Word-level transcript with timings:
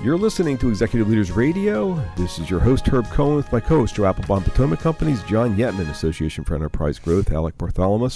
You're 0.00 0.16
listening 0.16 0.56
to 0.58 0.68
Executive 0.68 1.08
Leaders 1.08 1.32
Radio. 1.32 2.00
This 2.16 2.38
is 2.38 2.48
your 2.48 2.60
host, 2.60 2.86
Herb 2.86 3.10
Cohen, 3.10 3.34
with 3.34 3.50
my 3.50 3.58
co 3.58 3.80
host, 3.80 3.96
Joe 3.96 4.04
Applebaum 4.04 4.44
Potomac 4.44 4.78
Companies, 4.78 5.24
John 5.24 5.56
Yetman, 5.56 5.90
Association 5.90 6.44
for 6.44 6.54
Enterprise 6.54 7.00
Growth, 7.00 7.32
Alec 7.32 7.58
Bartholomew, 7.58 8.08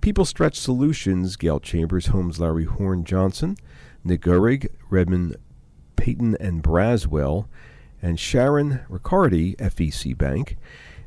People 0.00 0.24
Stretch 0.24 0.56
Solutions, 0.56 1.34
Gail 1.34 1.58
Chambers, 1.58 2.06
Holmes 2.06 2.38
Lowry 2.38 2.64
Horn 2.64 3.02
Johnson, 3.02 3.56
Nick 4.04 4.20
Gurig, 4.20 4.68
Redmon 4.88 5.34
Peyton 5.96 6.36
and 6.38 6.62
Braswell, 6.62 7.48
and 8.00 8.20
Sharon 8.20 8.82
Riccardi, 8.88 9.56
FEC 9.56 10.16
Bank. 10.16 10.56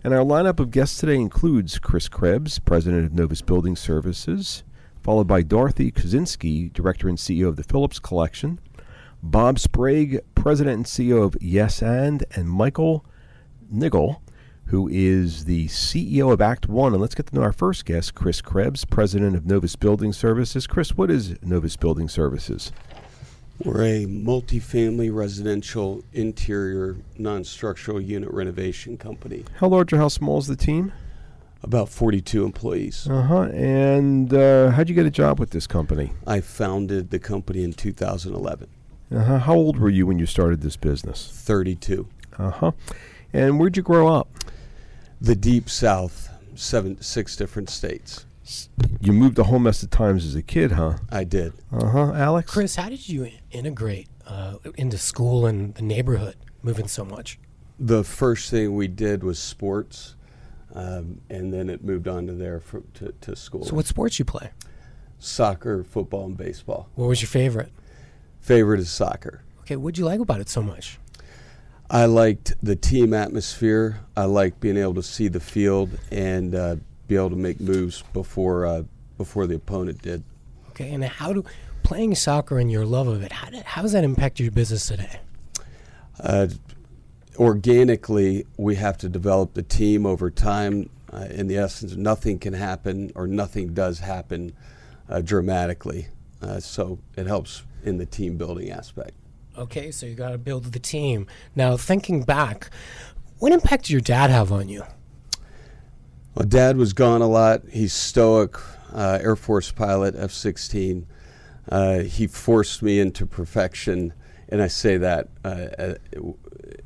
And 0.03 0.13
our 0.13 0.25
lineup 0.25 0.59
of 0.59 0.71
guests 0.71 0.99
today 0.99 1.15
includes 1.15 1.79
Chris 1.79 2.09
Krebs, 2.09 2.59
President 2.59 3.05
of 3.05 3.13
Novus 3.13 3.41
Building 3.41 3.77
Services, 3.77 4.65
followed 5.01 5.27
by 5.27 5.43
Dorothy 5.43 5.93
Kosinski, 5.93 6.73
Director 6.73 7.07
and 7.07 7.17
CEO 7.17 7.47
of 7.47 7.55
the 7.55 7.63
Phillips 7.63 7.99
Collection. 7.99 8.59
Bob 9.23 9.57
Sprague, 9.57 10.19
President 10.35 10.75
and 10.75 10.85
CEO 10.85 11.23
of 11.23 11.37
Yes 11.41 11.81
and, 11.81 12.25
and 12.33 12.49
Michael 12.49 13.05
Niggle, 13.71 14.21
who 14.65 14.89
is 14.89 15.45
the 15.45 15.69
CEO 15.69 16.33
of 16.33 16.41
Act 16.41 16.67
One. 16.67 16.91
And 16.91 17.01
let's 17.01 17.15
get 17.15 17.27
to 17.27 17.35
know 17.35 17.41
our 17.41 17.53
first 17.53 17.85
guest, 17.85 18.15
Chris 18.15 18.41
Krebs, 18.41 18.83
President 18.83 19.37
of 19.37 19.45
Novus 19.45 19.77
Building 19.77 20.11
Services. 20.11 20.67
Chris, 20.67 20.97
what 20.97 21.09
is 21.09 21.41
Novus 21.41 21.77
Building 21.77 22.09
Services? 22.09 22.73
We're 23.63 23.83
a 23.83 24.05
multifamily 24.07 25.15
residential 25.15 26.03
interior 26.11 26.97
non 27.17 27.45
structural 27.45 28.01
unit 28.01 28.29
renovation 28.29 28.97
company. 28.97 29.45
How 29.55 29.69
large 29.69 29.93
or 29.93 29.97
how 29.97 30.09
small 30.09 30.39
is 30.39 30.47
the 30.47 30.57
team? 30.57 30.91
About 31.61 31.87
42 31.87 32.43
employees. 32.43 33.07
Uh 33.09 33.21
huh. 33.21 33.43
And 33.53 34.33
uh, 34.33 34.71
how'd 34.71 34.89
you 34.89 34.95
get 34.95 35.05
a 35.05 35.11
job 35.11 35.39
with 35.39 35.51
this 35.51 35.65
company? 35.65 36.11
I 36.27 36.41
founded 36.41 37.09
the 37.09 37.19
company 37.19 37.63
in 37.63 37.71
2011. 37.71 38.67
Uh-huh. 39.13 39.39
How 39.39 39.53
old 39.53 39.77
were 39.77 39.89
you 39.89 40.07
when 40.07 40.17
you 40.17 40.25
started 40.25 40.61
this 40.61 40.75
business? 40.75 41.29
32. 41.31 42.07
Uh-huh. 42.39 42.71
And 43.31 43.59
where'd 43.59 43.77
you 43.77 43.83
grow 43.83 44.07
up? 44.07 44.27
The 45.21 45.35
deep 45.35 45.69
south, 45.69 46.29
seven, 46.55 46.99
six 47.01 47.35
different 47.35 47.69
states. 47.69 48.25
You 48.99 49.13
moved 49.13 49.39
a 49.39 49.43
whole 49.43 49.59
mess 49.59 49.83
of 49.83 49.89
times 49.89 50.25
as 50.25 50.35
a 50.35 50.41
kid, 50.41 50.73
huh? 50.73 50.97
I 51.09 51.23
did. 51.23 51.53
Uh-huh. 51.71 52.11
Alex? 52.13 52.51
Chris, 52.51 52.75
how 52.75 52.89
did 52.89 53.07
you 53.07 53.29
integrate 53.51 54.07
uh, 54.27 54.55
into 54.75 54.97
school 54.97 55.45
and 55.45 55.73
the 55.75 55.81
neighborhood, 55.81 56.35
moving 56.61 56.87
so 56.87 57.05
much? 57.05 57.39
The 57.79 58.03
first 58.03 58.49
thing 58.51 58.75
we 58.75 58.87
did 58.87 59.23
was 59.23 59.39
sports, 59.39 60.15
um, 60.73 61.21
and 61.29 61.53
then 61.53 61.69
it 61.69 61.83
moved 61.83 62.07
on 62.07 62.27
to 62.27 62.33
there 62.33 62.59
for, 62.59 62.81
to, 62.95 63.13
to 63.21 63.35
school. 63.35 63.63
So 63.63 63.75
what 63.75 63.85
sports 63.85 64.19
you 64.19 64.25
play? 64.25 64.51
Soccer, 65.19 65.83
football, 65.83 66.25
and 66.25 66.35
baseball. 66.35 66.89
What 66.95 67.07
was 67.07 67.21
your 67.21 67.29
favorite? 67.29 67.71
Favorite 68.43 68.81
is 68.81 68.91
soccer. 68.91 69.41
Okay, 69.61 69.77
what'd 69.77 69.97
you 69.97 70.03
like 70.03 70.19
about 70.19 70.41
it 70.41 70.49
so 70.49 70.61
much? 70.61 70.99
I 71.89 72.05
liked 72.05 72.53
the 72.61 72.75
team 72.75 73.13
atmosphere. 73.13 74.01
I 74.17 74.25
liked 74.25 74.59
being 74.59 74.75
able 74.75 74.95
to 74.95 75.03
see 75.03 75.29
the 75.29 75.39
field 75.39 75.97
and 76.11 76.53
uh, 76.53 76.75
be 77.07 77.15
able 77.15 77.29
to 77.29 77.37
make 77.37 77.61
moves 77.61 78.03
before 78.11 78.65
uh, 78.65 78.83
before 79.17 79.47
the 79.47 79.55
opponent 79.55 80.01
did. 80.01 80.23
Okay, 80.71 80.91
and 80.91 81.05
how 81.05 81.31
do 81.31 81.45
playing 81.83 82.15
soccer 82.15 82.59
and 82.59 82.69
your 82.69 82.85
love 82.85 83.07
of 83.07 83.23
it? 83.23 83.31
How, 83.31 83.47
how 83.63 83.81
does 83.81 83.93
that 83.93 84.03
impact 84.03 84.41
your 84.41 84.51
business 84.51 84.87
today? 84.87 85.21
Uh, 86.19 86.47
organically, 87.37 88.45
we 88.57 88.75
have 88.75 88.97
to 88.97 89.07
develop 89.07 89.53
the 89.53 89.63
team 89.63 90.05
over 90.05 90.29
time. 90.29 90.89
Uh, 91.13 91.27
in 91.29 91.47
the 91.47 91.57
essence, 91.57 91.95
nothing 91.95 92.39
can 92.39 92.53
happen 92.53 93.09
or 93.15 93.25
nothing 93.25 93.73
does 93.73 93.99
happen 93.99 94.51
uh, 95.07 95.21
dramatically. 95.21 96.07
Uh, 96.41 96.59
so 96.59 96.99
it 97.15 97.25
helps 97.25 97.63
in 97.83 97.97
the 97.97 98.05
team 98.05 98.37
building 98.37 98.71
aspect. 98.71 99.13
Okay, 99.57 99.91
so 99.91 100.05
you 100.05 100.15
got 100.15 100.31
to 100.31 100.37
build 100.37 100.65
the 100.65 100.79
team. 100.79 101.27
Now, 101.55 101.77
thinking 101.77 102.23
back, 102.23 102.69
what 103.39 103.51
impact 103.51 103.83
did 103.83 103.91
your 103.91 104.01
dad 104.01 104.29
have 104.29 104.51
on 104.51 104.69
you? 104.69 104.83
Well, 106.33 106.47
dad 106.47 106.77
was 106.77 106.93
gone 106.93 107.21
a 107.21 107.27
lot. 107.27 107.61
He's 107.71 107.93
stoic, 107.93 108.57
uh, 108.91 109.19
Air 109.21 109.35
Force 109.35 109.71
pilot, 109.71 110.15
F 110.17 110.31
16. 110.31 111.05
Uh, 111.69 111.99
he 111.99 112.25
forced 112.25 112.81
me 112.81 112.99
into 112.99 113.25
perfection, 113.25 114.13
and 114.49 114.61
I 114.61 114.67
say 114.67 114.97
that 114.97 115.29
uh, 115.45 115.67
uh 115.77 115.93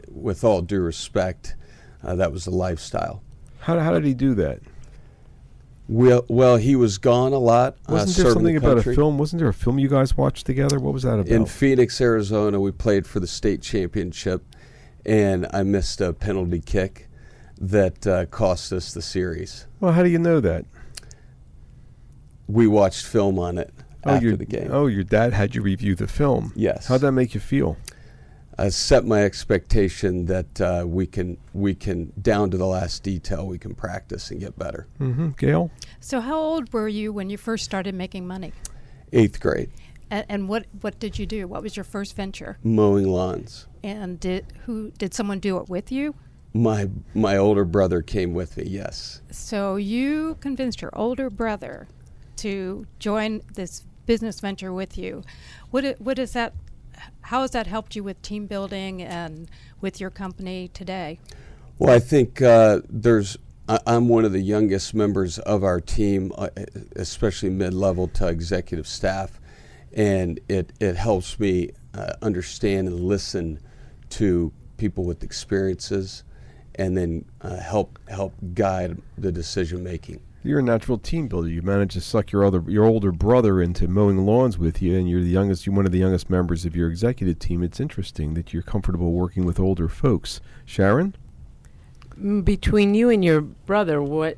with 0.10 0.44
all 0.44 0.62
due 0.62 0.82
respect. 0.82 1.56
Uh, 2.04 2.16
that 2.16 2.32
was 2.32 2.48
a 2.48 2.52
lifestyle. 2.52 3.24
How, 3.60 3.80
how 3.80 3.92
did 3.92 4.06
he 4.06 4.14
do 4.14 4.34
that? 4.36 4.60
Well, 5.90 6.26
well, 6.28 6.58
he 6.58 6.76
was 6.76 6.98
gone 6.98 7.32
a 7.32 7.38
lot. 7.38 7.78
Uh, 7.88 7.94
Wasn't 7.94 8.20
uh, 8.20 8.24
there 8.24 8.34
something 8.34 8.56
the 8.56 8.66
about 8.66 8.86
a 8.86 8.94
film? 8.94 9.18
Wasn't 9.18 9.40
there 9.40 9.48
a 9.48 9.54
film 9.54 9.80
you 9.80 9.88
guys 9.88 10.18
watched 10.18 10.46
together? 10.46 10.80
What 10.80 10.94
was 10.94 11.04
that 11.04 11.14
about? 11.14 11.28
In 11.28 11.46
Phoenix, 11.46 12.02
Arizona, 12.02 12.60
we 12.60 12.72
played 12.72 13.08
for 13.08 13.20
the 13.20 13.28
state 13.28 13.62
championship, 13.62 14.44
and 15.06 15.48
I 15.54 15.64
missed 15.64 16.02
a 16.02 16.12
penalty 16.12 16.60
kick 16.60 17.08
that 17.60 18.06
uh, 18.06 18.26
cost 18.26 18.74
us 18.74 18.94
the 18.94 19.02
series. 19.02 19.66
Well, 19.80 19.94
how 19.94 20.04
do 20.04 20.10
you 20.10 20.20
know 20.20 20.42
that? 20.42 20.66
We 22.48 22.68
watched 22.68 23.06
film 23.06 23.40
on 23.40 23.58
it 23.58 23.74
oh, 24.06 24.12
after 24.12 24.36
the 24.36 24.46
game. 24.46 24.70
Oh, 24.72 24.88
your 24.88 25.04
dad 25.04 25.34
had 25.34 25.56
you 25.56 25.62
review 25.62 25.96
the 25.96 26.08
film. 26.08 26.52
Yes. 26.56 26.88
How'd 26.88 27.02
that 27.02 27.14
make 27.14 27.34
you 27.34 27.40
feel? 27.40 27.78
Uh, 28.58 28.70
set 28.70 29.06
my 29.06 29.24
expectation 29.24 30.26
that 30.26 30.62
uh, 30.62 30.84
we 30.88 31.06
can 31.06 31.38
we 31.54 31.76
can 31.76 32.12
down 32.22 32.50
to 32.50 32.58
the 32.58 32.66
last 32.66 33.04
detail 33.04 33.48
we 33.48 33.60
can 33.60 33.76
practice 33.76 34.32
and 34.32 34.40
get 34.40 34.58
better. 34.58 34.88
Mm-hmm. 35.00 35.30
Gail. 35.38 35.72
So 36.00 36.22
how 36.22 36.40
old 36.40 36.74
were 36.74 36.88
you 36.88 37.14
when 37.14 37.30
you 37.30 37.38
first 37.38 37.64
started 37.66 37.94
making 37.94 38.26
money? 38.26 38.54
Eighth 39.14 39.40
grade. 39.40 39.70
And, 40.10 40.26
and 40.30 40.50
what 40.50 40.66
what 40.82 41.00
did 41.00 41.20
you 41.20 41.26
do? 41.26 41.48
What 41.48 41.62
was 41.62 41.76
your 41.76 41.84
first 41.84 42.16
venture? 42.16 42.58
Mowing 42.64 43.08
lawns. 43.08 43.68
And 43.84 44.20
did 44.20 44.46
who 44.66 44.92
did 44.92 45.14
someone 45.14 45.40
do 45.40 45.58
it 45.58 45.70
with 45.70 45.92
you? 45.92 46.16
My 46.54 46.90
my 47.14 47.38
older 47.38 47.66
brother 47.66 48.02
came 48.02 48.34
with 48.34 48.58
me. 48.58 48.64
Yes. 48.66 49.22
So 49.30 49.76
you 49.76 50.38
convinced 50.40 50.82
your 50.82 50.98
older 50.98 51.30
brother 51.30 51.88
to 52.38 52.88
join 53.00 53.42
this 53.54 53.84
business 54.06 54.40
venture 54.40 54.74
with 54.74 54.98
you. 54.98 55.24
What 55.70 56.00
what 56.00 56.18
is 56.18 56.32
that 56.34 56.54
how 57.22 57.42
has 57.42 57.52
that 57.52 57.68
helped 57.68 57.96
you 57.96 58.04
with 58.04 58.22
team 58.22 58.46
building 58.46 59.02
and 59.02 59.50
with 59.82 60.00
your 60.00 60.10
company 60.10 60.70
today? 60.70 61.20
Well, 61.80 61.94
I 61.94 62.00
think 62.00 62.42
uh, 62.42 62.82
there's. 62.90 63.38
I, 63.70 63.80
I'm 63.86 64.08
one 64.08 64.26
of 64.26 64.32
the 64.32 64.42
youngest 64.42 64.94
members 64.94 65.40
of 65.40 65.64
our 65.64 65.82
team, 65.82 66.32
uh, 66.38 66.50
especially 66.96 67.50
mid-level 67.50 68.08
to 68.10 68.28
executive 68.28 68.88
staff, 68.88 69.40
and 69.94 70.40
it 70.48 70.74
it 70.80 70.96
helps 70.96 71.40
me 71.40 71.72
uh, 71.94 72.14
understand 72.22 72.88
and 72.88 73.00
listen 73.00 73.60
to 74.12 74.52
people 74.78 75.04
with 75.04 75.24
experiences, 75.24 76.24
and 76.76 76.98
then 76.98 77.26
uh, 77.42 77.58
help 77.58 78.00
help 78.08 78.34
guide 78.54 79.02
the 79.18 79.32
decision 79.32 79.84
making 79.84 80.22
you're 80.48 80.60
a 80.60 80.64
natural 80.64 80.98
team 80.98 81.28
builder. 81.28 81.50
You 81.50 81.62
managed 81.62 81.94
to 81.94 82.02
suck 82.02 82.32
your 82.32 82.46
other 82.46 82.64
your 82.68 82.86
older 82.86 83.12
brother 83.12 83.62
into 83.62 83.88
mowing 83.88 84.26
lawns 84.26 84.58
with 84.58 84.82
you, 84.82 84.98
and 84.98 85.10
you're 85.10 85.22
the 85.22 85.28
youngest. 85.28 85.66
You're 85.66 85.76
one 85.76 85.86
of 85.86 85.92
the 85.92 86.00
youngest 86.00 86.30
members 86.30 86.66
of 86.66 86.76
your 86.76 86.90
executive 86.90 87.40
team. 87.40 87.64
It's 87.64 87.80
interesting 87.80 88.34
that 88.36 88.54
you're 88.54 88.64
comfortable 88.64 89.12
working 89.12 89.46
with 89.46 89.60
older 89.60 89.88
folks. 89.88 90.42
Sharon, 90.66 91.16
mm, 92.20 92.44
between 92.44 92.94
you 92.94 93.10
and 93.10 93.24
your 93.24 93.42
brother, 93.42 94.02
what 94.02 94.38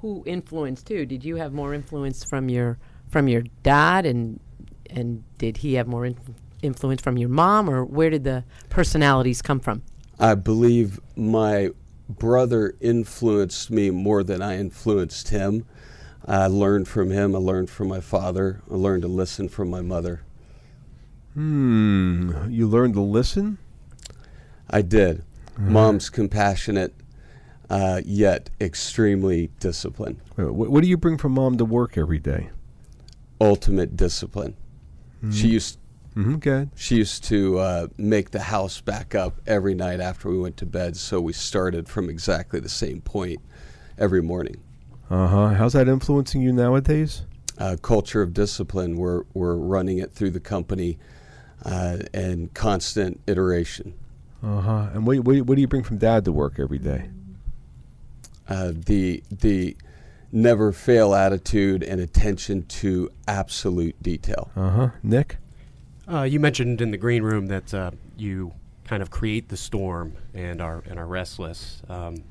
who 0.00 0.22
influenced 0.26 0.88
who? 0.88 1.06
Did 1.06 1.24
you 1.24 1.36
have 1.36 1.52
more 1.52 1.72
influence 1.72 2.24
from 2.24 2.48
your 2.48 2.78
from 3.08 3.28
your 3.28 3.42
dad, 3.62 4.06
and 4.06 4.40
and 4.90 5.24
did 5.38 5.58
he 5.58 5.74
have 5.74 5.86
more 5.86 6.10
influence 6.62 7.00
from 7.00 7.16
your 7.16 7.28
mom, 7.28 7.70
or 7.70 7.84
where 7.84 8.10
did 8.10 8.24
the 8.24 8.44
personalities 8.68 9.40
come 9.40 9.60
from? 9.60 9.82
I 10.18 10.34
believe 10.34 11.00
my 11.16 11.70
brother 12.08 12.74
influenced 12.80 13.70
me 13.70 13.90
more 13.90 14.22
than 14.22 14.42
I 14.42 14.58
influenced 14.58 15.28
him. 15.28 15.66
I 16.26 16.46
learned 16.46 16.88
from 16.88 17.10
him. 17.10 17.34
I 17.34 17.38
learned 17.38 17.70
from 17.70 17.88
my 17.88 18.00
father. 18.00 18.62
I 18.70 18.74
learned 18.74 19.02
to 19.02 19.08
listen 19.08 19.48
from 19.48 19.68
my 19.70 19.82
mother. 19.82 20.22
Hmm. 21.34 22.50
You 22.50 22.66
learned 22.66 22.94
to 22.94 23.00
listen? 23.00 23.58
I 24.70 24.82
did. 24.82 25.24
Mm-hmm. 25.54 25.72
Mom's 25.72 26.10
compassionate, 26.10 26.94
uh, 27.68 28.00
yet 28.04 28.50
extremely 28.60 29.50
disciplined. 29.60 30.20
What, 30.36 30.70
what, 30.70 30.82
do 30.82 30.88
you 30.88 30.96
bring 30.96 31.18
from 31.18 31.32
mom 31.32 31.58
to 31.58 31.64
work 31.64 31.98
every 31.98 32.18
day? 32.18 32.50
Ultimate 33.40 33.96
discipline. 33.96 34.56
Mm-hmm. 35.18 35.32
She 35.32 35.48
used 35.48 35.78
Mm-hmm, 36.16 36.36
good. 36.36 36.70
She 36.76 36.96
used 36.96 37.24
to 37.24 37.58
uh, 37.58 37.86
make 37.96 38.30
the 38.30 38.40
house 38.40 38.80
back 38.80 39.14
up 39.14 39.40
every 39.46 39.74
night 39.74 40.00
after 40.00 40.28
we 40.28 40.38
went 40.38 40.56
to 40.58 40.66
bed, 40.66 40.96
so 40.96 41.20
we 41.20 41.32
started 41.32 41.88
from 41.88 42.08
exactly 42.08 42.60
the 42.60 42.68
same 42.68 43.00
point 43.00 43.40
every 43.98 44.22
morning. 44.22 44.62
Uh 45.10 45.26
huh. 45.26 45.48
How's 45.48 45.72
that 45.72 45.88
influencing 45.88 46.40
you 46.40 46.52
nowadays? 46.52 47.22
Uh, 47.58 47.76
culture 47.82 48.22
of 48.22 48.32
discipline. 48.32 48.96
We're 48.96 49.24
we're 49.34 49.56
running 49.56 49.98
it 49.98 50.12
through 50.12 50.30
the 50.30 50.40
company, 50.40 50.98
uh, 51.64 51.98
and 52.12 52.52
constant 52.54 53.20
iteration. 53.26 53.94
Uh 54.42 54.60
huh. 54.60 54.88
And 54.94 55.06
what, 55.06 55.18
what, 55.20 55.36
what 55.42 55.54
do 55.56 55.60
you 55.60 55.68
bring 55.68 55.82
from 55.82 55.98
dad 55.98 56.24
to 56.26 56.32
work 56.32 56.58
every 56.58 56.78
day? 56.78 57.10
Uh, 58.48 58.72
the 58.74 59.22
the 59.30 59.76
never 60.30 60.72
fail 60.72 61.14
attitude 61.14 61.82
and 61.82 62.00
attention 62.00 62.62
to 62.66 63.10
absolute 63.26 64.00
detail. 64.02 64.50
Uh 64.56 64.70
huh. 64.70 64.88
Nick? 65.02 65.38
Uh, 66.10 66.22
you 66.22 66.38
mentioned 66.38 66.80
in 66.80 66.90
the 66.90 66.96
green 66.96 67.22
room 67.22 67.46
that 67.46 67.72
uh, 67.72 67.90
you 68.16 68.52
kind 68.84 69.02
of 69.02 69.10
create 69.10 69.48
the 69.48 69.56
storm 69.56 70.14
and 70.34 70.60
are 70.60 70.82
and 70.86 70.98
are 70.98 71.06
restless. 71.06 71.82
Um, 71.88 72.24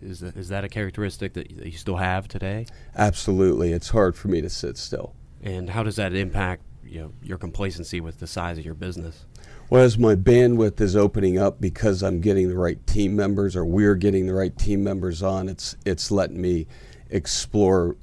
is 0.00 0.20
that, 0.20 0.36
is 0.36 0.48
that 0.50 0.64
a 0.64 0.68
characteristic 0.68 1.32
that, 1.32 1.56
that 1.56 1.66
you 1.66 1.78
still 1.78 1.96
have 1.96 2.28
today? 2.28 2.66
Absolutely, 2.94 3.72
it's 3.72 3.88
hard 3.88 4.16
for 4.16 4.28
me 4.28 4.40
to 4.40 4.50
sit 4.50 4.76
still. 4.76 5.14
And 5.42 5.70
how 5.70 5.82
does 5.82 5.96
that 5.96 6.12
impact 6.14 6.62
you 6.84 7.00
know, 7.00 7.12
your 7.22 7.38
complacency 7.38 8.00
with 8.00 8.20
the 8.20 8.26
size 8.26 8.58
of 8.58 8.64
your 8.64 8.74
business? 8.74 9.24
Well, 9.70 9.82
as 9.82 9.98
my 9.98 10.14
bandwidth 10.14 10.80
is 10.80 10.96
opening 10.96 11.38
up 11.38 11.60
because 11.60 12.02
I'm 12.02 12.20
getting 12.20 12.48
the 12.48 12.56
right 12.56 12.84
team 12.86 13.16
members, 13.16 13.56
or 13.56 13.64
we're 13.64 13.96
getting 13.96 14.26
the 14.26 14.34
right 14.34 14.56
team 14.56 14.84
members 14.84 15.22
on, 15.22 15.48
it's 15.48 15.76
it's 15.84 16.10
letting 16.10 16.40
me 16.40 16.66
explore 17.10 17.96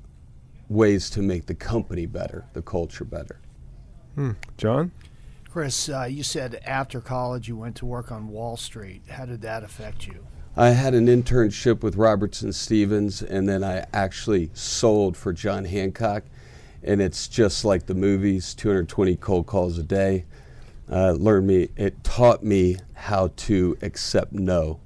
ways 0.68 1.10
to 1.12 1.22
make 1.22 1.46
the 1.46 1.56
company 1.56 2.06
better, 2.06 2.46
the 2.54 2.62
culture 2.62 3.06
better. 3.06 3.40
Hmm. 4.16 4.32
John? 4.58 4.92
Chris, 5.50 5.88
uh, 5.88 6.04
you 6.04 6.24
said 6.24 6.62
after 6.66 7.00
college 7.00 7.48
you 7.48 7.56
went 7.56 7.76
to 7.78 7.86
work 7.86 8.12
on 8.12 8.28
Wall 8.28 8.58
Street. 8.58 9.04
How 9.10 9.26
did 9.26 9.42
that 9.44 9.64
affect 9.64 10.08
you? 10.08 10.26
I 10.58 10.70
had 10.70 10.94
an 10.94 11.08
internship 11.08 11.82
with 11.82 11.98
Robertson 11.98 12.54
Stephens, 12.54 13.22
and 13.22 13.48
then 13.48 13.64
I 13.64 13.86
actually 13.94 14.52
sold 14.54 15.18
for 15.18 15.34
John 15.34 15.66
Hancock. 15.66 16.24
And 16.82 17.02
it's 17.02 17.28
just 17.28 17.66
like 17.66 17.88
the 17.88 17.96
movies 17.96 18.54
220 18.54 19.16
cold 19.18 19.48
calls 19.48 19.78
a 19.78 19.84
day. 19.84 20.26
Uh, 20.90 21.12
learned 21.14 21.48
me, 21.48 21.70
it 21.76 22.04
taught 22.04 22.44
me 22.44 22.78
how 22.94 23.32
to 23.36 23.78
accept 23.82 24.32
no. 24.32 24.80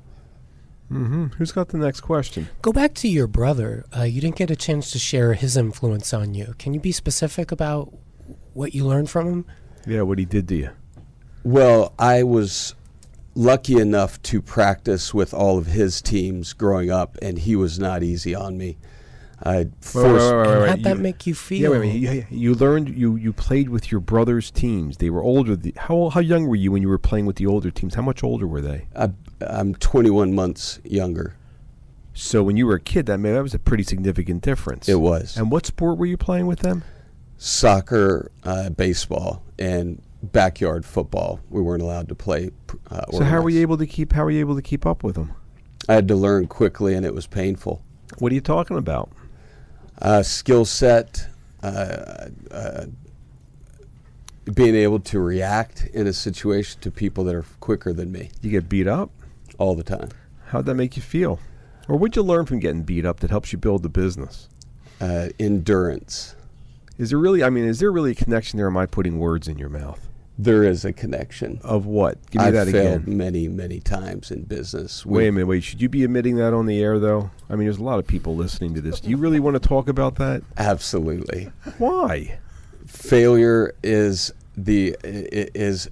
Mm-hmm. 0.92 1.26
Who's 1.38 1.52
got 1.52 1.70
the 1.70 1.78
next 1.78 2.02
question? 2.02 2.50
Go 2.62 2.72
back 2.72 2.96
to 2.96 3.08
your 3.08 3.28
brother. 3.28 3.86
Uh, 3.96 4.04
you 4.04 4.22
didn't 4.22 4.38
get 4.38 4.50
a 4.50 4.56
chance 4.56 4.90
to 4.92 5.00
share 5.00 5.34
his 5.34 5.56
influence 5.56 6.14
on 6.14 6.34
you. 6.34 6.56
Can 6.58 6.74
you 6.74 6.80
be 6.80 6.92
specific 6.92 7.52
about 7.52 7.94
what 8.54 8.74
you 8.74 8.86
learned 8.86 9.10
from 9.10 9.28
him? 9.28 9.46
Yeah, 9.86 10.02
what 10.04 10.20
he 10.20 10.26
did 10.26 10.48
to 10.50 10.56
you. 10.56 10.70
Well, 11.44 11.94
I 11.98 12.24
was 12.24 12.76
lucky 13.36 13.78
enough 13.80 14.22
to 14.24 14.42
practice 14.42 15.14
with 15.14 15.34
all 15.34 15.58
of 15.58 15.68
his 15.68 16.02
teams 16.02 16.54
growing 16.54 16.92
up, 16.92 17.18
and 17.22 17.38
he 17.40 17.56
was 17.56 17.80
not 17.80 18.04
easy 18.04 18.36
on 18.36 18.58
me. 18.58 18.78
I 19.42 19.70
forced. 19.80 20.34
wait, 20.34 20.48
wait, 20.48 20.60
wait, 20.60 20.70
how'd 20.70 20.84
that 20.84 20.98
you- 20.98 21.02
make 21.02 21.26
you 21.26 21.34
feel? 21.34 21.72
Yeah, 21.74 21.80
wait, 21.80 21.80
wait. 21.80 21.96
You, 21.96 22.26
you 22.30 22.54
learned 22.56 22.90
you 22.90 23.16
you 23.16 23.32
played 23.32 23.70
with 23.70 23.90
your 23.90 24.02
brother's 24.02 24.52
teams. 24.52 24.98
They 24.98 25.10
were 25.10 25.24
older. 25.24 25.56
The, 25.56 25.74
how 25.78 26.10
how 26.10 26.20
young 26.20 26.46
were 26.48 26.58
you 26.58 26.74
when 26.74 26.82
you 26.82 26.90
were 26.90 26.98
playing 26.98 27.26
with 27.26 27.38
the 27.38 27.46
older 27.46 27.72
teams? 27.72 27.96
How 27.96 28.02
much 28.02 28.22
older 28.22 28.46
were 28.46 28.60
they? 28.60 28.88
I, 28.94 29.12
I'm 29.40 29.76
21 29.76 30.36
months 30.36 30.82
younger. 30.84 31.36
So 32.14 32.44
when 32.44 32.58
you 32.58 32.68
were 32.68 32.76
a 32.76 32.80
kid, 32.82 33.06
that 33.06 33.20
made, 33.20 33.32
that 33.32 33.42
was 33.42 33.54
a 33.54 33.60
pretty 33.60 33.84
significant 33.84 34.42
difference. 34.44 34.90
It 34.90 35.00
was 35.00 35.38
And 35.38 35.50
what 35.50 35.66
sport 35.66 35.98
were 35.98 36.06
you 36.06 36.18
playing 36.18 36.46
with 36.48 36.60
them? 36.60 36.84
Soccer, 37.40 38.32
uh, 38.44 38.70
baseball, 38.70 39.42
and 39.58 40.02
backyard 40.22 40.86
football. 40.86 41.40
We 41.50 41.62
weren't 41.62 41.82
allowed 41.82 42.10
to 42.10 42.16
play. 42.16 42.52
Uh, 42.92 43.02
So 43.12 43.24
how 43.24 43.42
were 43.42 43.50
you 43.50 43.62
able 43.62 43.78
to 43.78 43.88
keep 43.88 44.14
how 44.14 44.26
were 44.26 44.32
you 44.32 44.42
able 44.42 44.56
to 44.56 44.62
keep 44.62 44.86
up 44.86 45.04
with 45.04 45.16
them? 45.16 45.32
I 45.88 45.94
had 45.94 46.08
to 46.10 46.16
learn 46.16 46.48
quickly, 46.48 46.94
and 46.94 47.06
it 47.06 47.16
was 47.16 47.26
painful. 47.26 47.82
What 48.20 48.32
are 48.32 48.36
you 48.36 48.42
talking 48.42 48.78
about? 48.78 49.10
Uh, 50.02 50.22
skill 50.22 50.66
set, 50.66 51.28
uh, 51.64 52.28
uh, 52.52 52.86
being 54.54 54.76
able 54.76 55.00
to 55.00 55.20
react 55.20 55.86
in 55.94 56.08
a 56.08 56.14
situation 56.14 56.82
to 56.82 56.92
people 56.92 57.24
that 57.24 57.36
are 57.36 57.46
quicker 57.60 57.94
than 57.94 58.12
me 58.12 58.30
You 58.42 58.50
get 58.52 58.68
beat 58.70 58.88
up. 58.88 59.12
all 59.58 59.76
the 59.76 59.84
time. 59.84 60.10
How'd 60.48 60.66
that 60.66 60.76
make 60.76 60.96
you 60.98 61.02
feel? 61.02 61.40
Or 61.88 61.96
what'd 61.98 62.16
you 62.16 62.24
learn 62.24 62.46
from 62.46 62.60
getting 62.60 62.84
beat 62.84 63.06
up 63.06 63.20
that 63.22 63.30
helps 63.30 63.52
you 63.54 63.58
build 63.60 63.84
the 63.84 63.90
business? 63.90 64.48
Uh, 65.02 65.30
endurance. 65.40 66.36
Is 67.00 67.10
there 67.10 67.18
really? 67.18 67.44
I 67.44 67.50
mean, 67.50 67.64
is 67.66 67.80
there 67.80 67.92
really 67.92 68.12
a 68.12 68.16
connection 68.16 68.58
there? 68.58 68.68
Or 68.68 68.70
am 68.70 68.78
I 68.78 68.86
putting 68.86 69.18
words 69.18 69.48
in 69.48 69.58
your 69.58 69.70
mouth? 69.70 70.08
There 70.38 70.64
is 70.64 70.86
a 70.86 70.94
connection. 70.94 71.60
Of 71.64 71.86
what? 71.86 72.18
Give 72.30 72.42
me 72.42 72.48
I've 72.48 72.54
that 72.54 72.68
failed 72.68 73.04
again. 73.04 73.18
many, 73.18 73.48
many 73.48 73.80
times 73.80 74.32
in 74.32 74.44
business. 74.44 75.06
Wait 75.06 75.28
a 75.28 75.32
minute. 75.32 75.48
Wait. 75.48 75.64
Should 75.64 75.82
you 75.82 75.90
be 75.90 76.04
admitting 76.04 76.36
that 76.36 76.54
on 76.54 76.66
the 76.66 76.82
air, 76.82 77.00
though? 77.00 77.32
I 77.50 77.56
mean, 77.56 77.66
there's 77.66 77.80
a 77.80 77.84
lot 77.84 78.00
of 78.00 78.08
people 78.08 78.36
listening 78.36 78.74
to 78.76 78.82
this. 78.82 79.00
Do 79.00 79.10
you 79.10 79.18
really 79.18 79.40
want 79.40 79.62
to 79.62 79.68
talk 79.68 79.90
about 79.90 80.16
that? 80.16 80.44
Absolutely. 80.58 81.52
Why? 81.78 82.40
failure 82.86 83.76
is 83.84 84.34
the 84.58 84.96
is 85.04 85.90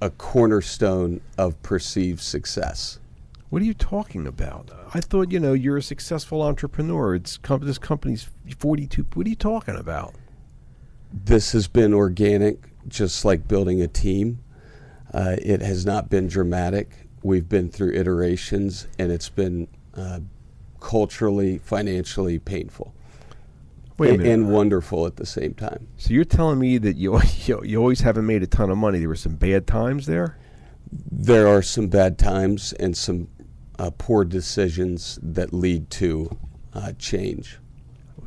a 0.00 0.10
cornerstone 0.10 1.20
of 1.38 1.60
perceived 1.62 2.20
success. 2.20 2.98
What 3.50 3.60
are 3.60 3.64
you 3.64 3.74
talking 3.74 4.26
about? 4.26 4.70
I 4.94 5.00
thought 5.00 5.30
you 5.30 5.38
know 5.40 5.52
you're 5.52 5.76
a 5.76 5.82
successful 5.82 6.42
entrepreneur. 6.42 7.14
It's 7.14 7.36
com- 7.36 7.64
this 7.64 7.78
company's 7.78 8.28
42. 8.58 9.06
What 9.14 9.26
are 9.26 9.30
you 9.30 9.36
talking 9.36 9.76
about? 9.76 10.14
This 11.12 11.52
has 11.52 11.68
been 11.68 11.92
organic, 11.92 12.58
just 12.88 13.24
like 13.24 13.46
building 13.46 13.80
a 13.82 13.88
team. 13.88 14.40
Uh, 15.12 15.36
it 15.42 15.60
has 15.60 15.84
not 15.84 16.08
been 16.08 16.26
dramatic. 16.26 17.08
We've 17.22 17.48
been 17.48 17.68
through 17.70 17.92
iterations, 17.92 18.86
and 18.98 19.12
it's 19.12 19.28
been 19.28 19.68
uh, 19.94 20.20
culturally, 20.80 21.58
financially 21.58 22.38
painful, 22.38 22.94
Wait 23.98 24.08
a 24.08 24.12
and, 24.14 24.22
minute. 24.22 24.32
and 24.34 24.52
wonderful 24.52 25.06
at 25.06 25.16
the 25.16 25.26
same 25.26 25.54
time. 25.54 25.86
so 25.96 26.12
you're 26.12 26.24
telling 26.24 26.58
me 26.58 26.78
that 26.78 26.96
you, 26.96 27.20
you 27.44 27.62
you 27.62 27.78
always 27.78 28.00
haven't 28.00 28.26
made 28.26 28.42
a 28.42 28.46
ton 28.46 28.70
of 28.70 28.78
money. 28.78 28.98
There 28.98 29.08
were 29.08 29.14
some 29.16 29.36
bad 29.36 29.66
times 29.66 30.06
there. 30.06 30.38
There 30.90 31.46
are 31.46 31.62
some 31.62 31.88
bad 31.88 32.18
times 32.18 32.72
and 32.74 32.96
some 32.96 33.28
uh, 33.78 33.90
poor 33.96 34.24
decisions 34.24 35.18
that 35.22 35.52
lead 35.52 35.90
to 35.90 36.36
uh, 36.74 36.92
change. 36.98 37.58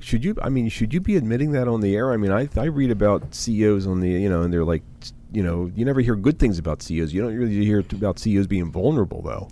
Should 0.06 0.24
you? 0.24 0.36
I 0.40 0.50
mean, 0.50 0.69
should 0.69 0.94
you 0.94 1.02
be 1.02 1.16
admitting 1.16 1.52
that 1.54 1.68
on 1.68 1.81
the 1.81 1.96
air? 1.96 2.12
I 2.13 2.18
mean, 2.18 2.31
I 2.31 2.48
I 2.56 2.66
read 2.66 2.92
about 2.92 3.34
CEOs 3.34 3.88
on 3.88 4.02
the 4.02 4.10
you 4.10 4.30
know, 4.30 4.44
and 4.44 4.54
they're 4.54 4.63
like, 4.63 4.84
you 5.31 5.42
know, 5.42 5.72
you 5.75 5.84
never 5.84 6.00
hear 6.00 6.16
good 6.16 6.38
things 6.38 6.60
about 6.60 6.84
CEOs. 6.84 7.12
You 7.12 7.24
don't 7.24 7.34
really 7.36 7.66
hear 7.66 7.80
about 7.92 8.19
CEOs 8.19 8.46
being 8.46 8.72
vulnerable, 8.72 9.24
though. 9.24 9.50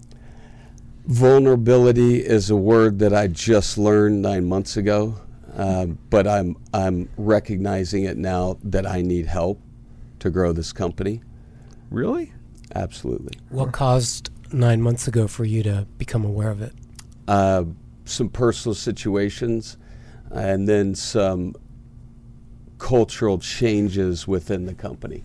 Vulnerability 1.08 2.24
is 2.24 2.52
a 2.52 2.56
word 2.56 3.00
that 3.00 3.16
I 3.16 3.26
just 3.28 3.80
learned 3.80 4.22
nine 4.22 4.46
months 4.46 4.78
ago, 4.78 5.16
um, 5.56 5.98
but 6.12 6.28
I'm 6.28 6.56
I'm 6.72 7.10
recognizing 7.18 8.04
it 8.04 8.16
now 8.16 8.58
that 8.64 8.86
I 8.86 9.02
need 9.02 9.26
help 9.26 9.60
to 10.20 10.30
grow 10.30 10.54
this 10.54 10.72
company. 10.72 11.22
Really? 11.90 12.32
Absolutely, 12.76 13.38
What 13.50 13.72
caused 13.72 14.30
nine 14.52 14.82
months 14.84 15.08
ago 15.08 15.28
for 15.28 15.46
you 15.46 15.64
to 15.64 15.88
become 15.98 16.24
aware 16.24 16.52
of 16.52 16.62
it? 16.62 16.74
uh, 17.28 17.64
some 18.06 18.30
personal 18.30 18.76
situations, 18.76 19.78
and 20.34 20.68
then 20.68 20.96
some 20.96 21.56
cultural 22.80 23.40
changes 23.40 24.28
within 24.28 24.66
the 24.66 24.74
company. 24.74 25.24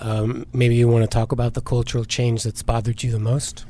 Um, 0.00 0.46
maybe 0.52 0.74
you 0.74 0.88
want 0.88 1.04
to 1.04 1.08
talk 1.08 1.32
about 1.32 1.54
the 1.54 1.60
cultural 1.60 2.04
change 2.04 2.42
that's 2.42 2.62
bothered 2.62 3.02
you 3.02 3.10
the 3.10 3.18
most? 3.18 3.64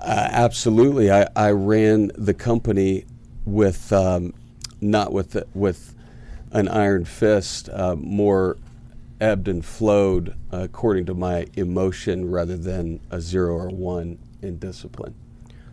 Uh, 0.00 0.28
absolutely, 0.30 1.10
I, 1.10 1.26
I 1.34 1.50
ran 1.50 2.12
the 2.14 2.34
company 2.34 3.04
with 3.44 3.92
um, 3.92 4.32
not 4.80 5.12
with 5.12 5.32
the, 5.32 5.46
with 5.54 5.94
an 6.52 6.68
iron 6.68 7.04
fist, 7.04 7.68
uh, 7.70 7.96
more 7.96 8.56
ebbed 9.20 9.48
and 9.48 9.64
flowed 9.64 10.34
uh, 10.52 10.58
according 10.58 11.06
to 11.06 11.14
my 11.14 11.46
emotion 11.54 12.30
rather 12.30 12.56
than 12.56 13.00
a 13.10 13.20
zero 13.20 13.54
or 13.54 13.68
one 13.68 14.18
in 14.42 14.58
discipline. 14.58 15.14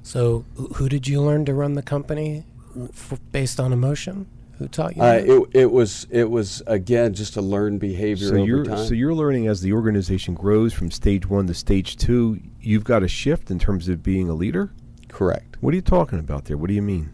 So, 0.02 0.46
who 0.76 0.90
did 0.90 1.08
you 1.08 1.22
learn 1.22 1.46
to 1.46 1.54
run 1.54 1.74
the 1.74 1.82
company 1.82 2.44
f- 2.90 3.20
based 3.32 3.60
on 3.60 3.74
emotion? 3.74 4.28
Who 4.60 4.68
taught 4.68 4.96
you? 4.96 5.02
Uh, 5.02 5.14
that? 5.14 5.28
it, 5.28 5.50
it 5.54 5.72
was 5.72 6.06
it 6.12 6.30
was 6.30 6.62
again 6.68 7.14
just 7.14 7.38
a 7.38 7.42
learned 7.42 7.80
behavior 7.80 8.28
So 8.28 8.36
over 8.36 8.46
you're 8.46 8.66
time. 8.66 8.86
so 8.86 8.94
you're 8.94 9.14
learning 9.16 9.48
as 9.48 9.62
the 9.62 9.74
organization 9.74 10.36
grows 10.36 10.74
from 10.74 10.92
stage 10.92 11.26
one 11.28 11.48
to 11.48 11.54
stage 11.54 11.98
two. 11.98 12.40
You've 12.62 12.84
got 12.84 13.04
a 13.04 13.08
shift 13.08 13.50
in 13.50 13.58
terms 13.60 13.90
of 13.90 14.04
being 14.04 14.30
a 14.30 14.34
leader. 14.34 14.72
Correct. 15.08 15.58
What 15.62 15.74
are 15.74 15.76
you 15.76 15.82
talking 15.82 16.20
about 16.20 16.46
there? 16.46 16.58
What 16.58 16.68
do 16.68 16.74
you 16.74 16.82
mean? 16.82 17.12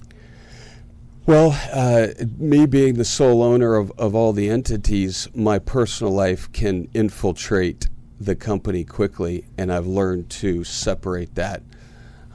Well, 1.26 1.58
uh, 1.72 2.08
me 2.38 2.66
being 2.66 2.96
the 2.96 3.06
sole 3.06 3.44
owner 3.44 3.76
of, 3.76 3.92
of 4.00 4.16
all 4.16 4.34
the 4.34 4.50
entities, 4.50 5.28
my 5.36 5.60
personal 5.60 6.12
life 6.12 6.52
can 6.52 6.88
infiltrate 6.96 7.88
the 8.20 8.36
company 8.36 8.84
quickly, 8.84 9.46
and 9.58 9.72
I've 9.72 9.86
learned 9.86 10.30
to 10.32 10.64
separate 10.64 11.36
that 11.36 11.62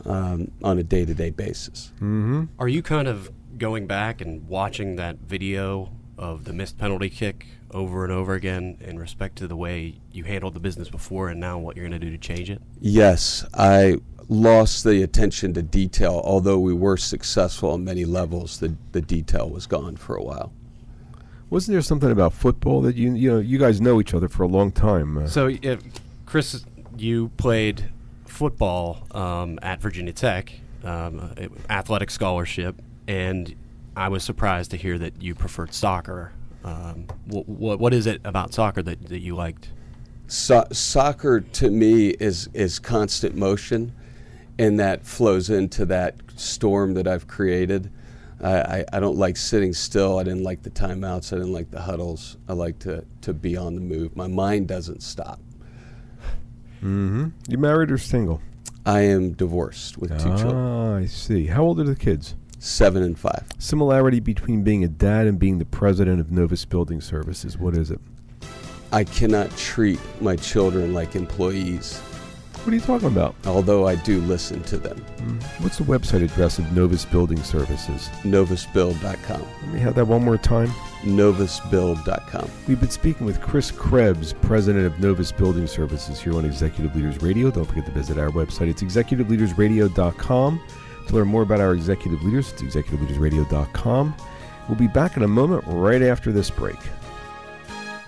um, 0.06 0.50
on 0.62 0.78
a 0.78 0.82
day 0.82 1.04
to 1.04 1.14
day 1.14 1.30
basis. 1.30 1.92
Mm-hmm. 1.96 2.44
Are 2.58 2.68
you 2.68 2.82
kind 2.82 3.08
of 3.08 3.30
going 3.58 3.86
back 3.86 4.20
and 4.20 4.46
watching 4.48 4.96
that 4.96 5.16
video 5.18 5.90
of 6.18 6.44
the 6.44 6.52
missed 6.52 6.78
penalty 6.78 7.10
kick 7.10 7.46
over 7.70 8.04
and 8.04 8.12
over 8.12 8.34
again 8.34 8.78
in 8.80 8.98
respect 8.98 9.36
to 9.36 9.48
the 9.48 9.56
way 9.56 9.96
you 10.12 10.24
handled 10.24 10.54
the 10.54 10.60
business 10.60 10.88
before 10.88 11.28
and 11.28 11.40
now 11.40 11.58
what 11.58 11.76
you're 11.76 11.88
going 11.88 12.00
to 12.00 12.04
do 12.04 12.10
to 12.10 12.18
change 12.18 12.50
it? 12.50 12.62
Yes, 12.80 13.44
I 13.54 13.96
lost 14.28 14.84
the 14.84 15.02
attention 15.02 15.54
to 15.54 15.62
detail. 15.62 16.20
Although 16.24 16.58
we 16.58 16.72
were 16.72 16.96
successful 16.96 17.72
on 17.72 17.84
many 17.84 18.04
levels, 18.04 18.60
the, 18.60 18.74
the 18.92 19.00
detail 19.00 19.50
was 19.50 19.66
gone 19.66 19.96
for 19.96 20.16
a 20.16 20.22
while. 20.22 20.52
Wasn't 21.50 21.72
there 21.72 21.82
something 21.82 22.10
about 22.10 22.32
football 22.32 22.80
that 22.82 22.96
you 22.96 23.12
you 23.14 23.30
know 23.32 23.38
you 23.38 23.58
guys 23.58 23.80
know 23.80 24.00
each 24.00 24.14
other 24.14 24.28
for 24.28 24.42
a 24.42 24.48
long 24.48 24.72
time? 24.72 25.18
Uh, 25.18 25.26
So, 25.26 25.48
if 25.62 25.80
Chris, 26.26 26.64
you 26.96 27.28
played 27.36 27.90
football 28.34 29.06
um, 29.12 29.58
at 29.62 29.80
Virginia 29.80 30.12
Tech, 30.12 30.52
um, 30.82 31.34
athletic 31.70 32.10
scholarship, 32.10 32.80
and 33.06 33.54
I 33.96 34.08
was 34.08 34.24
surprised 34.24 34.72
to 34.72 34.76
hear 34.76 34.98
that 34.98 35.22
you 35.22 35.34
preferred 35.34 35.72
soccer. 35.72 36.32
Um, 36.64 37.06
what, 37.26 37.94
is 37.94 38.06
it 38.06 38.20
about 38.24 38.52
soccer 38.52 38.82
that, 38.82 39.08
that 39.08 39.20
you 39.20 39.36
liked? 39.36 39.70
So- 40.26 40.66
soccer 40.72 41.40
to 41.40 41.70
me 41.70 42.08
is 42.08 42.48
is 42.54 42.78
constant 42.78 43.36
motion, 43.36 43.94
and 44.58 44.80
that 44.80 45.06
flows 45.06 45.48
into 45.50 45.86
that 45.86 46.16
storm 46.36 46.94
that 46.94 47.06
I've 47.06 47.26
created. 47.26 47.90
I, 48.42 48.84
I 48.92 49.00
don't 49.00 49.16
like 49.16 49.38
sitting 49.38 49.72
still. 49.72 50.18
I 50.18 50.24
didn't 50.24 50.42
like 50.42 50.62
the 50.62 50.70
timeouts. 50.70 51.32
I 51.32 51.36
didn't 51.36 51.52
like 51.52 51.70
the 51.70 51.80
huddles. 51.80 52.36
I 52.46 52.52
like 52.52 52.78
to, 52.80 53.02
to 53.22 53.32
be 53.32 53.56
on 53.56 53.74
the 53.74 53.80
move. 53.80 54.16
My 54.16 54.26
mind 54.26 54.68
doesn't 54.68 55.02
stop. 55.02 55.40
Mm-hmm. 56.84 57.28
You 57.48 57.58
married 57.58 57.90
or 57.90 57.98
single? 57.98 58.40
I 58.86 59.00
am 59.00 59.32
divorced 59.32 59.96
with 59.98 60.10
two 60.18 60.28
children, 60.36 60.54
Ah, 60.54 60.96
I 60.96 61.06
see. 61.06 61.46
How 61.46 61.62
old 61.62 61.80
are 61.80 61.84
the 61.84 61.96
kids? 61.96 62.34
seven 62.58 63.02
and 63.02 63.18
five. 63.18 63.44
Similarity 63.58 64.20
between 64.20 64.62
being 64.62 64.84
a 64.84 64.88
dad 64.88 65.26
and 65.26 65.38
being 65.38 65.58
the 65.58 65.66
president 65.66 66.18
of 66.18 66.30
Novus 66.32 66.64
Building 66.64 67.00
Services. 67.02 67.58
What 67.58 67.74
is 67.76 67.90
it? 67.90 68.00
I 68.90 69.04
cannot 69.04 69.54
treat 69.56 70.00
my 70.22 70.36
children 70.36 70.94
like 70.94 71.14
employees, 71.14 72.00
What 72.64 72.72
are 72.72 72.76
you 72.76 72.80
talking 72.80 73.08
about? 73.08 73.34
although 73.46 73.86
I 73.86 73.94
do 73.96 74.20
listen 74.22 74.62
to 74.64 74.78
them. 74.78 74.96
Mm. 75.18 75.42
What's 75.62 75.76
the 75.76 75.84
website 75.84 76.24
address 76.24 76.58
of 76.58 76.72
Novus 76.72 77.04
Building 77.04 77.42
Services? 77.42 78.08
Novusbuild.com. 78.22 79.42
Let 79.62 79.72
me 79.72 79.80
have 79.80 79.94
that 79.96 80.06
one 80.06 80.24
more 80.24 80.38
time. 80.38 80.68
Novusbuild.com. 81.02 82.50
We've 82.66 82.80
been 82.80 82.88
speaking 82.88 83.26
with 83.26 83.40
Chris 83.42 83.70
Krebs, 83.70 84.32
president 84.32 84.86
of 84.86 84.98
Novus 84.98 85.30
Building 85.30 85.66
Services 85.66 86.20
here 86.20 86.34
on 86.36 86.46
Executive 86.46 86.96
Leaders 86.96 87.20
Radio. 87.20 87.50
Don't 87.50 87.66
forget 87.66 87.84
to 87.84 87.92
visit 87.92 88.16
our 88.18 88.30
website. 88.30 88.68
It's 88.68 88.82
executiveleadersradio.com. 88.82 90.60
To 91.08 91.14
learn 91.14 91.28
more 91.28 91.42
about 91.42 91.60
our 91.60 91.74
executive 91.74 92.22
leaders, 92.22 92.50
it's 92.52 92.62
executiveleadersradio.com. 92.62 94.14
We'll 94.68 94.78
be 94.78 94.88
back 94.88 95.18
in 95.18 95.22
a 95.22 95.28
moment 95.28 95.64
right 95.66 96.00
after 96.00 96.32
this 96.32 96.48
break. 96.50 96.78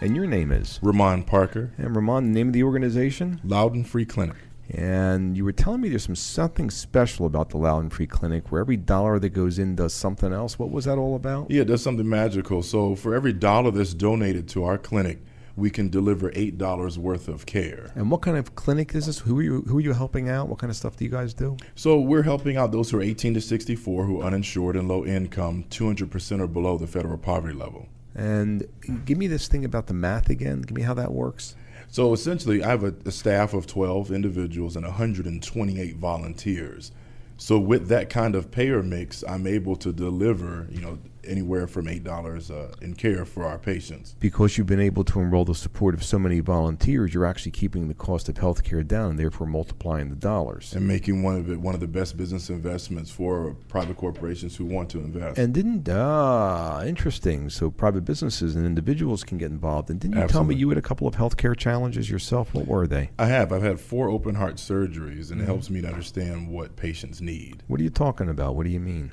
And 0.01 0.17
your 0.17 0.27
name 0.27 0.51
is? 0.53 0.79
Ramon 0.83 1.23
Parker, 1.25 1.71
And 1.79 1.95
Ramon, 1.95 2.27
the 2.27 2.31
name 2.39 2.49
of 2.49 2.53
the 2.55 2.63
organization? 2.63 3.41
Loudoun 3.45 3.85
Free 3.85 4.05
Clinic. 4.07 4.37
And 4.71 5.37
you 5.37 5.45
were 5.45 5.53
telling 5.53 5.81
me 5.81 5.89
there's 5.89 6.05
some 6.05 6.17
something 6.17 6.71
special 6.71 7.27
about 7.27 7.51
the 7.51 7.57
Loudoun 7.57 7.91
Free 7.91 8.07
Clinic 8.07 8.51
where 8.51 8.61
every 8.61 8.77
dollar 8.77 9.19
that 9.19 9.31
goes 9.31 9.59
in 9.59 9.77
does 9.77 9.95
something 9.95 10.33
else. 10.33 10.59
What 10.59 10.71
was 10.71 10.87
that 10.87 10.99
all 10.99 11.15
about? 11.15 11.51
Yeah, 11.51 11.63
it 11.63 11.67
does 11.67 11.83
something 11.83 12.09
magical. 12.09 12.63
So 12.63 12.95
for 12.97 13.15
every 13.15 13.33
dollar 13.33 13.71
that's 13.71 13.95
donated 13.95 14.49
to 14.51 14.65
our 14.65 14.77
clinic, 14.77 15.19
we 15.57 15.71
can 15.71 15.89
deliver 15.89 16.31
eight 16.35 16.59
dollars 16.59 16.99
worth 16.99 17.29
of 17.29 17.47
care. 17.47 17.91
And 17.95 18.11
what 18.11 18.23
kind 18.23 18.37
of 18.37 18.55
clinic 18.55 18.95
is 18.95 19.07
this? 19.07 19.21
Who 19.21 19.39
are 19.39 19.43
you 19.43 19.63
who 19.63 19.79
are 19.79 19.81
you 19.81 19.95
helping 19.95 20.29
out? 20.29 20.49
What 20.49 20.59
kind 20.59 20.71
of 20.71 20.77
stuff 20.77 20.97
do 20.97 21.05
you 21.05 21.11
guys 21.11 21.33
do? 21.33 21.57
So 21.75 21.99
we're 21.99 22.23
helping 22.23 22.57
out 22.57 22.73
those 22.73 22.91
who 22.91 22.99
are 22.99 23.03
18 23.03 23.35
to 23.35 23.41
64 23.41 24.05
who 24.05 24.21
are 24.21 24.27
uninsured 24.27 24.77
and 24.77 24.89
low 24.89 25.05
income, 25.05 25.65
200% 25.71 26.41
or 26.41 26.47
below 26.47 26.77
the 26.77 26.87
federal 26.87 27.19
poverty 27.19 27.55
level. 27.55 27.89
And 28.15 28.67
give 29.05 29.19
me 29.19 29.27
this 29.27 29.47
thing 29.47 29.65
about 29.65 29.87
the 29.87 29.95
math 29.95 30.31
again. 30.31 30.63
Give 30.63 30.77
me 30.77 30.83
how 30.83 30.95
that 30.95 31.13
works. 31.13 31.55
So 31.97 32.13
essentially, 32.13 32.63
I 32.63 32.69
have 32.69 32.85
a, 32.85 32.95
a 33.07 33.11
staff 33.11 33.55
of 33.55 33.67
12 33.67 34.13
individuals 34.13 34.77
and 34.77 34.85
128 34.85 35.97
volunteers. 35.97 36.93
So 37.39 37.59
with 37.59 37.89
that 37.89 38.11
kind 38.11 38.35
of 38.35 38.51
payer 38.51 38.83
mix, 38.83 39.25
I'm 39.27 39.47
able 39.47 39.77
to 39.77 39.95
deliver, 39.95 40.67
you 40.71 40.83
know, 40.83 40.99
anywhere 41.27 41.67
from 41.67 41.89
eight 41.89 42.05
dollars 42.05 42.51
uh, 42.51 42.73
in 42.81 42.95
care 42.95 43.25
for 43.25 43.45
our 43.45 43.59
patients. 43.59 44.15
Because 44.21 44.57
you've 44.57 44.67
been 44.67 44.81
able 44.81 45.05
to 45.05 45.21
enroll 45.21 45.45
the 45.45 45.55
support 45.55 45.95
of 45.95 46.05
so 46.05 46.19
many 46.19 46.41
volunteers, 46.41 47.13
you're 47.15 47.27
actually 47.27 47.53
keeping 47.53 47.89
the 47.89 47.95
cost 47.95 48.29
of 48.29 48.37
healthcare 48.37 48.87
down 48.87 49.11
and 49.11 49.19
therefore 49.19 49.47
multiplying 49.47 50.11
the 50.11 50.17
dollars. 50.17 50.75
and 50.75 50.87
making 50.87 51.23
one 51.23 51.37
of 51.37 51.51
it 51.51 51.61
one 51.61 51.75
of 51.75 51.81
the 51.81 51.87
best 51.89 52.17
business 52.17 52.51
investments 52.51 53.11
for 53.11 53.57
private 53.69 53.97
corporations 53.97 54.57
who 54.57 54.65
want 54.65 54.91
to 54.91 54.99
invest. 55.01 55.39
And 55.39 55.53
didn't 55.53 55.89
ah 55.89 56.83
interesting. 56.85 57.51
So 57.51 57.71
private 57.71 58.05
businesses 58.05 58.55
and 58.57 58.67
individuals 58.67 59.25
can 59.25 59.39
get 59.39 59.51
involved. 59.51 59.91
And 59.91 60.01
didn't 60.01 60.19
you 60.21 60.29
tell 60.29 60.45
me 60.45 60.55
you 60.55 60.69
had 60.69 60.79
a 60.79 60.83
couple 60.83 61.07
of 61.07 61.15
healthcare 61.17 61.57
challenges 61.57 62.11
yourself? 62.11 62.55
What 62.55 62.67
were 62.67 62.87
they? 62.87 63.11
I 63.19 63.27
have. 63.27 63.53
I've 63.53 63.63
had 63.63 63.81
four 63.81 64.09
open 64.09 64.35
heart 64.35 64.57
surgeries, 64.57 65.31
and 65.31 65.41
it 65.41 65.45
helps 65.45 65.71
me 65.71 65.81
to 65.83 65.89
understand 65.89 66.49
what 66.49 66.77
patients 66.77 67.21
need. 67.21 67.63
What 67.67 67.81
are 67.81 67.83
you 67.83 67.91
talking 67.91 68.29
about? 68.29 68.57
What 68.57 68.65
do 68.65 68.71
you 68.71 68.81
mean? 68.81 69.13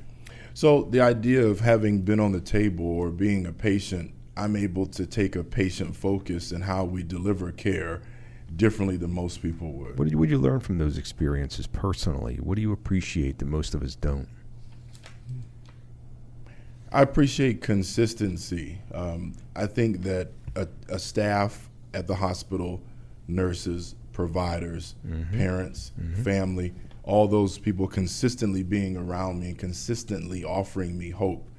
So 0.53 0.83
the 0.83 1.01
idea 1.01 1.45
of 1.45 1.59
having 1.59 2.01
been 2.01 2.19
on 2.19 2.31
the 2.31 2.41
table 2.41 2.85
or 2.85 3.09
being 3.09 3.45
a 3.47 3.51
patient, 3.51 4.13
I'm 4.37 4.55
able 4.55 4.85
to 4.87 5.05
take 5.05 5.35
a 5.35 5.43
patient 5.43 5.95
focus 5.95 6.51
in 6.51 6.61
how 6.61 6.83
we 6.83 7.03
deliver 7.03 7.51
care 7.51 8.01
differently 8.55 8.97
than 8.97 9.11
most 9.11 9.41
people 9.41 9.71
would. 9.71 9.97
What 9.97 10.05
did 10.05 10.11
you, 10.11 10.17
what 10.19 10.25
did 10.25 10.31
you 10.31 10.39
learn 10.39 10.59
from 10.59 10.77
those 10.77 10.97
experiences 10.97 11.65
personally? 11.65 12.35
What 12.35 12.55
do 12.55 12.61
you 12.61 12.71
appreciate 12.71 13.39
that 13.39 13.45
most 13.45 13.73
of 13.73 13.81
us 13.81 13.95
don't? 13.95 14.27
I 16.91 17.01
appreciate 17.01 17.61
consistency. 17.61 18.77
Um, 18.93 19.33
I 19.55 19.65
think 19.65 20.03
that 20.03 20.29
a, 20.55 20.67
a 20.89 20.99
staff 20.99 21.67
at 21.95 22.05
the 22.05 22.13
hospital, 22.13 22.79
nurses, 23.27 23.95
providers, 24.11 24.93
parents, 25.31 25.91
family, 26.23 26.73
all 27.03 27.27
those 27.27 27.57
people 27.57 27.87
consistently 27.87 28.63
being 28.63 28.97
around 28.97 29.39
me 29.39 29.49
and 29.49 29.59
consistently 29.59 30.43
offering 30.43 30.97
me 30.97 31.09
hope. 31.09 31.49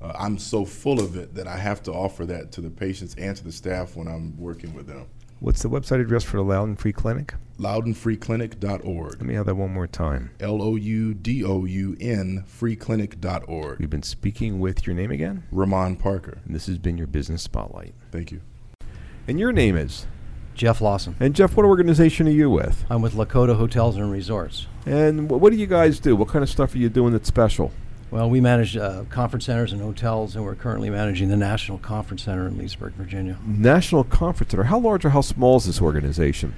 Uh, 0.00 0.12
I'm 0.18 0.38
so 0.38 0.64
full 0.64 1.00
of 1.00 1.16
it 1.16 1.34
that 1.34 1.46
I 1.46 1.56
have 1.56 1.82
to 1.84 1.92
offer 1.92 2.26
that 2.26 2.52
to 2.52 2.60
the 2.60 2.70
patients 2.70 3.14
and 3.16 3.36
to 3.36 3.44
the 3.44 3.52
staff 3.52 3.96
when 3.96 4.08
I'm 4.08 4.36
working 4.36 4.74
with 4.74 4.86
them. 4.86 5.06
What's 5.40 5.62
the 5.62 5.68
website 5.68 6.00
address 6.00 6.22
for 6.22 6.36
the 6.36 6.44
Loudoun 6.44 6.76
Free 6.76 6.92
Clinic? 6.92 7.34
LoudounFreeClinic.org. 7.58 9.12
Let 9.14 9.22
me 9.22 9.34
have 9.34 9.46
that 9.46 9.56
one 9.56 9.72
more 9.72 9.86
time. 9.86 10.30
L 10.40 10.62
O 10.62 10.76
U 10.76 11.14
D 11.14 11.44
O 11.44 11.64
U 11.64 11.96
N 12.00 12.44
freeclinic.org. 12.48 13.78
We've 13.78 13.90
been 13.90 14.02
speaking 14.02 14.60
with 14.60 14.86
your 14.86 14.94
name 14.94 15.10
again, 15.10 15.44
Ramon 15.50 15.96
Parker. 15.96 16.38
and 16.44 16.54
this 16.54 16.66
has 16.66 16.78
been 16.78 16.96
your 16.96 17.06
business 17.06 17.42
spotlight. 17.42 17.94
Thank 18.10 18.30
you. 18.30 18.40
And 19.26 19.38
your 19.38 19.52
name 19.52 19.76
is? 19.76 20.06
Jeff 20.54 20.80
Lawson. 20.80 21.16
And 21.20 21.34
Jeff, 21.34 21.56
what 21.56 21.66
organization 21.66 22.28
are 22.28 22.32
you 22.32 22.50
with? 22.50 22.84
I'm 22.90 23.02
with 23.02 23.14
Lakota 23.14 23.56
Hotels 23.56 23.96
and 23.96 24.10
Resorts. 24.10 24.66
And 24.86 25.28
wh- 25.28 25.40
what 25.40 25.52
do 25.52 25.58
you 25.58 25.66
guys 25.66 25.98
do? 25.98 26.16
What 26.16 26.28
kind 26.28 26.42
of 26.42 26.48
stuff 26.48 26.74
are 26.74 26.78
you 26.78 26.88
doing 26.88 27.12
that's 27.12 27.28
special? 27.28 27.72
Well, 28.10 28.28
we 28.28 28.42
manage 28.42 28.76
uh, 28.76 29.04
conference 29.08 29.46
centers 29.46 29.72
and 29.72 29.80
hotels, 29.80 30.36
and 30.36 30.44
we're 30.44 30.54
currently 30.54 30.90
managing 30.90 31.28
the 31.28 31.36
National 31.36 31.78
Conference 31.78 32.22
Center 32.24 32.46
in 32.46 32.58
Leesburg, 32.58 32.92
Virginia. 32.92 33.38
National 33.46 34.04
Conference 34.04 34.50
Center. 34.50 34.64
How 34.64 34.78
large 34.78 35.06
or 35.06 35.10
how 35.10 35.22
small 35.22 35.56
is 35.56 35.64
this 35.64 35.80
organization? 35.80 36.54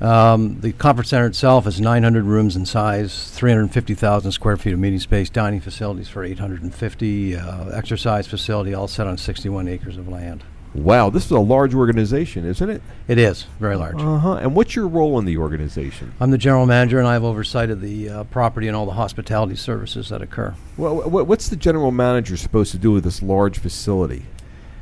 Um, 0.00 0.60
the 0.60 0.72
conference 0.72 1.08
center 1.08 1.26
itself 1.26 1.66
is 1.66 1.80
900 1.80 2.24
rooms 2.24 2.54
in 2.54 2.66
size, 2.66 3.30
350,000 3.30 4.30
square 4.30 4.56
feet 4.58 4.74
of 4.74 4.78
meeting 4.78 5.00
space, 5.00 5.30
dining 5.30 5.60
facilities 5.60 6.08
for 6.08 6.22
850, 6.22 7.36
uh, 7.36 7.68
exercise 7.70 8.26
facility, 8.26 8.74
all 8.74 8.88
set 8.88 9.06
on 9.06 9.16
61 9.16 9.68
acres 9.68 9.96
of 9.96 10.06
land. 10.06 10.44
Wow, 10.76 11.10
this 11.10 11.24
is 11.26 11.30
a 11.30 11.38
large 11.40 11.74
organization, 11.74 12.44
isn't 12.44 12.68
it? 12.70 12.82
It 13.08 13.18
is 13.18 13.46
very 13.58 13.76
large. 13.76 13.96
Uh 14.00 14.18
huh. 14.18 14.34
And 14.34 14.54
what's 14.54 14.76
your 14.76 14.86
role 14.86 15.18
in 15.18 15.24
the 15.24 15.38
organization? 15.38 16.12
I'm 16.20 16.30
the 16.30 16.38
general 16.38 16.66
manager, 16.66 16.98
and 16.98 17.08
I 17.08 17.14
have 17.14 17.24
oversight 17.24 17.70
of 17.70 17.80
the 17.80 18.08
uh, 18.08 18.24
property 18.24 18.68
and 18.68 18.76
all 18.76 18.86
the 18.86 18.92
hospitality 18.92 19.56
services 19.56 20.10
that 20.10 20.22
occur. 20.22 20.54
Well, 20.76 21.00
wh- 21.02 21.26
what's 21.28 21.48
the 21.48 21.56
general 21.56 21.90
manager 21.90 22.36
supposed 22.36 22.72
to 22.72 22.78
do 22.78 22.92
with 22.92 23.04
this 23.04 23.22
large 23.22 23.58
facility? 23.58 24.24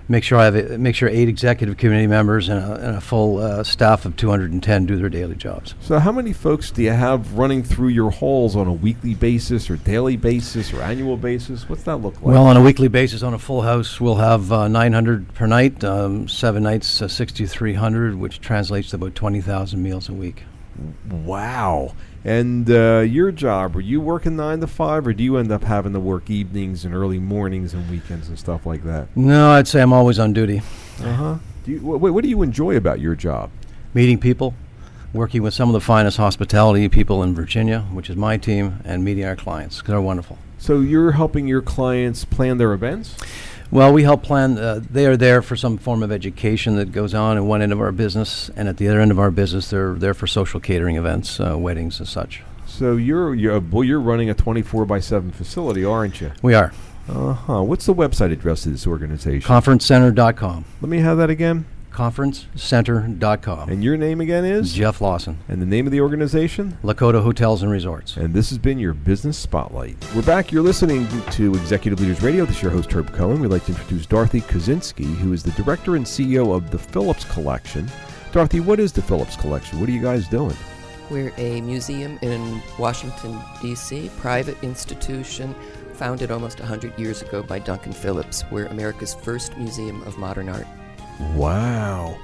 Make 0.06 0.23
sure 0.23 0.38
I 0.38 0.44
have 0.44 0.54
a, 0.54 0.78
make 0.78 0.94
sure 0.94 1.08
eight 1.08 1.28
executive 1.28 1.78
committee 1.78 2.06
members 2.06 2.50
and 2.50 2.58
a, 2.62 2.75
and 2.75 2.96
a 2.96 3.00
full 3.00 3.38
uh, 3.38 3.64
staff 3.64 4.04
of 4.04 4.16
210 4.16 4.87
do 4.87 4.96
their 4.96 5.08
daily 5.08 5.34
jobs. 5.34 5.75
So, 5.80 5.99
how 5.99 6.12
many 6.12 6.34
folks 6.34 6.70
do 6.70 6.82
you 6.82 6.90
have 6.90 7.32
running 7.32 7.62
through 7.62 7.88
your 7.88 8.11
halls 8.11 8.54
on 8.54 8.66
a 8.66 8.73
weekly 8.73 9.14
basis, 9.14 9.70
or 9.70 9.76
daily 9.76 10.16
basis, 10.16 10.75
or 10.75 10.82
annual 10.82 11.16
basis? 11.16 11.68
What's 11.68 11.84
that 11.84 11.96
look 11.96 12.14
like? 12.16 12.34
Well, 12.34 12.46
on 12.46 12.56
a 12.56 12.62
weekly 12.62 12.88
basis, 12.88 13.23
on 13.23 13.32
a 13.32 13.38
full 13.38 13.62
house, 13.62 13.99
we'll 13.99 14.16
have 14.16 14.52
uh, 14.52 14.68
900 14.68 15.32
per 15.32 15.46
night, 15.46 15.82
um, 15.82 16.28
seven 16.28 16.62
nights, 16.62 17.00
uh, 17.00 17.08
6,300, 17.08 18.14
which 18.14 18.40
translates 18.40 18.90
to 18.90 18.96
about 18.96 19.14
20,000 19.14 19.82
meals 19.82 20.11
a 20.11 20.12
week. 20.12 20.42
wow. 21.11 21.94
And 22.25 22.71
uh, 22.71 23.00
your 23.00 23.31
job, 23.33 23.75
were 23.75 23.83
you 23.83 24.00
working 24.00 24.37
nine 24.37 24.61
to 24.61 24.66
five, 24.66 25.07
or 25.07 25.12
do 25.12 25.23
you 25.23 25.37
end 25.37 25.52
up 25.52 25.62
having 25.64 25.93
to 25.93 26.00
work 26.00 26.31
evenings 26.31 26.85
and 26.87 26.95
early 26.95 27.19
mornings 27.19 27.75
and 27.75 27.88
weekends 27.90 28.28
and 28.28 28.38
stuff 28.38 28.64
like 28.64 28.83
that? 28.85 29.09
No, 29.14 29.50
I'd 29.50 29.69
say 29.69 29.83
I'm 29.83 29.93
always 29.93 30.19
on 30.19 30.33
duty, 30.33 30.62
Uh 31.02 31.12
huh. 31.12 31.35
Wh- 31.66 32.00
what 32.00 32.23
do 32.25 32.31
you 32.31 32.43
enjoy 32.43 32.76
about 32.76 33.00
your 33.00 33.14
job? 33.14 33.50
meeting 33.93 34.19
people, 34.19 34.54
working 35.12 35.40
with 35.40 35.54
some 35.54 35.69
of 35.69 35.73
the 35.73 35.81
finest 35.81 36.16
hospitality 36.16 36.88
people 36.88 37.23
in 37.23 37.33
Virginia, 37.33 37.83
which 37.93 38.11
is 38.11 38.16
my 38.16 38.37
team, 38.37 38.81
and 38.85 39.04
meeting 39.04 39.25
our 39.25 39.37
clients. 39.37 39.81
'cause 39.81 39.90
They're 39.90 40.00
wonderful. 40.00 40.37
So 40.59 40.81
you're 40.81 41.12
helping 41.12 41.47
your 41.47 41.62
clients 41.62 42.25
plan 42.25 42.59
their 42.59 42.73
events? 42.73 43.16
Well, 43.71 43.92
we 43.92 44.02
help 44.04 44.23
plan. 44.23 44.56
Uh, 44.59 44.80
they 44.88 45.06
are 45.06 45.16
there 45.16 45.42
for 45.42 45.56
some 45.56 45.78
form 45.78 46.02
of 46.02 46.12
education 46.12 46.76
that 46.76 46.92
goes 46.92 47.14
on 47.14 47.37
at 47.37 47.42
one 47.42 47.61
end 47.62 47.73
of 47.73 47.80
our 47.80 47.92
business, 47.92 48.50
and 48.56 48.68
at 48.68 48.76
the 48.76 48.88
other 48.88 49.00
end 49.00 49.11
of 49.11 49.18
our 49.18 49.30
business, 49.30 49.71
they're 49.71 49.94
there 49.94 50.14
for 50.14 50.26
social 50.26 50.61
catering 50.61 50.97
events, 50.97 51.40
uh, 51.40 51.59
weddings, 51.59 51.99
and 51.99 52.09
such. 52.09 52.42
So 52.66 52.97
you're 52.97 53.35
you're 53.35 53.61
well, 53.61 53.85
you're 53.85 54.00
running 54.00 54.30
a 54.30 54.35
24 54.35 54.87
by 54.87 55.00
7 55.00 55.30
facility, 55.33 55.85
aren't 55.85 56.21
you? 56.21 56.33
We 56.42 56.54
are. 56.54 56.73
Uh 57.09 57.35
huh. 57.35 57.62
What's 57.62 57.87
the 57.87 57.94
website 57.94 58.33
address 58.33 58.64
of 58.66 58.73
this 58.73 58.87
organization? 58.87 59.47
Conferencecenter.com. 59.49 60.64
Let 60.80 60.88
me 60.88 60.99
have 60.99 61.18
that 61.18 61.30
again. 61.30 61.66
Conferencecenter.com. 61.95 63.69
And 63.69 63.85
your 63.85 63.97
name 63.97 64.21
again 64.21 64.45
is 64.45 64.75
Jeff 64.75 65.01
Lawson. 65.01 65.39
And 65.49 65.63
the 65.63 65.67
name 65.67 65.87
of 65.87 65.93
the 65.93 66.01
organization? 66.01 66.77
Lakota 66.83 67.23
Hotels 67.23 67.63
and 67.63 67.71
Resorts. 67.71 68.17
And 68.17 68.35
this 68.35 68.49
has 68.51 68.59
been 68.59 68.81
your 68.81 68.95
Business 68.95 69.39
Spotlight. 69.39 69.97
We're 70.13 70.23
back. 70.23 70.51
You're 70.51 70.65
listening 70.65 71.07
to 71.31 71.55
Executive 71.55 72.01
Leaders 72.01 72.21
Radio. 72.21 72.45
This 72.47 72.57
is 72.57 72.63
your 72.63 72.73
host, 72.73 72.93
Herb 72.93 73.13
Cohen. 73.13 73.41
We'd 73.41 73.53
like 73.53 73.65
to 73.67 73.73
introduce 73.73 74.07
Dorothy 74.07 74.41
Kosinski, 74.41 75.15
who 75.17 75.33
is 75.33 75.45
the 75.45 75.53
director 75.53 75.95
and 75.95 76.05
CEO 76.05 76.53
of 76.55 76.73
the 76.73 76.79
Phillips 76.79 77.25
Collection. 77.33 77.89
Dorothy, 78.33 78.59
what 78.59 78.81
is 78.81 78.93
the 78.93 79.03
Phillips 79.03 79.37
Collection? 79.37 79.79
What 79.79 79.89
are 79.89 79.93
you 79.93 80.03
guys 80.03 80.27
doing? 80.27 80.57
We're 81.11 81.33
a 81.37 81.61
museum 81.61 82.19
in 82.23 82.61
Washington, 82.77 83.39
D.C., 83.63 84.11
private 84.19 84.61
institution 84.65 85.55
founded 85.93 86.33
almost 86.33 86.59
100 86.59 86.99
years 86.99 87.23
ago 87.23 87.43
by 87.43 87.61
Duncan 87.61 87.93
Phillips. 87.93 88.43
We're 88.51 88.67
America's 88.67 89.15
first 89.15 89.57
museum 89.57 90.03
of 90.03 90.19
modern 90.19 90.49
art. 90.49 90.67
Wow. 91.35 92.18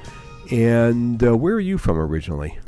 And 0.50 1.22
uh, 1.22 1.36
where 1.36 1.54
are 1.54 1.60
you 1.60 1.78
from 1.78 1.98
originally? 1.98 2.58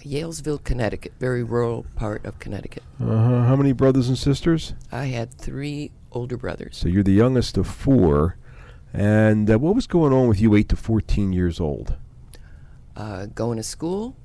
Yalesville, 0.00 0.62
Connecticut, 0.64 1.12
very 1.20 1.42
rural 1.42 1.84
part 1.94 2.24
of 2.24 2.38
Connecticut. 2.38 2.82
Uh-huh. 3.00 3.44
How 3.44 3.56
many 3.56 3.72
brothers 3.72 4.08
and 4.08 4.16
sisters? 4.16 4.74
I 4.90 5.06
had 5.06 5.32
three 5.32 5.92
older 6.12 6.36
brothers. 6.36 6.76
So 6.76 6.88
you're 6.88 7.02
the 7.02 7.12
youngest 7.12 7.56
of 7.56 7.66
four. 7.66 8.36
And 8.92 9.50
uh, 9.50 9.58
what 9.58 9.74
was 9.74 9.86
going 9.86 10.12
on 10.12 10.28
with 10.28 10.40
you 10.40 10.54
8 10.54 10.68
to 10.70 10.76
14 10.76 11.32
years 11.32 11.60
old? 11.60 11.96
Uh, 12.96 13.26
going 13.26 13.58
to 13.58 13.62
school, 13.62 14.16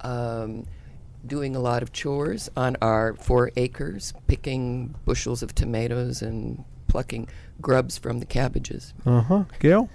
um, 0.00 0.66
doing 1.26 1.54
a 1.56 1.60
lot 1.60 1.82
of 1.82 1.92
chores 1.92 2.50
on 2.56 2.76
our 2.82 3.14
four 3.14 3.52
acres, 3.56 4.12
picking 4.26 4.94
bushels 5.04 5.42
of 5.42 5.54
tomatoes 5.54 6.20
and 6.20 6.64
plucking 6.88 7.28
grubs 7.60 7.96
from 7.96 8.18
the 8.18 8.26
cabbages. 8.26 8.92
Uh-huh. 9.06 9.44
Gail? 9.60 9.88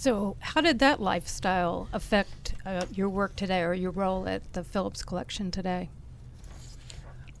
So, 0.00 0.36
how 0.40 0.62
did 0.62 0.78
that 0.78 0.98
lifestyle 0.98 1.86
affect 1.92 2.54
uh, 2.64 2.86
your 2.90 3.10
work 3.10 3.36
today 3.36 3.60
or 3.60 3.74
your 3.74 3.90
role 3.90 4.26
at 4.26 4.54
the 4.54 4.64
Phillips 4.64 5.02
Collection 5.02 5.50
today? 5.50 5.90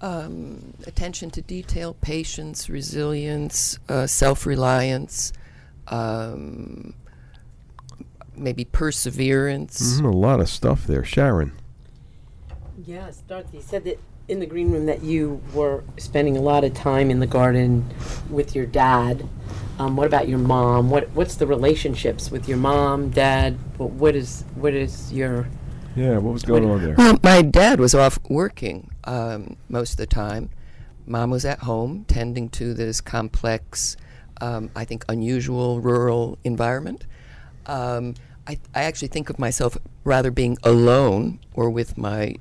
Um, 0.02 0.74
attention 0.86 1.30
to 1.30 1.40
detail, 1.40 1.94
patience, 2.02 2.68
resilience, 2.68 3.78
uh, 3.88 4.06
self 4.06 4.44
reliance, 4.44 5.32
um, 5.88 6.92
maybe 8.36 8.66
perseverance. 8.66 9.94
Mm-hmm, 9.94 10.04
a 10.04 10.10
lot 10.10 10.40
of 10.40 10.50
stuff 10.50 10.86
there. 10.86 11.02
Sharon. 11.02 11.52
Yes, 12.84 13.22
Dorothy 13.26 13.62
said 13.62 13.84
that 13.84 13.98
in 14.28 14.38
the 14.38 14.44
green 14.44 14.70
room 14.70 14.84
that 14.84 15.02
you 15.02 15.40
were 15.54 15.82
spending 15.96 16.36
a 16.36 16.42
lot 16.42 16.64
of 16.64 16.74
time 16.74 17.10
in 17.10 17.20
the 17.20 17.26
garden 17.26 17.86
with 18.28 18.54
your 18.54 18.66
dad. 18.66 19.26
Um, 19.80 19.96
what 19.96 20.06
about 20.06 20.28
your 20.28 20.38
mom? 20.38 20.90
What 20.90 21.08
what's 21.14 21.36
the 21.36 21.46
relationships 21.46 22.30
with 22.30 22.46
your 22.46 22.58
mom, 22.58 23.08
dad? 23.08 23.56
What, 23.78 23.90
what 23.92 24.14
is 24.14 24.44
what 24.54 24.74
is 24.74 25.10
your 25.10 25.48
Yeah, 25.96 26.18
what 26.18 26.34
was 26.34 26.42
going 26.42 26.70
on 26.70 26.82
there? 26.82 26.94
Well, 26.98 27.18
my 27.22 27.40
dad 27.40 27.80
was 27.80 27.94
off 27.94 28.18
working 28.28 28.90
um, 29.04 29.56
most 29.70 29.92
of 29.92 29.96
the 29.96 30.06
time. 30.06 30.50
Mom 31.06 31.30
was 31.30 31.46
at 31.46 31.60
home 31.60 32.04
tending 32.08 32.50
to 32.50 32.74
this 32.74 33.00
complex, 33.00 33.96
um, 34.42 34.70
I 34.76 34.84
think, 34.84 35.02
unusual 35.08 35.80
rural 35.80 36.36
environment. 36.44 37.06
Um, 37.64 38.16
I, 38.46 38.58
I 38.74 38.82
actually 38.82 39.08
think 39.08 39.30
of 39.30 39.38
myself 39.38 39.78
rather 40.04 40.30
being 40.30 40.58
alone 40.62 41.40
or 41.54 41.70
with 41.70 41.96
my 41.96 42.34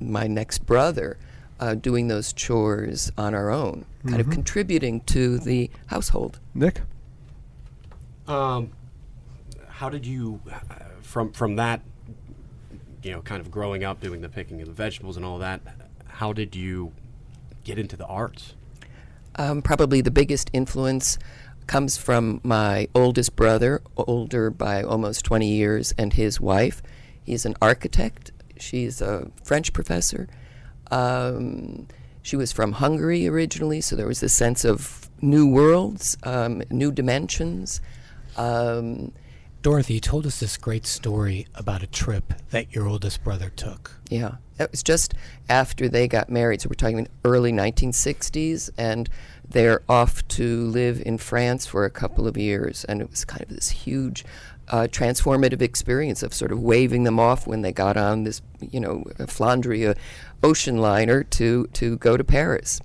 my 0.00 0.26
next 0.26 0.66
brother 0.66 1.18
uh, 1.60 1.74
doing 1.74 2.08
those 2.08 2.32
chores 2.32 3.12
on 3.16 3.34
our 3.34 3.50
own, 3.50 3.84
kind 4.06 4.20
of 4.20 4.26
Mhm. 4.26 4.32
contributing 4.32 5.00
to 5.02 5.38
the 5.38 5.70
household. 5.86 6.40
Nick? 6.54 6.80
Um, 8.26 8.70
how 9.68 9.88
did 9.88 10.06
you, 10.06 10.40
uh, 10.50 10.60
from 11.02 11.32
from 11.32 11.56
that, 11.56 11.82
you 13.02 13.12
know, 13.12 13.20
kind 13.22 13.40
of 13.40 13.50
growing 13.50 13.84
up 13.84 14.00
doing 14.00 14.20
the 14.20 14.28
picking 14.28 14.60
of 14.60 14.68
the 14.68 14.74
vegetables 14.74 15.16
and 15.16 15.24
all 15.24 15.38
that, 15.38 15.60
how 16.06 16.32
did 16.32 16.54
you 16.56 16.92
get 17.64 17.78
into 17.78 17.96
the 17.96 18.06
arts? 18.06 18.54
Um, 19.36 19.62
probably 19.62 20.00
the 20.00 20.10
biggest 20.10 20.50
influence 20.52 21.18
comes 21.66 21.96
from 21.96 22.40
my 22.42 22.88
oldest 22.94 23.36
brother, 23.36 23.80
older 23.96 24.50
by 24.50 24.82
almost 24.82 25.24
20 25.24 25.48
years, 25.48 25.92
and 25.96 26.12
his 26.14 26.40
wife. 26.40 26.82
He's 27.22 27.46
an 27.46 27.54
architect. 27.62 28.32
She's 28.58 29.00
a 29.00 29.30
French 29.44 29.72
professor. 29.72 30.26
Um, 30.90 31.86
she 32.22 32.36
was 32.36 32.52
from 32.52 32.72
Hungary 32.72 33.26
originally, 33.26 33.80
so 33.80 33.96
there 33.96 34.06
was 34.06 34.20
this 34.20 34.34
sense 34.34 34.64
of 34.64 35.08
new 35.22 35.46
worlds, 35.46 36.16
um, 36.22 36.62
new 36.70 36.92
dimensions. 36.92 37.80
Um, 38.36 39.12
Dorothy, 39.62 39.94
you 39.94 40.00
told 40.00 40.26
us 40.26 40.40
this 40.40 40.56
great 40.56 40.86
story 40.86 41.46
about 41.54 41.82
a 41.82 41.86
trip 41.86 42.32
that 42.50 42.74
your 42.74 42.88
oldest 42.88 43.22
brother 43.22 43.50
took. 43.50 43.92
Yeah, 44.08 44.36
it 44.58 44.70
was 44.70 44.82
just 44.82 45.12
after 45.50 45.86
they 45.86 46.08
got 46.08 46.30
married. 46.30 46.62
So 46.62 46.70
we're 46.70 46.74
talking 46.74 47.06
early 47.24 47.52
1960s, 47.52 48.70
and 48.78 49.10
they're 49.46 49.82
off 49.86 50.26
to 50.28 50.64
live 50.64 51.02
in 51.04 51.18
France 51.18 51.66
for 51.66 51.84
a 51.84 51.90
couple 51.90 52.26
of 52.26 52.38
years, 52.38 52.84
and 52.84 53.02
it 53.02 53.10
was 53.10 53.26
kind 53.26 53.42
of 53.42 53.48
this 53.48 53.68
huge, 53.68 54.24
uh, 54.70 54.86
transformative 54.90 55.60
experience 55.60 56.22
of 56.22 56.32
sort 56.32 56.52
of 56.52 56.60
waving 56.60 57.04
them 57.04 57.18
off 57.18 57.46
when 57.46 57.62
they 57.62 57.72
got 57.72 57.96
on 57.96 58.24
this, 58.24 58.40
you 58.60 58.80
know, 58.80 59.02
Flandria 59.18 59.96
ocean 60.42 60.78
liner 60.78 61.22
to 61.24 61.66
to 61.74 61.96
go 61.98 62.16
to 62.16 62.24
Paris. 62.24 62.80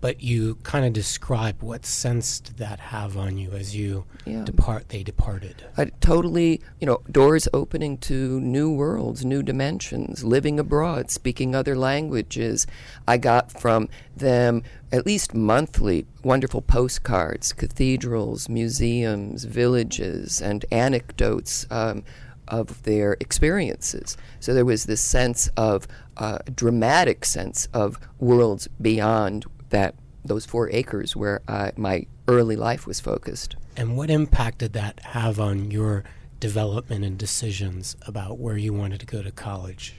But 0.00 0.22
you 0.22 0.56
kind 0.62 0.86
of 0.86 0.92
describe 0.92 1.60
what 1.62 1.84
sense 1.84 2.38
did 2.38 2.58
that 2.58 2.78
have 2.78 3.16
on 3.16 3.36
you 3.36 3.50
as 3.52 3.74
you 3.74 4.04
Yeah. 4.24 4.44
depart. 4.44 4.90
They 4.90 5.02
departed. 5.02 5.64
I 5.76 5.86
totally, 6.00 6.60
you 6.80 6.86
know, 6.86 7.00
doors 7.10 7.48
opening 7.52 7.98
to 7.98 8.40
new 8.40 8.70
worlds, 8.70 9.24
new 9.24 9.42
dimensions, 9.42 10.22
living 10.22 10.60
abroad, 10.60 11.10
speaking 11.10 11.54
other 11.54 11.74
languages. 11.76 12.66
I 13.08 13.16
got 13.16 13.50
from 13.60 13.88
them 14.16 14.62
at 14.92 15.04
least 15.04 15.34
monthly 15.34 16.06
wonderful 16.22 16.62
postcards, 16.62 17.52
cathedrals, 17.52 18.48
museums, 18.48 19.44
villages, 19.44 20.40
and 20.40 20.64
anecdotes 20.70 21.66
um, 21.70 22.04
of 22.46 22.82
their 22.84 23.16
experiences. 23.20 24.16
So 24.40 24.54
there 24.54 24.64
was 24.64 24.84
this 24.84 25.00
sense 25.00 25.48
of 25.56 25.86
uh, 26.16 26.38
dramatic 26.54 27.24
sense 27.24 27.68
of 27.74 27.98
worlds 28.18 28.68
beyond 28.80 29.44
that 29.70 29.94
those 30.24 30.44
four 30.44 30.68
acres 30.72 31.14
where 31.16 31.40
uh, 31.48 31.70
my 31.76 32.06
early 32.26 32.56
life 32.56 32.86
was 32.86 33.00
focused. 33.00 33.56
And 33.76 33.96
what 33.96 34.10
impact 34.10 34.58
did 34.58 34.72
that 34.74 35.00
have 35.00 35.38
on 35.40 35.70
your 35.70 36.04
development 36.40 37.04
and 37.04 37.16
decisions 37.18 37.96
about 38.06 38.38
where 38.38 38.56
you 38.56 38.72
wanted 38.72 39.00
to 39.00 39.06
go 39.06 39.22
to 39.22 39.30
college? 39.30 39.94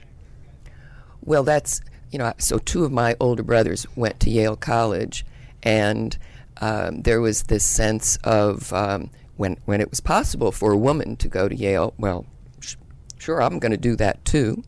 Well, 1.22 1.42
that's, 1.42 1.80
you 2.10 2.18
know, 2.18 2.32
so 2.38 2.58
two 2.58 2.84
of 2.84 2.92
my 2.92 3.16
older 3.20 3.42
brothers 3.42 3.86
went 3.96 4.20
to 4.20 4.30
Yale 4.30 4.56
College, 4.56 5.24
and 5.62 6.16
um, 6.60 7.02
there 7.02 7.20
was 7.20 7.44
this 7.44 7.64
sense 7.64 8.16
of 8.24 8.72
um, 8.72 9.10
when, 9.36 9.56
when 9.64 9.80
it 9.80 9.90
was 9.90 10.00
possible 10.00 10.52
for 10.52 10.72
a 10.72 10.78
woman 10.78 11.16
to 11.16 11.28
go 11.28 11.48
to 11.48 11.54
Yale, 11.54 11.94
well, 11.98 12.26
sh- 12.60 12.76
sure, 13.18 13.42
I'm 13.42 13.58
going 13.58 13.72
to 13.72 13.78
do 13.78 13.96
that 13.96 14.24
too. 14.24 14.62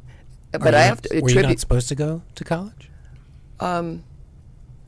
But 0.51 0.62
Are 0.62 0.71
you 0.71 0.77
I 0.77 0.81
not- 0.81 0.87
have 0.88 1.03
to 1.03 1.21
Were 1.21 1.31
you 1.31 1.43
not 1.43 1.59
supposed 1.61 1.88
to 1.88 1.95
go 1.95 2.23
to 2.35 2.45
college? 2.45 2.91
Um, 3.61 4.05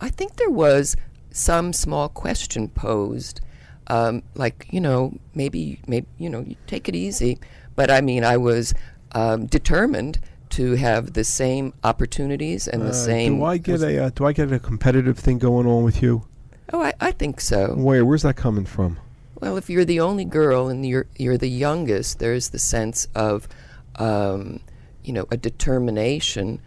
I 0.05 0.11
think 0.11 0.37
there 0.37 0.51
was 0.51 0.97
some 1.31 1.73
small 1.73 2.11
question 2.11 2.69
posed, 2.69 3.40
um, 3.87 4.23
like 4.35 4.67
you 4.71 4.81
know 4.81 5.14
maybe 5.35 5.81
maybe 5.87 6.07
you 6.19 6.29
know 6.29 6.40
you 6.40 6.57
take 6.67 6.90
it 6.90 6.95
easy, 6.95 7.38
but 7.75 7.90
I 7.90 8.03
mean 8.03 8.23
I 8.23 8.37
was 8.37 8.75
um, 9.12 9.47
determined 9.47 10.19
to 10.51 10.75
have 10.75 11.14
the 11.14 11.25
same 11.25 11.73
opportunities 11.83 12.69
and 12.69 12.83
the 12.83 12.90
Uh, 12.90 12.93
same. 12.93 13.38
Do 13.38 13.45
I 13.47 13.57
get 13.57 13.81
a 13.83 14.05
uh, 14.05 14.11
Do 14.14 14.27
I 14.27 14.35
get 14.35 14.53
a 14.53 14.59
competitive 14.59 15.19
thing 15.19 15.38
going 15.38 15.67
on 15.67 15.85
with 15.85 16.03
you? 16.03 16.27
Oh, 16.71 16.83
I, 16.83 16.93
I 17.01 17.11
think 17.12 17.40
so. 17.40 17.75
Where? 17.75 18.05
Where's 18.05 18.23
that 18.23 18.37
coming 18.37 18.67
from? 18.67 18.99
Well, 19.40 19.57
if 19.57 19.71
you're 19.71 19.87
the 19.87 20.01
only 20.01 20.27
girl 20.27 20.69
and 20.69 20.85
you're 20.85 21.07
you're 21.17 21.38
the 21.38 21.49
youngest, 21.49 22.19
there's 22.19 22.51
the 22.51 22.59
sense 22.59 23.09
of, 23.14 23.49
um, 23.97 24.61
you 25.03 25.14
know, 25.14 25.27
a 25.31 25.38
determination 25.38 26.61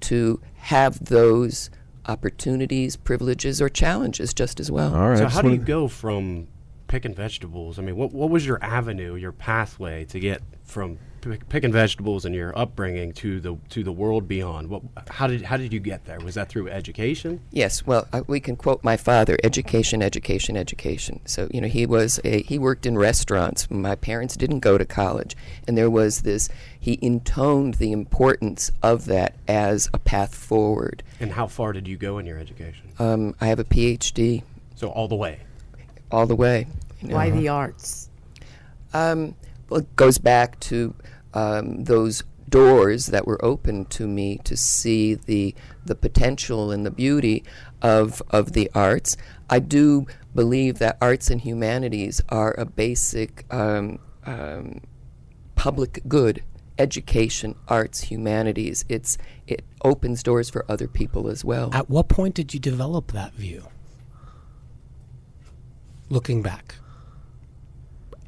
to 0.00 0.40
have 0.56 1.04
those 1.04 1.70
opportunities, 2.08 2.96
privileges, 2.96 3.62
or 3.62 3.68
challenges 3.68 4.34
just 4.34 4.58
as 4.58 4.70
well. 4.70 4.94
All 4.94 5.10
right. 5.10 5.18
So 5.18 5.28
how 5.28 5.42
do 5.42 5.50
you 5.50 5.58
go 5.58 5.88
from 5.88 6.48
picking 6.88 7.14
vegetables. 7.14 7.78
I 7.78 7.82
mean, 7.82 7.96
what 7.96 8.12
what 8.12 8.30
was 8.30 8.44
your 8.44 8.62
avenue, 8.62 9.14
your 9.14 9.32
pathway 9.32 10.04
to 10.06 10.18
get 10.18 10.42
from 10.64 10.94
pick, 10.94 10.98
picking 11.48 11.72
vegetables 11.72 12.24
and 12.24 12.34
your 12.34 12.56
upbringing 12.58 13.12
to 13.14 13.40
the 13.40 13.56
to 13.70 13.82
the 13.82 13.92
world 13.92 14.28
beyond? 14.28 14.68
What 14.68 14.82
how 15.08 15.26
did 15.26 15.42
how 15.42 15.56
did 15.56 15.72
you 15.72 15.80
get 15.80 16.04
there? 16.04 16.18
Was 16.20 16.34
that 16.34 16.48
through 16.48 16.68
education? 16.68 17.40
Yes, 17.50 17.86
well, 17.86 18.06
uh, 18.12 18.22
we 18.26 18.40
can 18.40 18.56
quote 18.56 18.82
my 18.84 18.96
father: 18.96 19.38
education, 19.44 20.02
education, 20.02 20.56
education. 20.56 21.20
So 21.24 21.48
you 21.52 21.60
know, 21.60 21.68
he 21.68 21.86
was 21.86 22.20
a, 22.24 22.42
he 22.42 22.58
worked 22.58 22.86
in 22.86 22.96
restaurants. 22.96 23.70
My 23.70 23.94
parents 23.94 24.36
didn't 24.36 24.60
go 24.60 24.78
to 24.78 24.84
college, 24.84 25.36
and 25.66 25.76
there 25.76 25.90
was 25.90 26.22
this. 26.22 26.48
He 26.78 26.98
intoned 27.02 27.74
the 27.74 27.92
importance 27.92 28.70
of 28.82 29.06
that 29.06 29.34
as 29.46 29.88
a 29.92 29.98
path 29.98 30.34
forward. 30.34 31.02
And 31.20 31.32
how 31.32 31.46
far 31.46 31.72
did 31.72 31.88
you 31.88 31.96
go 31.96 32.18
in 32.18 32.26
your 32.26 32.38
education? 32.38 32.92
Um, 32.98 33.34
I 33.40 33.46
have 33.46 33.58
a 33.58 33.64
PhD. 33.64 34.42
So 34.74 34.88
all 34.88 35.08
the 35.08 35.16
way. 35.16 35.40
All 36.10 36.26
the 36.26 36.36
way. 36.36 36.66
You 37.02 37.08
know. 37.08 37.16
Why 37.16 37.30
the 37.30 37.48
arts? 37.48 38.08
Um, 38.94 39.34
well, 39.68 39.80
it 39.80 39.96
goes 39.96 40.18
back 40.18 40.58
to 40.60 40.94
um, 41.34 41.84
those 41.84 42.22
doors 42.48 43.06
that 43.06 43.26
were 43.26 43.42
open 43.44 43.84
to 43.84 44.06
me 44.06 44.38
to 44.44 44.56
see 44.56 45.14
the 45.14 45.54
the 45.84 45.94
potential 45.94 46.70
and 46.70 46.84
the 46.84 46.90
beauty 46.90 47.44
of 47.82 48.22
of 48.30 48.52
the 48.52 48.70
arts. 48.74 49.16
I 49.50 49.58
do 49.58 50.06
believe 50.34 50.78
that 50.78 50.98
arts 51.00 51.30
and 51.30 51.40
humanities 51.40 52.20
are 52.28 52.54
a 52.58 52.64
basic 52.64 53.44
um, 53.52 53.98
um, 54.24 54.82
public 55.54 56.02
good. 56.08 56.42
Education, 56.80 57.56
arts, 57.66 58.02
humanities. 58.02 58.84
It's 58.88 59.18
it 59.48 59.64
opens 59.82 60.22
doors 60.22 60.48
for 60.48 60.64
other 60.68 60.86
people 60.86 61.28
as 61.28 61.44
well. 61.44 61.70
At 61.72 61.90
what 61.90 62.08
point 62.08 62.36
did 62.36 62.54
you 62.54 62.60
develop 62.60 63.10
that 63.10 63.34
view? 63.34 63.64
Looking 66.08 66.40
back. 66.40 66.76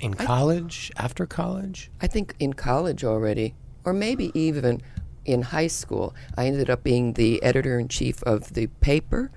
In 0.01 0.15
I- 0.19 0.25
college, 0.25 0.91
after 0.97 1.27
college? 1.27 1.91
I 2.01 2.07
think 2.07 2.35
in 2.39 2.55
college 2.55 3.05
already, 3.05 3.55
or 3.85 3.93
maybe 3.93 4.31
even 4.35 4.83
in 5.25 5.43
high 5.43 5.67
school. 5.67 6.15
I 6.37 6.47
ended 6.47 6.71
up 6.71 6.83
being 6.83 7.13
the 7.13 7.43
editor 7.43 7.79
in 7.79 7.89
chief 7.89 8.23
of 8.25 8.55
the 8.55 8.67
paper. 8.67 9.31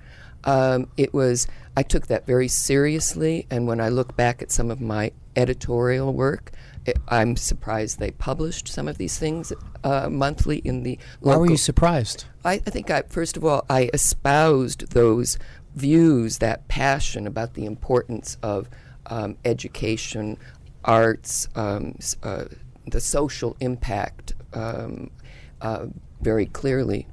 Um, 0.44 0.88
it 0.96 1.14
was 1.14 1.46
I 1.76 1.82
took 1.82 2.06
that 2.08 2.26
very 2.26 2.48
seriously, 2.48 3.46
and 3.50 3.66
when 3.66 3.80
I 3.80 3.88
look 3.88 4.16
back 4.16 4.42
at 4.42 4.50
some 4.50 4.70
of 4.70 4.80
my 4.80 5.12
editorial 5.36 6.12
work, 6.12 6.52
it, 6.86 6.98
I'm 7.08 7.36
surprised 7.36 7.98
they 7.98 8.10
published 8.10 8.68
some 8.68 8.88
of 8.88 8.98
these 8.98 9.18
things 9.18 9.52
uh, 9.82 10.08
monthly 10.10 10.58
in 10.58 10.82
the. 10.82 10.98
Why 11.20 11.36
were 11.36 11.50
you 11.50 11.56
surprised? 11.56 12.26
I, 12.44 12.54
I 12.54 12.70
think 12.70 12.90
I 12.90 13.02
first 13.02 13.36
of 13.36 13.44
all 13.44 13.64
I 13.70 13.90
espoused 13.94 14.92
those 14.92 15.38
views, 15.74 16.38
that 16.38 16.68
passion 16.68 17.26
about 17.26 17.54
the 17.54 17.64
importance 17.64 18.36
of 18.42 18.68
um, 19.06 19.36
education, 19.44 20.38
arts, 20.84 21.48
um, 21.54 21.96
uh, 22.22 22.44
the 22.86 23.00
social 23.00 23.56
impact 23.60 24.34
um, 24.52 25.10
uh, 25.60 25.86
very 26.20 26.46
clearly. 26.46 27.06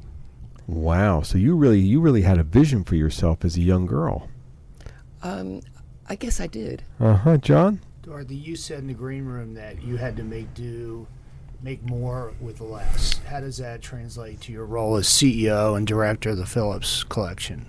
Wow. 0.67 1.21
So 1.21 1.37
you 1.37 1.55
really 1.55 1.79
you 1.79 1.99
really 1.99 2.21
had 2.21 2.37
a 2.37 2.43
vision 2.43 2.83
for 2.83 2.95
yourself 2.95 3.43
as 3.43 3.57
a 3.57 3.61
young 3.61 3.85
girl. 3.85 4.29
Um, 5.23 5.61
I 6.07 6.15
guess 6.15 6.39
I 6.39 6.47
did. 6.47 6.83
Uh 6.99 7.15
huh, 7.15 7.37
John. 7.37 7.81
Dorothy, 8.01 8.35
you 8.35 8.55
said 8.55 8.79
in 8.79 8.87
the 8.87 8.93
green 8.93 9.25
room 9.25 9.53
that 9.53 9.81
you 9.83 9.97
had 9.97 10.17
to 10.17 10.23
make 10.23 10.53
do, 10.53 11.07
make 11.61 11.83
more 11.83 12.33
with 12.41 12.59
less. 12.59 13.19
How 13.27 13.39
does 13.39 13.57
that 13.57 13.81
translate 13.81 14.41
to 14.41 14.51
your 14.51 14.65
role 14.65 14.97
as 14.97 15.07
CEO 15.07 15.77
and 15.77 15.85
director 15.85 16.31
of 16.31 16.37
the 16.37 16.45
Phillips 16.45 17.03
Collection? 17.03 17.67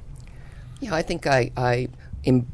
Yeah, 0.80 0.94
I 0.94 1.02
think 1.02 1.26
I, 1.26 1.52
I 1.56 1.88
im- 2.24 2.50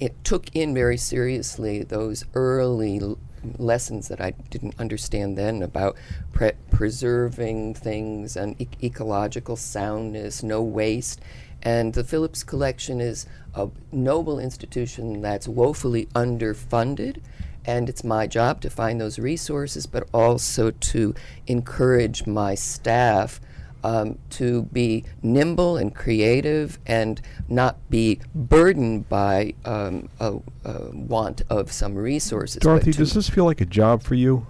it 0.00 0.22
took 0.24 0.54
in 0.54 0.74
very 0.74 0.96
seriously 0.96 1.82
those 1.82 2.24
early 2.34 3.00
l- 3.00 3.18
lessons 3.56 4.08
that 4.08 4.20
I 4.20 4.32
didn't 4.50 4.74
understand 4.78 5.36
then 5.36 5.62
about 5.62 5.96
pre- 6.32 6.52
preserving 6.70 7.74
things 7.74 8.36
and 8.36 8.60
e- 8.60 8.68
ecological 8.82 9.56
soundness, 9.56 10.42
no 10.42 10.62
waste. 10.62 11.20
And 11.62 11.94
the 11.94 12.04
Phillips 12.04 12.44
Collection 12.44 13.00
is 13.00 13.26
a 13.54 13.68
noble 13.90 14.38
institution 14.38 15.20
that's 15.20 15.48
woefully 15.48 16.06
underfunded. 16.14 17.20
And 17.64 17.88
it's 17.88 18.04
my 18.04 18.26
job 18.26 18.60
to 18.62 18.70
find 18.70 19.00
those 19.00 19.18
resources, 19.18 19.86
but 19.86 20.08
also 20.14 20.70
to 20.70 21.14
encourage 21.46 22.26
my 22.26 22.54
staff 22.54 23.40
um, 23.84 24.18
to 24.30 24.62
be 24.72 25.04
nimble 25.22 25.76
and 25.76 25.94
creative 25.94 26.78
and 26.86 27.20
not 27.48 27.76
be 27.90 28.20
burdened 28.34 29.08
by 29.08 29.54
um, 29.64 30.08
a, 30.20 30.36
a 30.64 30.90
want 30.92 31.42
of 31.50 31.70
some 31.72 31.94
resources. 31.94 32.60
Dorothy, 32.60 32.92
does 32.92 33.14
this 33.14 33.28
feel 33.28 33.44
like 33.44 33.60
a 33.60 33.66
job 33.66 34.02
for 34.02 34.14
you? 34.14 34.46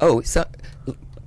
Oh, 0.00 0.20
so, 0.22 0.44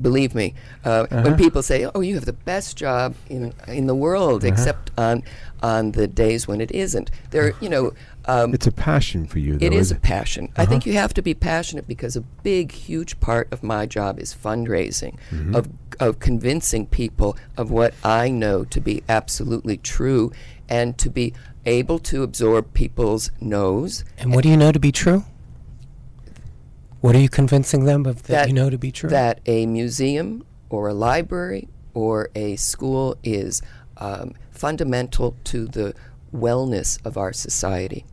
believe 0.01 0.35
me, 0.35 0.53
uh, 0.85 1.07
Uh-huh. 1.09 1.21
when 1.23 1.35
people 1.37 1.63
say, 1.63 1.85
"Oh, 1.95 2.01
you 2.01 2.15
have 2.15 2.25
the 2.25 2.33
best 2.33 2.77
job 2.77 3.15
in 3.29 3.53
in 3.67 3.87
the 3.87 3.95
world," 3.95 4.43
Uh-huh. 4.43 4.53
except 4.53 4.91
on 4.97 5.23
on 5.63 5.93
the 5.93 6.07
days 6.07 6.47
when 6.47 6.61
it 6.61 6.71
isn't, 6.71 7.09
there, 7.31 7.53
you 7.61 7.69
know. 7.69 7.93
Um, 8.25 8.53
It's 8.53 8.67
a 8.67 8.71
passion 8.73 9.25
for 9.25 9.39
you, 9.39 9.57
though. 9.57 9.65
it 9.65 9.73
is 9.73 9.87
is 9.87 9.91
a 9.93 9.95
passion. 10.01 10.49
I 10.57 10.65
think 10.65 10.85
you 10.85 10.93
have 10.93 11.13
to 11.15 11.21
be 11.21 11.33
passionate 11.33 11.87
because 11.87 12.15
a 12.17 12.21
big, 12.43 12.73
huge 12.73 13.19
part 13.21 13.47
of 13.53 13.63
my 13.63 13.85
job 13.85 14.19
is 14.19 14.35
fundraising, 14.35 15.15
Mhm. 15.31 15.55
of 15.55 15.86
of 15.99 16.19
convincing 16.19 16.87
people 16.87 17.37
of 17.55 17.71
what 17.71 17.93
I 18.03 18.29
know 18.29 18.63
to 18.65 18.79
be 18.79 19.03
absolutely 19.09 19.77
true, 19.77 20.31
and 20.69 20.97
to 20.97 21.09
be 21.09 21.33
able 21.65 21.99
to 21.99 22.23
absorb 22.23 22.73
people's 22.73 23.31
no's. 23.39 24.03
And 24.17 24.33
what 24.33 24.43
do 24.43 24.49
you 24.49 24.57
know 24.57 24.71
to 24.71 24.79
be 24.79 24.91
true? 24.91 25.25
What 27.01 27.15
are 27.15 27.19
you 27.19 27.29
convincing 27.29 27.85
them 27.85 28.05
of 28.05 28.23
that, 28.23 28.47
you 28.47 28.53
know 28.53 28.69
to 28.69 28.77
be 28.77 28.91
true? 28.91 29.09
That 29.09 29.41
a 29.45 29.65
museum 29.65 30.45
or 30.69 30.89
a 30.89 30.93
library 30.93 31.67
or 31.93 32.29
a 32.35 32.55
school 32.55 33.15
is 33.23 33.61
um, 33.97 34.33
fundamental 34.51 35.35
to 35.45 35.65
the 35.67 35.93
wellness 36.33 37.03
of 37.05 37.17
our 37.17 37.33
society. 37.33 38.05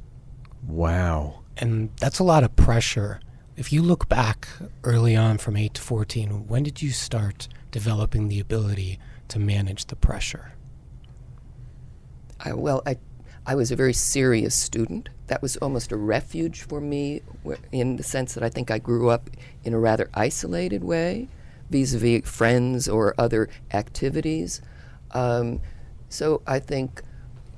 Wow. 0.67 1.41
And 1.57 1.91
that's 2.01 2.19
a 2.19 2.25
lot 2.25 2.45
of 2.45 2.55
pressure. 2.57 3.21
If 3.57 3.73
you 3.73 3.83
look 3.83 4.09
back 4.09 4.49
early 4.83 5.17
on 5.17 5.39
from 5.39 5.57
8 5.57 5.75
to 5.75 5.81
14, 5.81 6.49
when 6.49 6.63
did 6.63 6.83
you 6.83 6.91
start 6.91 7.49
developing 7.75 8.29
the 8.29 8.39
ability 8.39 9.01
to 9.27 9.37
manage 9.41 9.87
the 9.87 9.97
pressure? 9.97 10.53
I, 12.39 12.53
well, 12.53 12.81
I, 12.87 12.99
I 13.45 13.57
was 13.57 13.73
a 13.73 13.77
very 13.77 13.93
serious 13.93 14.55
student. 14.55 15.09
That 15.27 15.43
was 15.43 15.57
almost 15.57 15.91
a 15.91 15.97
refuge 15.97 16.63
for 16.63 16.81
me, 16.81 17.23
in 17.73 17.97
the 17.97 18.05
sense 18.05 18.35
that 18.35 18.45
I 18.45 18.49
think 18.49 18.71
I 18.71 18.79
grew 18.79 19.09
up 19.09 19.29
in 19.65 19.75
a 19.75 19.81
rather 19.81 20.09
isolated 20.15 20.85
way, 20.85 21.27
vis-a-vis 21.69 22.23
friends 22.31 22.87
or 22.87 23.13
other 23.19 23.49
activities. 23.73 24.63
Um, 25.11 25.61
so 26.09 26.43
I 26.47 26.61
think, 26.61 27.03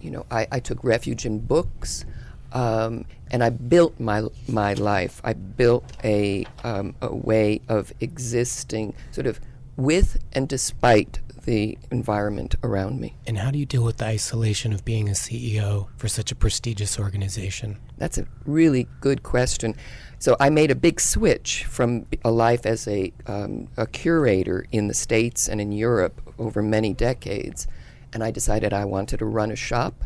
you 0.00 0.10
know, 0.10 0.24
I, 0.30 0.46
I 0.50 0.60
took 0.60 0.82
refuge 0.82 1.26
in 1.26 1.40
books, 1.40 2.06
um, 2.52 3.04
and 3.30 3.44
I 3.44 3.50
built 3.50 4.00
my 4.00 4.22
my 4.48 4.72
life. 4.72 5.20
I 5.24 5.34
built 5.34 5.84
a 6.02 6.46
um, 6.64 6.94
a 7.02 7.14
way 7.14 7.60
of 7.68 7.92
existing, 8.00 8.94
sort 9.10 9.26
of 9.26 9.40
with 9.76 10.18
and 10.32 10.48
despite 10.48 11.20
the 11.46 11.78
environment 11.90 12.56
around 12.62 13.00
me. 13.00 13.16
And 13.26 13.38
how 13.38 13.50
do 13.50 13.58
you 13.58 13.66
deal 13.66 13.84
with 13.84 13.98
the 13.98 14.06
isolation 14.06 14.72
of 14.72 14.84
being 14.84 15.08
a 15.08 15.12
CEO 15.12 15.88
for 15.96 16.08
such 16.08 16.32
a 16.32 16.34
prestigious 16.34 16.98
organization? 16.98 17.78
That's 17.98 18.18
a 18.18 18.26
really 18.44 18.88
good 19.00 19.22
question. 19.22 19.76
So 20.18 20.36
I 20.40 20.50
made 20.50 20.70
a 20.70 20.74
big 20.74 21.00
switch 21.00 21.64
from 21.64 22.06
a 22.24 22.30
life 22.30 22.66
as 22.66 22.88
a, 22.88 23.12
um, 23.26 23.68
a 23.76 23.86
curator 23.86 24.66
in 24.72 24.88
the 24.88 24.94
States 24.94 25.48
and 25.48 25.60
in 25.60 25.72
Europe 25.72 26.20
over 26.38 26.62
many 26.62 26.92
decades, 26.92 27.66
and 28.12 28.24
I 28.24 28.30
decided 28.30 28.72
I 28.72 28.84
wanted 28.84 29.18
to 29.18 29.26
run 29.26 29.50
a 29.50 29.56
shop. 29.56 30.04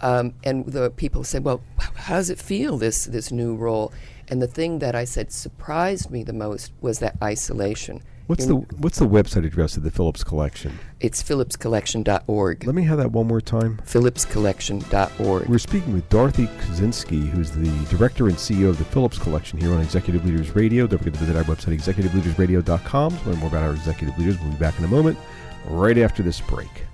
Um, 0.00 0.34
and 0.42 0.66
the 0.66 0.90
people 0.90 1.22
said, 1.22 1.44
"Well, 1.44 1.62
how 1.78 2.16
does 2.16 2.30
it 2.30 2.40
feel 2.40 2.76
this 2.76 3.04
this 3.04 3.30
new 3.30 3.54
role?" 3.54 3.92
And 4.26 4.42
the 4.42 4.48
thing 4.48 4.80
that 4.80 4.94
I 4.94 5.04
said 5.04 5.30
surprised 5.30 6.10
me 6.10 6.24
the 6.24 6.32
most 6.32 6.72
was 6.80 6.98
that 6.98 7.16
isolation. 7.22 8.02
What's 8.28 8.46
the 8.46 8.54
What's 8.54 8.98
the 8.98 9.08
website 9.08 9.44
address 9.44 9.76
of 9.76 9.82
the 9.82 9.90
Phillips 9.90 10.22
Collection? 10.22 10.78
It's 11.00 11.22
phillipscollection.org. 11.22 12.64
Let 12.64 12.74
me 12.74 12.84
have 12.84 12.98
that 12.98 13.10
one 13.10 13.26
more 13.26 13.40
time. 13.40 13.80
phillipscollection.org. 13.84 15.48
We're 15.48 15.58
speaking 15.58 15.92
with 15.92 16.08
Dorothy 16.08 16.46
Kosinski, 16.46 17.28
who's 17.28 17.50
the 17.50 17.96
director 17.96 18.28
and 18.28 18.36
CEO 18.36 18.68
of 18.68 18.78
the 18.78 18.84
Phillips 18.84 19.18
Collection 19.18 19.58
here 19.58 19.74
on 19.74 19.80
Executive 19.80 20.24
Leaders 20.24 20.54
Radio. 20.54 20.86
Don't 20.86 20.98
forget 20.98 21.14
to 21.14 21.20
visit 21.20 21.36
our 21.36 21.42
website, 21.44 21.76
executiveleadersradio.com, 21.76 23.18
to 23.18 23.28
learn 23.28 23.38
more 23.38 23.48
about 23.48 23.64
our 23.64 23.72
executive 23.72 24.16
leaders. 24.16 24.38
We'll 24.40 24.52
be 24.52 24.56
back 24.56 24.78
in 24.78 24.84
a 24.84 24.88
moment, 24.88 25.18
right 25.66 25.98
after 25.98 26.22
this 26.22 26.40
break. 26.40 26.86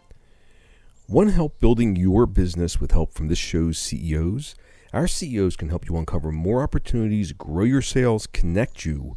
Want 1.09 1.31
help 1.33 1.61
building 1.61 1.95
your 1.97 2.27
business 2.27 2.81
with 2.81 2.93
help 2.93 3.13
from 3.13 3.29
this 3.29 3.39
show's 3.39 3.79
CEOs? 3.79 4.55
Our 4.95 5.07
CEOs 5.07 5.57
can 5.57 5.69
help 5.69 5.89
you 5.89 5.97
uncover 5.99 6.33
more 6.33 6.63
opportunities, 6.63 7.33
grow 7.33 7.65
your 7.65 7.83
sales, 7.83 8.27
connect 8.27 8.87
you, 8.87 9.17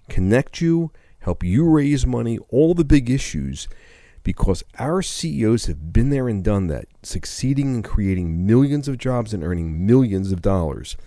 connect 0.11 0.59
you, 0.59 0.91
help 1.19 1.41
you 1.43 1.67
raise 1.67 2.05
money, 2.05 2.37
all 2.49 2.73
the 2.73 2.83
big 2.83 3.09
issues, 3.09 3.69
because 4.23 4.61
our 4.77 5.01
CEOs 5.01 5.67
have 5.67 5.93
been 5.93 6.09
there 6.09 6.27
and 6.27 6.43
done 6.43 6.67
that, 6.67 6.89
succeeding 7.01 7.75
in 7.75 7.81
creating 7.81 8.45
millions 8.45 8.89
of 8.89 8.97
jobs 8.97 9.33
and 9.33 9.41
earning 9.41 9.87
millions 9.87 10.33
of 10.33 10.41
dollars. 10.41 10.97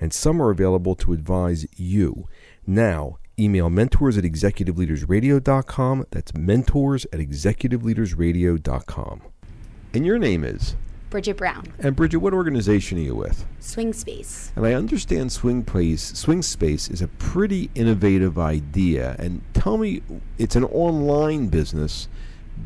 And 0.00 0.14
some 0.14 0.40
are 0.40 0.48
available 0.50 0.94
to 0.96 1.12
advise 1.12 1.66
you. 1.76 2.26
Now, 2.66 3.18
email 3.38 3.68
mentors 3.68 4.16
at 4.16 4.24
executiveleadersradio.com. 4.24 6.06
That's 6.10 6.34
mentors 6.34 7.04
at 7.12 7.20
executiveleadersradio.com. 7.20 9.22
And 9.92 10.06
your 10.06 10.18
name 10.18 10.42
is? 10.42 10.74
Bridget 11.14 11.36
Brown. 11.36 11.72
And 11.78 11.94
Bridget, 11.94 12.18
what 12.18 12.34
organization 12.34 12.98
are 12.98 13.02
you 13.02 13.14
with? 13.14 13.46
Swing 13.60 13.92
Space. 13.92 14.50
And 14.56 14.66
I 14.66 14.74
understand 14.74 15.30
Swing 15.30 15.64
Space, 15.64 16.02
Swing 16.02 16.42
Space 16.42 16.88
is 16.88 17.00
a 17.00 17.06
pretty 17.06 17.70
innovative 17.76 18.36
idea. 18.36 19.14
And 19.20 19.42
tell 19.52 19.78
me, 19.78 20.02
it's 20.38 20.56
an 20.56 20.64
online 20.64 21.46
business, 21.50 22.08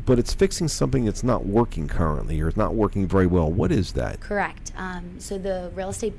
but 0.03 0.17
it's 0.17 0.33
fixing 0.33 0.67
something 0.67 1.05
that's 1.05 1.23
not 1.23 1.45
working 1.45 1.87
currently 1.87 2.41
or 2.41 2.47
it's 2.47 2.57
not 2.57 2.73
working 2.73 3.07
very 3.07 3.27
well. 3.27 3.51
What 3.51 3.71
is 3.71 3.91
that? 3.91 4.19
Correct. 4.19 4.71
Um, 4.75 5.19
so 5.19 5.37
the 5.37 5.69
real 5.75 5.89
estate 5.89 6.15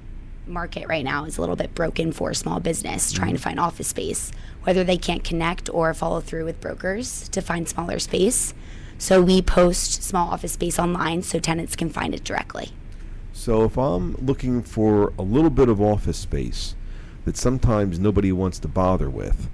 market 0.46 0.86
right 0.86 1.04
now 1.04 1.24
is 1.24 1.36
a 1.36 1.40
little 1.40 1.56
bit 1.56 1.74
broken 1.74 2.12
for 2.12 2.32
small 2.32 2.60
business 2.60 3.10
trying 3.10 3.32
to 3.32 3.40
find 3.40 3.58
office 3.58 3.88
space, 3.88 4.30
whether 4.62 4.84
they 4.84 4.96
can't 4.96 5.24
connect 5.24 5.68
or 5.74 5.92
follow 5.94 6.20
through 6.20 6.44
with 6.44 6.60
brokers 6.60 7.28
to 7.30 7.42
find 7.42 7.68
smaller 7.68 7.98
space. 7.98 8.54
So 9.00 9.22
we 9.22 9.40
post 9.40 10.02
small 10.02 10.28
office 10.28 10.52
space 10.52 10.78
online 10.78 11.22
so 11.22 11.38
tenants 11.38 11.74
can 11.74 11.88
find 11.88 12.14
it 12.14 12.22
directly. 12.22 12.72
So 13.32 13.64
if 13.64 13.78
I'm 13.78 14.14
looking 14.16 14.62
for 14.62 15.14
a 15.18 15.22
little 15.22 15.48
bit 15.48 15.70
of 15.70 15.80
office 15.80 16.18
space 16.18 16.74
that 17.24 17.34
sometimes 17.34 17.98
nobody 17.98 18.30
wants 18.30 18.58
to 18.58 18.68
bother 18.68 19.08
with, 19.08 19.48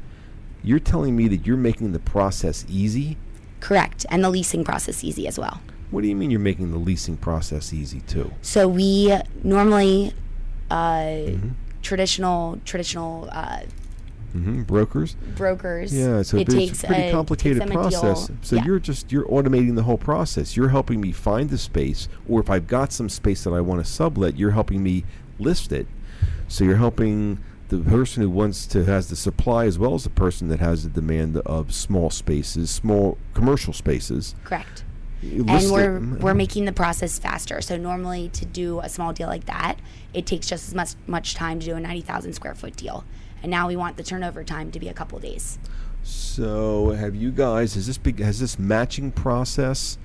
you're 0.64 0.80
telling 0.80 1.14
me 1.14 1.28
that 1.28 1.46
you're 1.46 1.56
making 1.56 1.92
the 1.92 2.00
process 2.00 2.66
easy? 2.68 3.18
Correct. 3.60 4.04
And 4.10 4.24
the 4.24 4.30
leasing 4.30 4.64
process 4.64 5.04
easy 5.04 5.28
as 5.28 5.38
well. 5.38 5.60
What 5.92 6.02
do 6.02 6.08
you 6.08 6.16
mean 6.16 6.32
you're 6.32 6.40
making 6.40 6.72
the 6.72 6.78
leasing 6.78 7.16
process 7.16 7.72
easy 7.72 8.00
too? 8.00 8.32
So 8.42 8.66
we 8.66 9.16
normally 9.44 10.12
uh, 10.72 11.20
traditional 11.82 12.60
traditional 12.64 13.28
uh, 13.30 13.60
hmm 14.32 14.62
Brokers? 14.62 15.14
brokers. 15.36 15.94
Yeah, 15.94 16.22
so 16.22 16.36
it 16.36 16.52
it's 16.52 16.82
a 16.84 16.86
pretty 16.86 17.02
a, 17.02 17.12
complicated 17.12 17.62
a 17.62 17.66
process. 17.66 18.26
deal- 18.28 18.36
So 18.42 18.56
yeah. 18.56 18.64
you're 18.64 18.78
just 18.78 19.10
you're 19.12 19.26
automating 19.28 19.74
the 19.76 19.82
whole 19.84 19.98
process. 19.98 20.56
You're 20.56 20.68
helping 20.70 21.00
me 21.00 21.12
find 21.12 21.50
the 21.50 21.58
space, 21.58 22.08
or 22.28 22.40
if 22.40 22.50
I've 22.50 22.66
got 22.66 22.92
some 22.92 23.08
space 23.08 23.44
that 23.44 23.52
I 23.52 23.60
want 23.60 23.84
to 23.84 23.90
sublet, 23.90 24.36
you're 24.36 24.50
helping 24.52 24.82
me 24.82 25.04
list 25.38 25.72
it. 25.72 25.86
So 26.48 26.64
you're 26.64 26.76
helping 26.76 27.38
the 27.68 27.78
person 27.80 28.22
who 28.22 28.30
wants 28.30 28.66
to 28.68 28.84
has 28.84 29.08
the 29.08 29.16
supply 29.16 29.66
as 29.66 29.78
well 29.78 29.94
as 29.94 30.04
the 30.04 30.10
person 30.10 30.48
that 30.48 30.60
has 30.60 30.84
the 30.84 30.88
demand 30.90 31.36
of 31.38 31.74
small 31.74 32.10
spaces, 32.10 32.70
small 32.70 33.18
commercial 33.34 33.72
spaces. 33.72 34.34
correct. 34.44 34.84
And 35.22 35.48
we're 35.72 35.98
we're 36.20 36.34
making 36.34 36.66
the 36.66 36.72
process 36.72 37.18
faster. 37.18 37.60
So 37.60 37.76
normally 37.76 38.28
to 38.34 38.44
do 38.44 38.78
a 38.80 38.88
small 38.88 39.12
deal 39.12 39.26
like 39.28 39.46
that, 39.46 39.76
it 40.14 40.26
takes 40.26 40.46
just 40.46 40.68
as 40.68 40.74
much 40.74 40.90
much 41.08 41.34
time 41.34 41.58
to 41.58 41.66
do 41.66 41.74
a 41.74 41.80
ninety 41.80 42.02
thousand 42.02 42.34
square 42.34 42.54
foot 42.54 42.76
deal. 42.76 43.02
And 43.42 43.50
now 43.50 43.68
we 43.68 43.76
want 43.76 43.96
the 43.96 44.02
turnover 44.02 44.42
time 44.44 44.70
to 44.72 44.80
be 44.80 44.88
a 44.88 44.94
couple 44.94 45.18
days. 45.18 45.58
So 46.02 46.90
have 46.90 47.14
you 47.14 47.30
guys 47.32 47.74
has 47.74 47.86
this 47.86 47.98
big 47.98 48.20
has 48.20 48.38
this 48.40 48.58
matching 48.58 49.10
process 49.12 49.98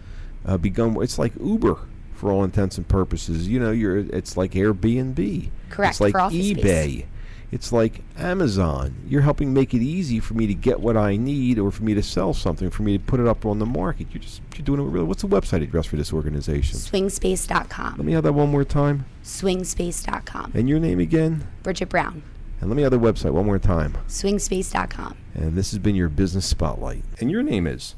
uh, 0.46 0.58
begun? 0.58 0.98
It's 1.02 1.20
like 1.20 1.34
Uber 1.39 1.78
for 2.13 2.32
all 2.32 2.44
intents 2.44 2.78
and 2.78 2.88
purposes. 2.88 3.48
You 3.48 3.60
know, 3.60 3.72
you're 3.72 3.98
it's 3.98 4.36
like 4.38 4.52
Airbnb. 4.52 5.50
Correct, 5.70 5.94
It's 5.94 6.02
like 6.02 6.15
office 6.15 6.48
space. 6.50 6.63
eBay. 6.63 7.06
It's 7.52 7.74
like 7.74 8.02
Amazon. 8.17 8.96
You're 9.08 9.24
helping 9.24 9.54
make 9.54 9.74
it 9.74 9.82
easy 9.82 10.22
for 10.22 10.36
me 10.36 10.48
to 10.48 10.54
get 10.54 10.80
what 10.80 10.96
I 10.96 11.17
need, 11.17 11.60
or 11.60 11.70
for 11.70 11.84
me 11.84 11.94
to 11.96 12.02
sell 12.02 12.34
something, 12.34 12.70
for 12.70 12.84
me 12.84 12.98
to 12.98 13.04
put 13.04 13.20
it 13.20 13.28
up 13.28 13.46
on 13.46 13.60
the 13.60 13.65
market. 13.65 14.08
You're 14.12 14.22
just 14.24 14.41
you're 14.56 14.63
doing 14.63 14.80
it 14.80 14.84
really. 14.89 15.06
What's 15.06 15.22
the 15.22 15.28
website 15.28 15.62
address 15.62 15.86
for 15.86 15.98
this 15.98 16.13
organization? 16.13 16.78
Swingspace.com. 16.80 17.96
Let 17.98 18.06
me 18.06 18.13
have 18.13 18.24
that 18.24 18.34
one 18.34 18.50
more 18.50 18.63
time. 18.63 19.06
Swingspace.com. 19.24 20.52
And 20.56 20.70
your 20.70 20.80
name 20.80 21.00
again? 21.00 21.46
Bridget 21.62 21.89
Brown. 21.89 22.24
And 22.62 22.69
let 22.69 22.76
me 22.78 22.84
have 22.84 22.91
the 22.91 23.00
website 23.00 23.32
one 23.32 23.45
more 23.45 23.60
time. 23.60 23.97
Swingspace.com. 24.08 25.17
And 25.34 25.56
this 25.56 25.71
has 25.71 25.80
been 25.80 25.95
your 25.95 26.10
business 26.10 26.45
spotlight. 26.45 27.04
And 27.19 27.30
your 27.32 27.41
name 27.43 27.65
is? 27.67 27.95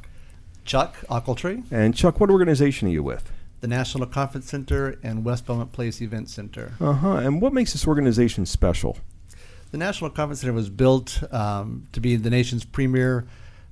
Chuck 0.65 0.95
Ockeltree, 1.09 1.63
And 1.69 1.93
Chuck, 1.93 2.19
what 2.21 2.29
organization 2.29 2.87
are 2.87 2.91
you 2.91 3.03
with? 3.03 3.31
the 3.59 3.67
National 3.69 4.05
Conference 4.05 4.49
Center 4.49 4.99
and 5.03 5.23
West 5.23 5.45
Belmont 5.45 5.71
Place 5.71 6.01
Event 6.01 6.29
Center. 6.29 6.73
Uh 6.81 6.91
huh. 6.91 7.13
And 7.15 7.41
what 7.41 7.53
makes 7.53 7.71
this 7.71 7.87
organization 7.87 8.45
special? 8.45 8.97
The 9.71 9.77
National 9.77 10.09
Conference 10.09 10.41
Center 10.41 10.51
was 10.51 10.69
built 10.69 11.23
um, 11.33 11.87
to 11.93 12.01
be 12.01 12.17
the 12.17 12.29
nation's 12.29 12.65
premier 12.65 13.25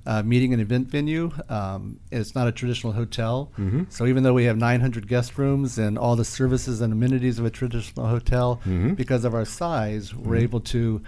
uh, 0.06 0.22
meeting 0.22 0.52
and 0.52 0.60
event 0.60 0.88
venue. 0.88 1.30
Um, 1.48 2.00
it's 2.10 2.34
not 2.34 2.48
a 2.48 2.52
traditional 2.52 2.92
hotel. 2.92 3.50
Mhm. 3.58 3.86
So 3.88 4.06
even 4.06 4.22
though 4.24 4.34
we 4.34 4.44
have 4.44 4.56
900 4.56 5.06
guest 5.06 5.38
rooms 5.38 5.78
and 5.78 5.96
all 5.98 6.16
the 6.16 6.24
services 6.24 6.80
and 6.80 6.92
amenities 6.92 7.38
of 7.38 7.44
a 7.44 7.50
traditional 7.50 8.06
hotel, 8.08 8.60
Mhm. 8.66 8.96
because 8.96 9.24
of 9.24 9.32
our 9.34 9.44
size, 9.44 10.14
we're 10.14 10.36
Mhm. 10.38 10.42
able 10.42 10.60
to 10.60 11.02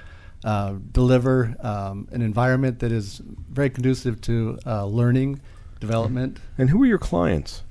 uh, 0.45 0.75
deliver 0.93 1.57
um, 1.61 2.07
an 2.13 2.21
environment 2.21 2.79
that 2.81 2.93
is 2.93 3.23
very 3.51 3.71
conducive 3.71 4.21
to 4.21 4.59
uh, 4.67 4.85
learning, 4.85 5.41
development. 5.81 6.39
And 6.59 6.69
who 6.69 6.83
are 6.83 6.87
your 6.87 6.99
clients? 6.99 7.63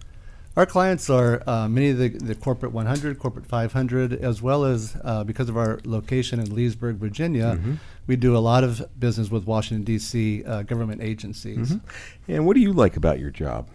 Our 0.57 0.65
clients 0.65 1.09
are 1.09 1.41
uh, 1.47 1.67
many 1.69 1.89
of 1.89 1.97
the, 1.99 2.09
the 2.09 2.35
corporate 2.35 2.71
100, 2.73 3.17
corporate 3.19 3.45
500, 3.45 4.13
as 4.13 4.41
well 4.41 4.65
as 4.65 4.95
uh, 5.03 5.23
because 5.23 5.49
of 5.49 5.57
our 5.57 5.79
location 5.83 6.39
in 6.39 6.53
Leesburg, 6.53 6.97
Virginia, 6.97 7.59
Mhm. 7.63 7.77
We 8.07 8.15
do 8.15 8.35
a 8.35 8.39
lot 8.39 8.63
of 8.63 8.81
business 8.99 9.29
with 9.31 9.45
Washington, 9.45 9.83
D.C. 9.83 10.43
Uh, 10.43 10.63
government 10.63 11.01
agencies. 11.01 11.71
Mhm. 11.71 11.81
And 12.27 12.45
what 12.45 12.55
do 12.55 12.61
you 12.61 12.73
like 12.73 12.97
about 12.97 13.19
your 13.19 13.31
job? 13.31 13.69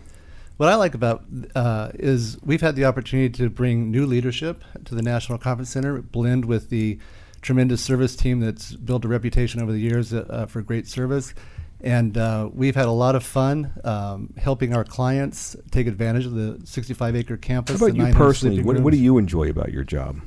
What 0.59 0.69
I 0.69 0.75
like 0.75 0.95
about 0.95 1.25
uh, 1.55 1.91
is 1.95 2.37
we've 2.45 2.61
had 2.61 2.75
the 2.75 2.85
opportunity 2.85 3.29
to 3.39 3.49
bring 3.49 3.91
new 3.91 4.05
leadership 4.05 4.65
to 4.87 4.95
the 4.95 5.03
National 5.03 5.39
Conference 5.39 5.71
Center, 5.71 6.03
blend 6.03 6.45
with 6.45 6.69
the 6.69 6.99
tremendous 7.43 7.81
service 7.81 8.17
team 8.17 8.41
that's 8.41 8.75
built 8.75 9.05
a 9.05 9.09
reputation 9.09 9.63
over 9.63 9.71
the 9.71 9.79
years 9.79 10.13
uh, 10.13 10.47
for 10.49 10.61
great 10.63 10.89
service. 10.89 11.33
And 11.81 12.19
uh, 12.19 12.51
we've 12.53 12.75
had 12.75 12.87
a 12.87 12.93
lot 12.93 13.15
of 13.15 13.23
fun 13.23 13.73
um, 13.85 14.35
helping 14.37 14.75
our 14.75 14.83
clients 14.83 15.55
take 15.71 15.87
advantage 15.87 16.27
of 16.27 16.35
the 16.35 16.61
65 16.65 17.15
acre 17.15 17.37
campus. 17.37 17.79
How 17.79 17.87
about 17.87 17.97
you 17.97 18.13
personally? 18.13 18.63
What, 18.63 18.81
what 18.81 18.93
do 18.93 18.99
you 18.99 19.17
enjoy 19.19 19.49
about 19.49 19.71
your 19.73 19.85
job? 19.85 20.21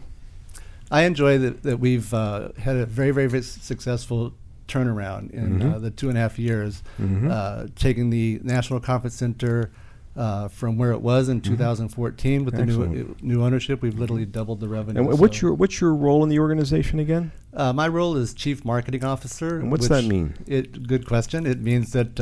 I 0.92 1.04
enjoy 1.04 1.38
that, 1.40 1.64
that 1.64 1.80
we've 1.80 2.14
uh, 2.14 2.50
had 2.58 2.76
a 2.76 2.86
very, 2.86 3.12
very, 3.12 3.28
very 3.28 3.44
successful 3.44 4.34
turnaround 4.68 5.32
in 5.32 5.60
Mhm. 5.60 5.74
uh, 5.76 5.80
the 5.80 5.92
two 5.92 6.10
and 6.10 6.18
a 6.18 6.22
half 6.22 6.38
years, 6.40 6.84
Mhm. 7.02 7.30
uh, 7.32 7.68
taking 7.76 8.10
the 8.10 8.40
National 8.44 8.80
Conference 8.80 9.16
Center 9.16 9.72
uh, 10.14 10.50
from 10.50 10.78
where 10.78 10.92
it 10.92 11.02
was 11.02 11.30
in 11.30 11.40
2014 11.40 12.44
with 12.44 12.54
the 12.58 12.66
new, 12.66 12.80
Mm-hmm. 12.80 13.26
New 13.26 13.42
ownership. 13.44 13.82
We've 13.82 13.98
literally 13.98 14.26
doubled 14.26 14.60
the 14.60 14.68
revenue. 14.68 15.00
And 15.10 15.18
what's 15.20 15.40
So, 15.40 15.48
your 15.48 15.54
what's 15.56 15.80
your 15.80 15.96
role 15.96 16.22
in 16.24 16.28
the 16.30 16.38
organization 16.40 17.00
again? 17.00 17.32
uh, 17.54 17.72
my 17.72 17.88
role 17.88 18.18
is 18.18 18.34
Chief 18.34 18.66
Marketing 18.66 19.06
Officer. 19.06 19.58
And 19.60 19.72
what's 19.72 19.88
that 19.88 20.04
mean? 20.04 20.34
It, 20.48 20.86
good 20.86 21.06
question. 21.08 21.46
It 21.46 21.62
means 21.62 21.94
that 21.94 22.20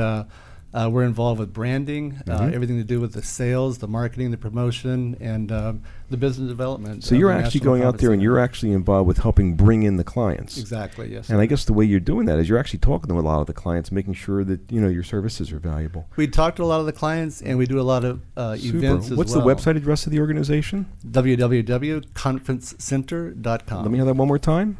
uh, 0.73 0.85
uh, 0.85 0.89
we're 0.89 1.03
involved 1.03 1.39
with 1.39 1.53
branding, 1.53 2.19
uh, 2.27 2.39
Mhm. 2.39 2.53
everything 2.53 2.77
to 2.77 2.83
do 2.83 2.99
with 2.99 3.13
the 3.13 3.21
sales, 3.21 3.77
the 3.79 3.87
marketing, 3.87 4.31
the 4.31 4.37
promotion, 4.37 5.15
and 5.19 5.51
um, 5.51 5.81
the 6.09 6.17
business 6.17 6.47
development. 6.47 7.03
So 7.03 7.13
you're 7.15 7.31
actually 7.31 7.59
going 7.61 7.83
out 7.83 7.97
there 7.99 8.11
and 8.11 8.21
you're 8.21 8.39
actually 8.39 8.71
involved 8.71 9.07
with 9.07 9.17
helping 9.19 9.55
bring 9.55 9.83
in 9.83 9.97
the 9.97 10.03
clients. 10.03 10.57
Exactly, 10.57 11.11
yes, 11.11 11.29
And 11.29 11.39
I 11.39 11.45
guess 11.45 11.65
the 11.65 11.73
way 11.73 11.85
you're 11.85 11.99
doing 11.99 12.25
that 12.27 12.39
is 12.39 12.49
you're 12.49 12.57
actually 12.57 12.79
talking 12.79 13.09
to 13.09 13.19
a 13.19 13.21
lot 13.21 13.41
of 13.41 13.47
the 13.47 13.53
clients, 13.53 13.91
making 13.91 14.13
sure 14.13 14.43
that 14.43 14.71
you 14.71 14.79
know 14.81 14.87
your 14.87 15.03
services 15.03 15.51
are 15.51 15.59
valuable. 15.59 16.07
We 16.15 16.27
talk 16.27 16.55
to 16.57 16.63
a 16.63 16.65
lot 16.65 16.79
of 16.79 16.85
the 16.85 16.93
clients, 16.93 17.41
and 17.41 17.57
we 17.57 17.65
do 17.65 17.79
a 17.79 17.83
lot 17.83 18.03
of 18.05 18.21
uh, 18.37 18.55
events 18.59 19.05
as 19.05 19.11
well. 19.11 19.17
What's 19.17 19.35
well. 19.35 19.45
the 19.45 19.53
website 19.55 19.75
address 19.75 20.05
of 20.05 20.11
the 20.11 20.19
organization? 20.19 20.85
www.conferencecenter.com. 21.07 23.81
Let 23.83 23.91
me 23.91 23.97
have 23.97 24.07
that 24.07 24.15
one 24.15 24.27
more 24.27 24.39
time. 24.39 24.77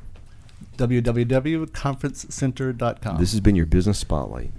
www.conferencecenter.com. 0.78 3.17
This 3.17 3.32
has 3.32 3.39
been 3.41 3.56
your 3.56 3.65
business 3.65 3.97
spotlight. 3.99 4.52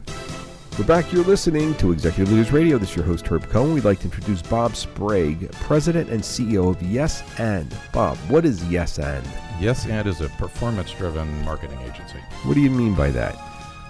We're 0.78 0.86
back. 0.86 1.12
You're 1.12 1.24
listening 1.24 1.74
to 1.74 1.92
Executive 1.92 2.32
Leaders 2.32 2.52
Radio. 2.52 2.78
This 2.78 2.90
is 2.90 2.96
your 2.96 3.04
host, 3.04 3.26
Herb 3.26 3.46
Cohen. 3.50 3.74
We'd 3.74 3.84
like 3.84 3.98
to 3.98 4.04
introduce 4.04 4.40
Bob 4.40 4.74
Sprague, 4.74 5.50
President 5.52 6.08
and 6.08 6.22
CEO 6.22 6.70
of 6.70 6.80
Yes 6.80 7.22
and. 7.38 7.74
Bob, 7.92 8.16
what 8.28 8.46
is 8.46 8.64
Yes 8.70 8.98
and? 8.98 9.26
Yes 9.60 9.84
and 9.86 10.08
is 10.08 10.22
a 10.22 10.28
performance 10.30 10.92
driven 10.92 11.44
marketing 11.44 11.78
agency. 11.80 12.18
What 12.44 12.54
do 12.54 12.60
you 12.60 12.70
mean 12.70 12.94
by 12.94 13.10
that? 13.10 13.36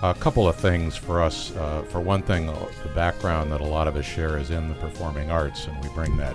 A 0.03 0.15
couple 0.15 0.49
of 0.49 0.57
things 0.57 0.97
for 0.97 1.23
us. 1.23 1.55
Uh, 1.55 1.83
for 1.83 2.01
one 2.01 2.23
thing, 2.23 2.49
uh, 2.49 2.69
the 2.83 2.89
background 2.89 3.53
that 3.53 3.61
a 3.61 3.67
lot 3.67 3.87
of 3.87 3.95
us 3.95 4.05
share 4.07 4.37
is 4.39 4.51
in 4.51 4.69
the 4.69 4.75
performing 4.77 5.31
arts, 5.31 5.67
and 5.67 5.85
we 5.85 5.91
bring 5.91 6.17
that 6.17 6.35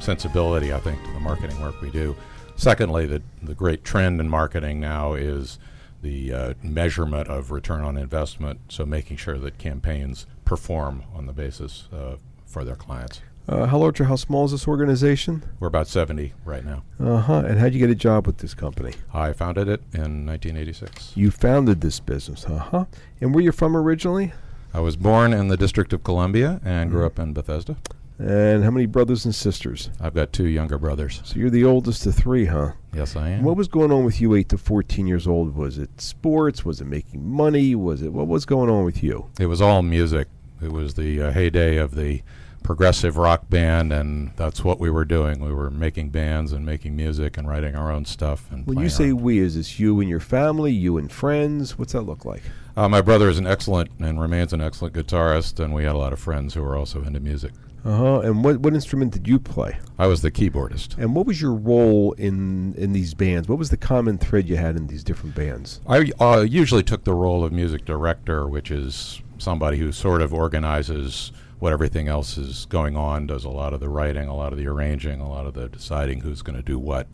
sensibility, 0.00 0.74
I 0.74 0.80
think, 0.80 1.02
to 1.04 1.12
the 1.12 1.20
marketing 1.20 1.58
work 1.60 1.80
we 1.80 1.90
do. 1.90 2.14
Secondly, 2.56 3.06
the, 3.06 3.22
the 3.42 3.54
great 3.54 3.82
trend 3.84 4.20
in 4.20 4.28
marketing 4.28 4.80
now 4.80 5.14
is 5.14 5.58
the 6.06 6.32
uh, 6.32 6.54
measurement 6.62 7.26
of 7.28 7.50
return 7.50 7.82
on 7.82 7.96
investment, 7.96 8.60
so 8.68 8.86
making 8.86 9.16
sure 9.16 9.38
that 9.38 9.58
campaigns 9.58 10.24
perform 10.44 11.02
on 11.12 11.26
the 11.26 11.32
basis 11.32 11.88
uh, 11.92 12.14
for 12.44 12.62
their 12.62 12.76
clients. 12.76 13.20
Uh, 13.48 13.66
how 13.66 13.78
large 13.78 14.00
or 14.00 14.04
how 14.04 14.14
small 14.14 14.44
is 14.44 14.52
this 14.52 14.68
organization? 14.68 15.42
We're 15.58 15.68
about 15.68 15.88
70 15.88 16.32
right 16.44 16.64
now. 16.64 16.84
Uh 17.00 17.18
huh. 17.18 17.42
And 17.46 17.58
how'd 17.58 17.74
you 17.74 17.80
get 17.80 17.90
a 17.90 17.96
job 17.96 18.26
with 18.26 18.38
this 18.38 18.54
company? 18.54 18.92
I 19.12 19.32
founded 19.32 19.68
it 19.68 19.80
in 19.92 20.26
1986. 20.26 21.12
You 21.16 21.32
founded 21.32 21.80
this 21.80 21.98
business, 21.98 22.44
uh 22.46 22.58
huh. 22.58 22.84
And 23.20 23.34
where 23.34 23.42
you're 23.42 23.52
from 23.52 23.76
originally? 23.76 24.32
I 24.72 24.80
was 24.80 24.94
born 24.94 25.32
in 25.32 25.48
the 25.48 25.56
District 25.56 25.92
of 25.92 26.04
Columbia 26.04 26.60
and 26.64 26.90
grew 26.90 27.04
up 27.04 27.18
in 27.18 27.32
Bethesda. 27.32 27.76
And 28.18 28.64
how 28.64 28.70
many 28.70 28.86
brothers 28.86 29.26
and 29.26 29.34
sisters? 29.34 29.90
I've 30.00 30.14
got 30.14 30.32
two 30.32 30.46
younger 30.46 30.78
brothers. 30.78 31.20
So 31.24 31.38
you're 31.38 31.50
the 31.50 31.64
oldest 31.64 32.06
of 32.06 32.14
three, 32.14 32.46
huh? 32.46 32.72
Yes, 32.94 33.14
I 33.14 33.28
am. 33.30 33.42
What 33.42 33.56
was 33.56 33.68
going 33.68 33.92
on 33.92 34.04
with 34.04 34.20
you, 34.22 34.34
eight 34.34 34.48
to 34.50 34.58
fourteen 34.58 35.06
years 35.06 35.26
old? 35.26 35.54
Was 35.54 35.76
it 35.76 36.00
sports? 36.00 36.64
Was 36.64 36.80
it 36.80 36.86
making 36.86 37.28
money? 37.28 37.74
Was 37.74 38.00
it 38.02 38.12
what 38.12 38.26
was 38.26 38.46
going 38.46 38.70
on 38.70 38.84
with 38.84 39.02
you? 39.02 39.26
It 39.38 39.46
was 39.46 39.60
all 39.60 39.82
music. 39.82 40.28
It 40.62 40.72
was 40.72 40.94
the 40.94 41.20
uh, 41.20 41.30
heyday 41.32 41.76
of 41.76 41.94
the 41.94 42.22
progressive 42.62 43.18
rock 43.18 43.48
band, 43.50 43.92
and 43.92 44.32
that's 44.36 44.64
what 44.64 44.80
we 44.80 44.88
were 44.88 45.04
doing. 45.04 45.38
We 45.44 45.52
were 45.52 45.70
making 45.70 46.08
bands 46.08 46.52
and 46.52 46.64
making 46.64 46.96
music 46.96 47.36
and 47.36 47.46
writing 47.46 47.76
our 47.76 47.92
own 47.92 48.06
stuff. 48.06 48.50
And 48.50 48.66
When 48.66 48.78
you 48.78 48.88
say 48.88 49.12
we, 49.12 49.38
is 49.38 49.54
this 49.56 49.78
you 49.78 50.00
and 50.00 50.08
your 50.08 50.20
family, 50.20 50.72
you 50.72 50.96
and 50.96 51.12
friends? 51.12 51.78
What's 51.78 51.92
that 51.92 52.00
look 52.02 52.24
like? 52.24 52.42
uh, 52.76 52.88
my 52.88 53.02
brother 53.02 53.28
is 53.28 53.38
an 53.38 53.46
excellent 53.46 53.90
and 54.00 54.20
remains 54.20 54.52
an 54.54 54.62
excellent 54.62 54.94
guitarist, 54.94 55.62
and 55.62 55.74
we 55.74 55.84
had 55.84 55.94
a 55.94 55.98
lot 55.98 56.12
of 56.14 56.18
friends 56.18 56.54
who 56.54 56.62
were 56.62 56.76
also 56.76 57.02
into 57.04 57.20
music. 57.20 57.52
Uh 57.86 57.96
huh. 57.96 58.20
And 58.20 58.42
what 58.42 58.58
what 58.58 58.74
instrument 58.74 59.12
did 59.12 59.28
you 59.28 59.38
play? 59.38 59.78
I 59.96 60.08
was 60.08 60.20
the 60.20 60.30
keyboardist. 60.32 60.98
And 60.98 61.14
what 61.14 61.24
was 61.24 61.40
your 61.40 61.54
role 61.54 62.12
in 62.14 62.74
in 62.74 62.92
these 62.92 63.14
bands? 63.14 63.48
What 63.48 63.58
was 63.58 63.70
the 63.70 63.76
common 63.76 64.18
thread 64.18 64.48
you 64.48 64.56
had 64.56 64.76
in 64.76 64.88
these 64.88 65.04
different 65.04 65.36
bands? 65.36 65.80
I 65.86 66.10
uh, 66.18 66.40
usually 66.40 66.82
took 66.82 67.04
the 67.04 67.14
role 67.14 67.44
of 67.44 67.52
music 67.52 67.84
director, 67.84 68.48
which 68.48 68.72
is 68.72 69.22
somebody 69.38 69.78
who 69.78 69.92
sort 69.92 70.20
of 70.20 70.34
organizes 70.34 71.30
what 71.60 71.72
everything 71.72 72.08
else 72.08 72.36
is 72.36 72.66
going 72.66 72.96
on, 72.96 73.26
does 73.26 73.44
a 73.44 73.48
lot 73.48 73.72
of 73.72 73.80
the 73.80 73.88
writing, 73.88 74.28
a 74.28 74.36
lot 74.36 74.52
of 74.52 74.58
the 74.58 74.66
arranging, 74.66 75.20
a 75.20 75.28
lot 75.28 75.46
of 75.46 75.54
the 75.54 75.68
deciding 75.68 76.20
who's 76.20 76.42
going 76.42 76.56
to 76.56 76.62
do 76.62 76.78
what. 76.78 77.06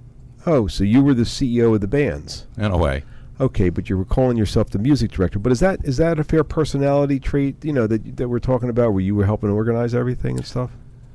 Oh, 0.46 0.66
so 0.66 0.84
you 0.84 1.02
were 1.02 1.14
the 1.14 1.22
CEO 1.22 1.74
of 1.74 1.80
the 1.80 1.86
bands. 1.86 2.46
In 2.56 2.72
a 2.72 2.78
way. 2.78 3.04
Okay, 3.40 3.70
but 3.70 3.88
you 3.88 3.96
were 3.96 4.04
calling 4.04 4.36
yourself 4.36 4.70
the 4.70 4.78
music 4.78 5.10
director. 5.10 5.38
But 5.38 5.52
is 5.52 5.60
that 5.60 5.84
is 5.84 5.96
that 5.96 6.18
a 6.18 6.24
fair 6.24 6.44
personality 6.44 7.18
trait? 7.18 7.64
You 7.64 7.72
know 7.72 7.86
that 7.86 8.16
that 8.16 8.28
we're 8.28 8.38
talking 8.38 8.68
about, 8.68 8.92
where 8.92 9.02
you 9.02 9.14
were 9.14 9.26
helping 9.26 9.50
organize 9.50 9.94
everything 9.94 10.36
and 10.36 10.46
stuff. 10.46 10.70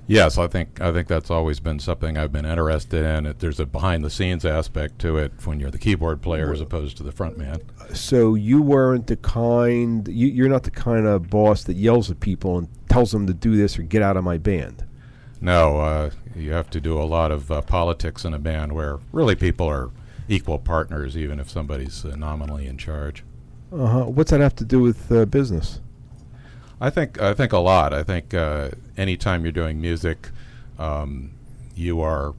Yes, 0.10 0.38
I 0.38 0.48
think 0.48 0.80
I 0.80 0.94
think 0.94 1.10
that's 1.10 1.30
always 1.30 1.60
been 1.60 1.80
something 1.80 2.18
I've 2.18 2.32
been 2.32 2.46
interested 2.46 3.04
in. 3.04 3.26
It, 3.26 3.40
there's 3.40 3.60
a 3.60 3.66
behind 3.66 4.06
the 4.06 4.10
scenes 4.10 4.46
aspect 4.46 5.00
to 5.00 5.18
it 5.18 5.34
when 5.44 5.60
you're 5.60 5.70
the 5.70 5.78
keyboard 5.78 6.22
player 6.22 6.54
as 6.54 6.62
opposed 6.62 6.96
to 6.98 7.04
the 7.04 7.12
front 7.12 7.38
man. 7.38 7.62
So 7.94 8.34
you 8.34 8.62
weren't 8.62 9.08
the 9.08 9.18
kind. 9.18 10.08
You, 10.08 10.28
you're 10.28 10.50
not 10.50 10.64
the 10.64 10.72
kind 10.72 11.06
of 11.06 11.30
boss 11.30 11.66
that 11.66 11.76
yells 11.76 12.10
at 12.10 12.22
people 12.22 12.58
and 12.58 12.70
tells 12.88 13.12
them 13.12 13.28
to 13.28 13.34
do 13.34 13.58
this 13.58 13.78
or 13.78 13.82
get 13.82 14.02
out 14.02 14.16
of 14.16 14.24
my 14.24 14.38
band. 14.38 14.86
No, 15.42 15.78
uh, 15.82 16.10
you 16.36 16.54
have 16.54 16.70
to 16.72 16.80
do 16.80 17.00
a 17.00 17.04
lot 17.04 17.32
of 17.32 17.52
uh, 17.52 17.62
politics 17.62 18.24
in 18.24 18.34
a 18.34 18.40
band 18.40 18.72
where 18.72 19.00
really 19.12 19.36
people 19.36 19.68
are 19.68 19.92
equal 20.28 20.60
partners, 20.60 21.18
even 21.18 21.40
if 21.40 21.50
somebody's 21.50 22.06
uh, 22.06 22.16
nominally 22.16 22.68
in 22.68 22.78
charge. 22.78 23.24
Uh 23.72 23.88
huh. 23.88 24.06
What's 24.06 24.32
that 24.32 24.40
have 24.40 24.56
to 24.58 24.66
do 24.66 24.80
with 24.80 25.12
uh, 25.12 25.26
business? 25.26 25.82
I 26.80 26.90
think 26.90 27.20
I 27.22 27.34
think 27.34 27.54
a 27.54 27.58
lot. 27.58 27.94
I 27.94 28.04
think 28.04 28.34
uh, 28.34 28.70
anytime 28.98 29.44
you're 29.44 29.52
doing 29.52 29.82
music, 29.82 30.30
um, 30.78 31.32
you 31.76 32.02
are 32.02 32.36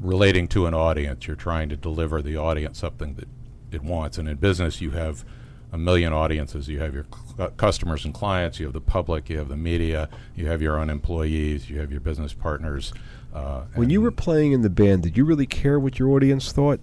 relating 0.00 0.48
to 0.48 0.66
an 0.66 0.74
audience. 0.74 1.26
You're 1.26 1.36
trying 1.36 1.68
to 1.68 1.76
deliver 1.76 2.22
the 2.22 2.36
audience 2.36 2.78
something 2.78 3.14
that 3.14 3.28
it 3.70 3.82
wants. 3.82 4.18
And 4.18 4.28
in 4.28 4.36
business, 4.36 4.80
you 4.80 4.90
have 4.92 5.24
a 5.72 5.78
million 5.78 6.12
audiences. 6.12 6.68
You 6.68 6.80
have 6.80 6.94
your 6.94 7.04
cu- 7.04 7.50
customers 7.50 8.04
and 8.04 8.14
clients. 8.14 8.58
You 8.58 8.66
have 8.66 8.72
the 8.72 8.80
public. 8.80 9.28
You 9.28 9.38
have 9.38 9.48
the 9.48 9.56
media. 9.56 10.08
You 10.34 10.46
have 10.46 10.62
your 10.62 10.78
own 10.78 10.90
employees. 10.90 11.68
You 11.70 11.78
have 11.80 11.90
your 11.90 12.00
business 12.00 12.32
partners. 12.32 12.92
Uh, 13.34 13.62
When 13.74 13.90
you 13.90 14.00
were 14.00 14.10
playing 14.10 14.52
in 14.52 14.62
the 14.62 14.70
band, 14.70 15.02
did 15.04 15.16
you 15.16 15.24
really 15.24 15.46
care 15.46 15.78
what 15.78 15.98
your 15.98 16.08
audience 16.10 16.52
thought? 16.52 16.80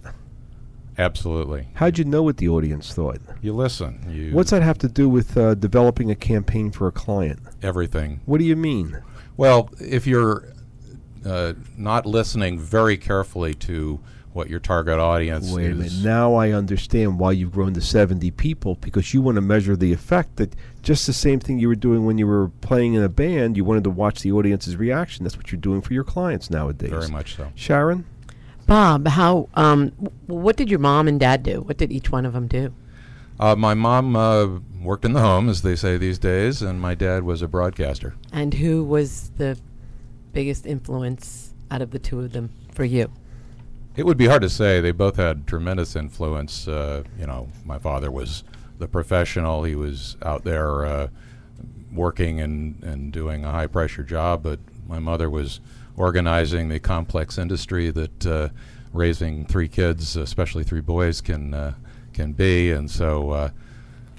absolutely, 0.96 1.68
How'd 1.74 1.98
you 1.98 2.04
know 2.04 2.22
what 2.22 2.38
the 2.38 2.48
audience 2.48 2.92
thought? 2.92 3.18
you 3.40 3.52
listen. 3.52 4.04
You 4.10 4.34
What's 4.34 4.50
that 4.50 4.62
have 4.62 4.78
to 4.78 4.88
do 4.88 5.08
with 5.08 5.36
uh, 5.36 5.54
developing 5.54 6.10
a 6.10 6.14
campaign 6.16 6.70
for 6.70 6.86
a 6.88 6.92
client? 6.92 7.40
everything. 7.62 8.20
What 8.26 8.38
do 8.38 8.44
you 8.44 8.56
mean? 8.56 8.98
Well, 9.36 9.70
if 9.80 10.06
you're 10.06 10.52
uh, 11.24 11.52
not 11.76 12.06
listening 12.06 12.58
very 12.58 12.96
carefully 12.96 13.54
to 13.54 14.00
what 14.32 14.48
your 14.50 14.60
target 14.60 14.98
audience 14.98 15.50
Wait 15.52 15.66
a 15.66 15.74
minute. 15.74 15.86
is, 15.86 16.04
Now 16.04 16.34
I 16.34 16.52
understand 16.52 17.18
why 17.18 17.32
you've 17.32 17.52
grown 17.52 17.74
to 17.74 17.80
70 17.80 18.30
people 18.32 18.76
because 18.76 19.12
you 19.14 19.22
want 19.22 19.36
to 19.36 19.40
measure 19.40 19.76
the 19.76 19.92
effect 19.92 20.36
that 20.36 20.54
just 20.82 21.06
the 21.06 21.12
same 21.12 21.40
thing 21.40 21.58
you 21.58 21.68
were 21.68 21.74
doing 21.74 22.04
when 22.06 22.18
you 22.18 22.26
were 22.26 22.48
playing 22.60 22.94
in 22.94 23.02
a 23.02 23.08
band, 23.08 23.56
you 23.56 23.64
wanted 23.64 23.84
to 23.84 23.90
watch 23.90 24.20
the 24.20 24.32
audience's 24.32 24.76
reaction. 24.76 25.24
That's 25.24 25.36
what 25.36 25.50
you're 25.50 25.60
doing 25.60 25.80
for 25.80 25.94
your 25.94 26.04
clients 26.04 26.50
nowadays. 26.50 26.90
very 26.90 27.08
much 27.08 27.36
so. 27.36 27.50
Sharon? 27.54 28.04
Bob, 28.66 29.06
how? 29.08 29.48
Um, 29.54 29.88
w- 30.00 30.10
what 30.26 30.56
did 30.56 30.68
your 30.70 30.78
mom 30.78 31.08
and 31.08 31.18
dad 31.18 31.42
do? 31.42 31.62
What 31.62 31.78
did 31.78 31.90
each 31.90 32.10
one 32.10 32.26
of 32.26 32.34
them 32.34 32.46
do? 32.46 32.72
Uh, 33.40 33.54
my 33.56 33.72
mom 33.72 34.14
uh, 34.16 34.46
worked 34.82 35.04
in 35.04 35.12
the 35.14 35.20
home, 35.20 35.48
as 35.48 35.62
they 35.62 35.74
say 35.76 35.96
these 35.96 36.18
days, 36.18 36.60
and 36.60 36.80
my 36.80 36.94
dad 36.94 37.22
was 37.22 37.40
a 37.40 37.48
broadcaster. 37.48 38.14
And 38.32 38.52
who 38.54 38.84
was 38.84 39.30
the 39.38 39.56
biggest 40.32 40.66
influence 40.66 41.54
out 41.70 41.80
of 41.80 41.92
the 41.92 41.98
two 41.98 42.20
of 42.20 42.32
them 42.32 42.50
for 42.72 42.84
you? 42.84 43.10
It 43.98 44.06
would 44.06 44.16
be 44.16 44.26
hard 44.26 44.42
to 44.42 44.48
say. 44.48 44.80
They 44.80 44.92
both 44.92 45.16
had 45.16 45.48
tremendous 45.48 45.96
influence. 45.96 46.68
Uh, 46.68 47.02
you 47.18 47.26
know, 47.26 47.48
my 47.64 47.80
father 47.80 48.12
was 48.12 48.44
the 48.78 48.86
professional. 48.86 49.64
He 49.64 49.74
was 49.74 50.16
out 50.22 50.44
there 50.44 50.86
uh, 50.86 51.08
working 51.92 52.40
and, 52.40 52.80
and 52.84 53.12
doing 53.12 53.44
a 53.44 53.50
high 53.50 53.66
pressure 53.66 54.04
job, 54.04 54.44
but 54.44 54.60
my 54.86 55.00
mother 55.00 55.28
was 55.28 55.58
organizing 55.96 56.68
the 56.68 56.78
complex 56.78 57.38
industry 57.38 57.90
that 57.90 58.24
uh, 58.24 58.50
raising 58.92 59.44
three 59.44 59.66
kids, 59.66 60.14
especially 60.14 60.62
three 60.62 60.80
boys, 60.80 61.20
can 61.20 61.52
uh, 61.52 61.74
can 62.12 62.34
be. 62.34 62.70
And 62.70 62.88
so 62.88 63.30
uh, 63.32 63.50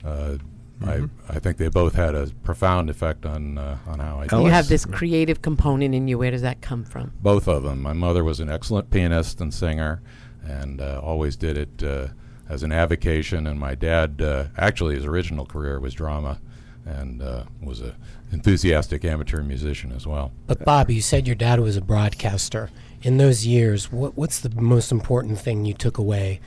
uh. 0.03 0.37
I, 0.85 1.01
I 1.27 1.39
think 1.39 1.57
they 1.57 1.67
both 1.67 1.93
had 1.95 2.15
a 2.15 2.27
profound 2.43 2.89
effect 2.89 3.25
on, 3.25 3.57
uh, 3.57 3.77
on 3.85 3.99
how 3.99 4.21
I 4.21 4.39
You 4.39 4.49
have 4.49 4.67
this 4.69 4.85
creative 4.85 5.41
component 5.41 5.93
in 5.93 6.07
you. 6.07 6.17
Where 6.17 6.31
does 6.31 6.41
that 6.41 6.61
come 6.61 6.83
from? 6.85 7.11
both 7.21 7.47
of 7.47 7.63
them. 7.63 7.81
My 7.81 7.93
mother 7.93 8.23
was 8.23 8.39
an 8.39 8.49
excellent 8.49 8.89
pianist 8.89 9.41
and 9.41 9.53
singer, 9.53 10.01
and 10.43 10.79
uh, 10.79 11.01
always 11.03 11.35
did 11.35 11.57
it 11.57 11.83
uh, 11.83 12.07
as 12.47 12.63
an 12.63 12.71
avocation. 12.71 13.45
And 13.45 13.59
my 13.59 13.75
dad, 13.75 14.21
uh, 14.21 14.45
actually, 14.57 14.95
his 14.95 15.05
original 15.05 15.45
career 15.45 15.79
was 15.79 15.93
drama, 15.93 16.39
and 16.85 17.21
uh, 17.21 17.43
was 17.61 17.81
a 17.81 17.95
enthusiastic 18.31 19.03
amateur 19.03 19.41
musician 19.43 19.91
as 19.91 20.07
well. 20.07 20.31
But 20.47 20.63
Bob, 20.63 20.89
you 20.89 21.01
said 21.01 21.27
your 21.27 21.35
dad 21.35 21.59
was 21.59 21.75
a 21.75 21.81
broadcaster. 21.81 22.69
In 23.01 23.17
those 23.17 23.45
years, 23.45 23.91
what, 23.91 24.17
what's 24.17 24.39
the 24.39 24.49
most 24.49 24.91
important 24.91 25.39
thing 25.39 25.65
you 25.65 25.73
took 25.73 25.97
away 25.97 26.39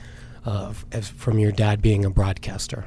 uh, 0.45 0.69
f- 0.69 0.85
as, 0.91 1.09
from 1.09 1.39
your 1.39 1.51
dad 1.51 1.81
being 1.81 2.03
a 2.05 2.09
broadcaster? 2.09 2.85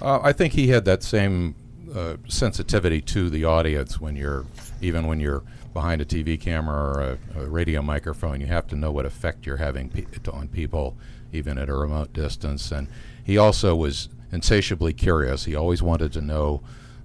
Uh, 0.00 0.20
I 0.22 0.32
think 0.32 0.52
he 0.52 0.68
had 0.68 0.84
that 0.84 1.02
same 1.02 1.54
uh, 1.94 2.16
sensitivity 2.28 3.00
to 3.00 3.30
the 3.30 3.44
audience 3.44 4.00
when 4.00 4.16
you're, 4.16 4.46
even 4.80 5.06
when 5.06 5.20
you're 5.20 5.42
behind 5.72 6.00
a 6.00 6.04
TV 6.04 6.40
camera 6.40 6.76
or 6.76 7.00
a, 7.36 7.40
a 7.42 7.46
radio 7.46 7.82
microphone, 7.82 8.40
you 8.40 8.46
have 8.46 8.66
to 8.68 8.76
know 8.76 8.90
what 8.90 9.06
effect 9.06 9.46
you're 9.46 9.58
having 9.58 9.88
pe- 9.88 10.06
on 10.32 10.48
people, 10.48 10.96
even 11.32 11.58
at 11.58 11.68
a 11.68 11.74
remote 11.74 12.12
distance. 12.12 12.70
And 12.72 12.88
he 13.24 13.38
also 13.38 13.74
was 13.76 14.08
insatiably 14.32 14.92
curious. 14.92 15.44
He 15.44 15.54
always 15.54 15.82
wanted 15.82 16.12
to 16.14 16.20
know 16.20 16.62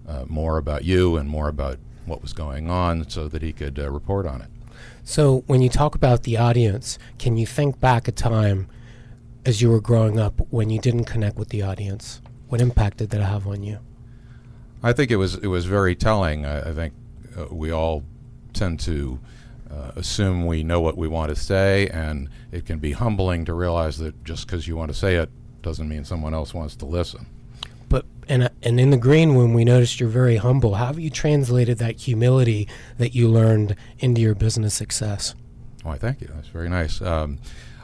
uh, 0.08 0.26
more 0.28 0.58
about 0.58 0.84
you 0.86 1.18
and 1.18 1.30
more 1.30 1.48
about 1.48 1.78
what 2.06 2.22
was 2.22 2.34
going 2.34 2.70
on 2.70 3.08
so 3.10 3.28
that 3.28 3.42
he 3.42 3.54
could 3.54 3.80
uh, 3.80 3.90
report 3.90 4.26
on 4.26 4.42
it. 4.42 4.50
So, 5.04 5.44
when 5.48 5.62
you 5.62 5.70
talk 5.70 5.96
about 5.96 6.24
the 6.24 6.38
audience, 6.38 6.98
can 7.18 7.38
you 7.38 7.46
think 7.46 7.80
back 7.80 8.08
a 8.08 8.12
time 8.12 8.68
as 9.46 9.62
you 9.62 9.70
were 9.70 9.82
growing 9.82 10.20
up 10.20 10.42
when 10.50 10.70
you 10.70 10.80
didn't 10.80 11.06
connect 11.06 11.38
with 11.38 11.50
the 11.50 11.62
audience? 11.62 12.22
What 12.50 12.62
impact 12.62 12.98
did 12.98 13.12
that 13.12 13.22
have 13.22 13.48
on 13.48 13.64
you? 13.64 13.80
I 14.82 14.94
think 14.94 15.12
it 15.12 15.18
was 15.18 15.36
it 15.36 15.48
was 15.48 15.66
very 15.66 15.96
telling. 15.96 16.46
I, 16.46 16.70
I 16.70 16.74
think 16.74 16.94
uh, 17.38 17.46
we 17.52 17.72
all 17.72 18.04
tend 18.54 18.80
to 18.82 19.20
uh, 19.70 19.92
assume 19.96 20.46
we 20.46 20.64
know 20.64 20.82
what 20.82 20.98
we 20.98 21.08
want 21.08 21.30
to 21.30 21.36
say, 21.36 21.88
and 21.90 22.30
it 22.52 22.66
can 22.66 22.80
be 22.80 22.92
humbling 22.92 23.46
to 23.46 23.54
realize 23.54 23.98
that 24.00 24.24
just 24.24 24.48
because 24.48 24.68
you 24.68 24.76
want 24.76 24.92
to 24.92 24.98
say 24.98 25.16
it 25.16 25.30
doesn't 25.62 25.88
mean 25.88 26.04
someone 26.04 26.34
else 26.34 26.54
wants 26.54 26.76
to 26.78 26.86
listen. 26.86 27.28
But 27.88 28.06
and 28.28 28.44
uh, 28.44 28.50
and 28.64 28.80
in 28.80 28.90
the 28.90 28.98
green 28.98 29.34
room, 29.34 29.54
we 29.54 29.64
noticed 29.64 30.00
you're 30.00 30.10
very 30.10 30.38
humble. 30.38 30.76
How 30.76 30.88
have 30.88 31.00
you 31.00 31.10
translated 31.10 31.78
that 31.80 31.98
humility 31.98 32.68
that 32.98 33.14
you 33.14 33.28
learned 33.28 33.76
into 34.00 34.22
your 34.22 34.34
business 34.34 34.74
success? 34.74 35.36
Why, 35.84 35.98
thank 35.98 36.22
you. 36.22 36.30
That's 36.34 36.48
very 36.48 36.70
nice. 36.70 37.02
Um, 37.02 37.40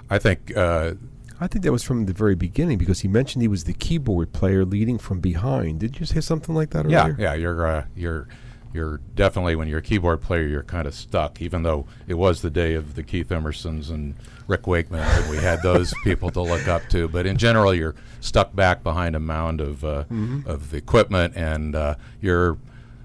I 0.09 0.17
think 0.19 0.55
uh, 0.55 0.93
I 1.39 1.47
think 1.47 1.63
that 1.65 1.71
was 1.71 1.83
from 1.83 2.05
the 2.05 2.13
very 2.13 2.35
beginning 2.35 2.77
because 2.77 3.01
he 3.01 3.07
mentioned 3.07 3.41
he 3.41 3.47
was 3.47 3.65
the 3.65 3.73
keyboard 3.73 4.31
player 4.33 4.63
leading 4.65 4.97
from 4.97 5.19
behind. 5.19 5.79
Did 5.79 5.99
you 5.99 6.05
say 6.05 6.21
something 6.21 6.55
like 6.55 6.69
that 6.71 6.89
Yeah, 6.89 7.03
earlier? 7.03 7.15
yeah, 7.19 7.33
you're 7.33 7.67
uh, 7.67 7.85
you're 7.95 8.27
you're 8.73 8.99
definitely 9.15 9.55
when 9.55 9.67
you're 9.69 9.79
a 9.79 9.81
keyboard 9.81 10.21
player, 10.21 10.45
you're 10.47 10.63
kind 10.63 10.87
of 10.87 10.93
stuck. 10.93 11.41
Even 11.41 11.63
though 11.63 11.85
it 12.07 12.15
was 12.15 12.41
the 12.41 12.49
day 12.49 12.73
of 12.73 12.95
the 12.95 13.03
Keith 13.03 13.29
Emersons 13.29 13.89
and 13.89 14.15
Rick 14.47 14.67
Wakeman, 14.67 15.01
and 15.01 15.29
we 15.29 15.37
had 15.37 15.61
those 15.61 15.93
people 16.03 16.29
to 16.31 16.41
look 16.41 16.67
up 16.67 16.87
to. 16.89 17.07
But 17.07 17.25
in 17.25 17.37
general, 17.37 17.73
you're 17.73 17.95
stuck 18.19 18.55
back 18.55 18.83
behind 18.83 19.15
a 19.15 19.19
mound 19.19 19.59
of 19.61 19.83
uh, 19.83 20.03
Mhm. 20.11 20.45
of 20.45 20.73
equipment, 20.73 21.33
and 21.35 21.75
uh, 21.75 21.95
you're 22.21 22.57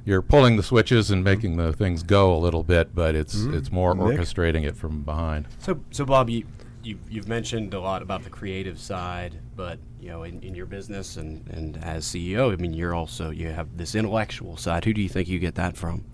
you're 0.05 0.23
pulling 0.23 0.57
the 0.57 0.63
switches 0.63 1.11
and 1.11 1.23
making 1.23 1.57
the 1.57 1.73
things 1.73 2.03
go 2.03 2.35
a 2.35 2.39
little 2.39 2.63
bit, 2.63 2.95
but 2.95 3.15
it's 3.15 3.37
Mhm. 3.37 3.55
it's 3.55 3.71
more 3.71 3.95
Nick? 3.95 4.19
orchestrating 4.19 4.65
it 4.65 4.77
from 4.77 5.03
behind. 5.03 5.47
So, 5.59 5.81
so 5.91 6.05
Bob, 6.05 6.31
you, 6.31 6.45
you 6.83 6.99
you've 7.09 7.29
mentioned 7.29 7.75
a 7.75 7.81
lot 7.81 8.03
about 8.03 8.25
the 8.25 8.31
creative 8.31 8.79
side, 8.79 9.39
but 9.57 9.79
you 10.01 10.09
know, 10.09 10.23
in, 10.23 10.43
in 10.43 10.55
your 10.55 10.67
business 10.67 11.17
and, 11.17 11.47
and 11.49 11.77
as 11.85 12.05
CEO, 12.05 12.53
I 12.53 12.57
mean, 12.57 12.73
you're 12.73 12.95
also 12.95 13.31
you 13.31 13.49
have 13.49 13.77
this 13.77 13.95
intellectual 13.95 14.57
side. 14.57 14.85
Who 14.85 14.95
do 14.95 15.01
you 15.01 15.09
think 15.09 15.29
you 15.29 15.39
get 15.39 15.55
that 15.57 15.77
from? 15.77 16.05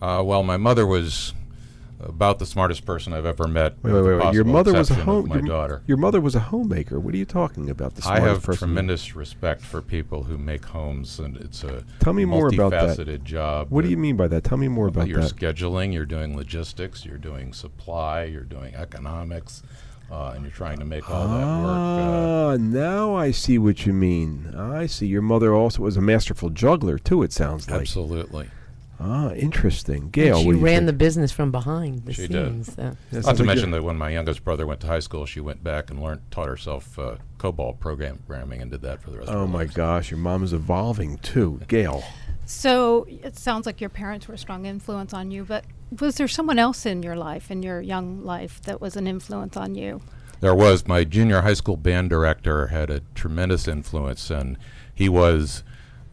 Uh, 0.00 0.22
well, 0.24 0.42
my 0.42 0.56
mother 0.56 0.86
was 0.86 1.34
about 2.02 2.38
the 2.38 2.46
smartest 2.46 2.84
person 2.84 3.12
I've 3.12 3.26
ever 3.26 3.46
met. 3.46 3.76
Wait, 3.82 3.92
wait, 3.92 4.02
wait, 4.02 4.24
wait. 4.24 4.34
Your 4.34 4.44
mother 4.44 4.72
was 4.72 4.90
a 4.90 4.94
home. 4.94 5.28
My 5.28 5.36
your, 5.36 5.44
daughter. 5.46 5.82
Your 5.86 5.96
mother 5.96 6.20
was 6.20 6.34
a 6.34 6.40
homemaker. 6.40 6.98
What 7.00 7.14
are 7.14 7.18
you 7.18 7.24
talking 7.24 7.70
about? 7.70 7.94
The 7.94 8.08
I 8.08 8.20
have 8.20 8.42
person. 8.42 8.68
tremendous 8.68 9.14
respect 9.14 9.62
for 9.62 9.80
people 9.82 10.24
who 10.24 10.36
make 10.38 10.64
homes, 10.64 11.18
and 11.18 11.36
it's 11.36 11.64
a 11.64 11.84
Tell 12.00 12.12
me 12.12 12.24
more 12.24 12.48
about 12.48 12.70
that. 12.70 12.98
multifaceted 12.98 13.24
job. 13.24 13.68
What 13.70 13.84
do 13.84 13.90
you 13.90 13.96
mean 13.96 14.16
by 14.16 14.28
that? 14.28 14.44
Tell 14.44 14.58
me 14.58 14.68
more 14.68 14.88
about 14.88 15.02
that. 15.02 15.08
you're 15.08 15.20
scheduling, 15.22 15.92
you're 15.92 16.06
doing 16.06 16.36
logistics, 16.36 17.04
you're 17.04 17.18
doing 17.18 17.52
supply, 17.52 18.24
you're 18.24 18.42
doing 18.42 18.74
economics, 18.74 19.62
uh, 20.10 20.32
and 20.34 20.42
you're 20.42 20.52
trying 20.52 20.78
to 20.78 20.84
make 20.84 21.08
all 21.10 21.26
that 21.28 21.62
work. 21.64 21.78
Uh, 21.78 22.52
Ah, 22.52 22.56
now 22.58 23.14
I 23.14 23.30
see 23.30 23.56
what 23.58 23.86
you 23.86 23.92
mean. 23.92 24.54
I 24.56 24.86
see. 24.86 25.06
Your 25.06 25.22
mother 25.22 25.54
also 25.54 25.82
was 25.82 25.96
a 25.96 26.02
masterful 26.02 26.50
juggler 26.50 26.98
too. 26.98 27.22
It 27.22 27.32
sounds 27.32 27.70
like. 27.70 27.80
Absolutely. 27.82 28.48
Ah, 29.04 29.32
interesting. 29.32 30.02
And 30.04 30.12
Gail, 30.12 30.38
she 30.42 30.48
you 30.48 30.58
ran 30.58 30.76
think? 30.80 30.86
the 30.86 30.92
business 30.92 31.32
from 31.32 31.50
behind 31.50 32.04
the 32.04 32.12
she 32.12 32.26
scenes. 32.26 32.66
did. 32.68 32.76
so- 32.76 32.96
That 33.10 33.26
Not 33.26 33.36
to 33.36 33.44
mention 33.44 33.70
you- 33.70 33.74
that 33.76 33.82
when 33.82 33.96
my 33.96 34.10
youngest 34.10 34.44
brother 34.44 34.66
went 34.66 34.80
to 34.80 34.86
high 34.86 35.00
school, 35.00 35.26
she 35.26 35.40
went 35.40 35.64
back 35.64 35.90
and 35.90 36.00
learned, 36.02 36.20
taught 36.30 36.48
herself 36.48 36.98
uh, 36.98 37.16
COBOL 37.38 37.78
programming, 37.80 38.62
and 38.62 38.70
did 38.70 38.82
that 38.82 39.02
for 39.02 39.10
the 39.10 39.18
rest 39.18 39.28
of 39.28 39.34
her 39.34 39.40
Oh 39.40 39.46
my 39.46 39.60
life. 39.60 39.74
gosh, 39.74 40.10
your 40.10 40.18
mom 40.18 40.44
is 40.44 40.52
evolving 40.52 41.18
too. 41.18 41.60
Gail. 41.68 42.04
So 42.46 43.06
it 43.08 43.36
sounds 43.36 43.66
like 43.66 43.80
your 43.80 43.90
parents 43.90 44.28
were 44.28 44.34
a 44.34 44.38
strong 44.38 44.66
influence 44.66 45.12
on 45.14 45.30
you, 45.30 45.44
but 45.44 45.64
was 46.00 46.16
there 46.16 46.28
someone 46.28 46.58
else 46.58 46.86
in 46.86 47.02
your 47.02 47.16
life, 47.16 47.50
in 47.50 47.62
your 47.62 47.80
young 47.80 48.24
life, 48.24 48.60
that 48.62 48.80
was 48.80 48.96
an 48.96 49.06
influence 49.06 49.56
on 49.56 49.74
you? 49.74 50.00
There 50.40 50.54
was 50.54 50.86
my 50.88 51.04
junior 51.04 51.42
high 51.42 51.54
school 51.54 51.76
band 51.76 52.10
director 52.10 52.66
had 52.68 52.90
a 52.90 53.00
tremendous 53.14 53.68
influence, 53.68 54.28
and 54.30 54.58
he 54.92 55.08
was 55.08 55.62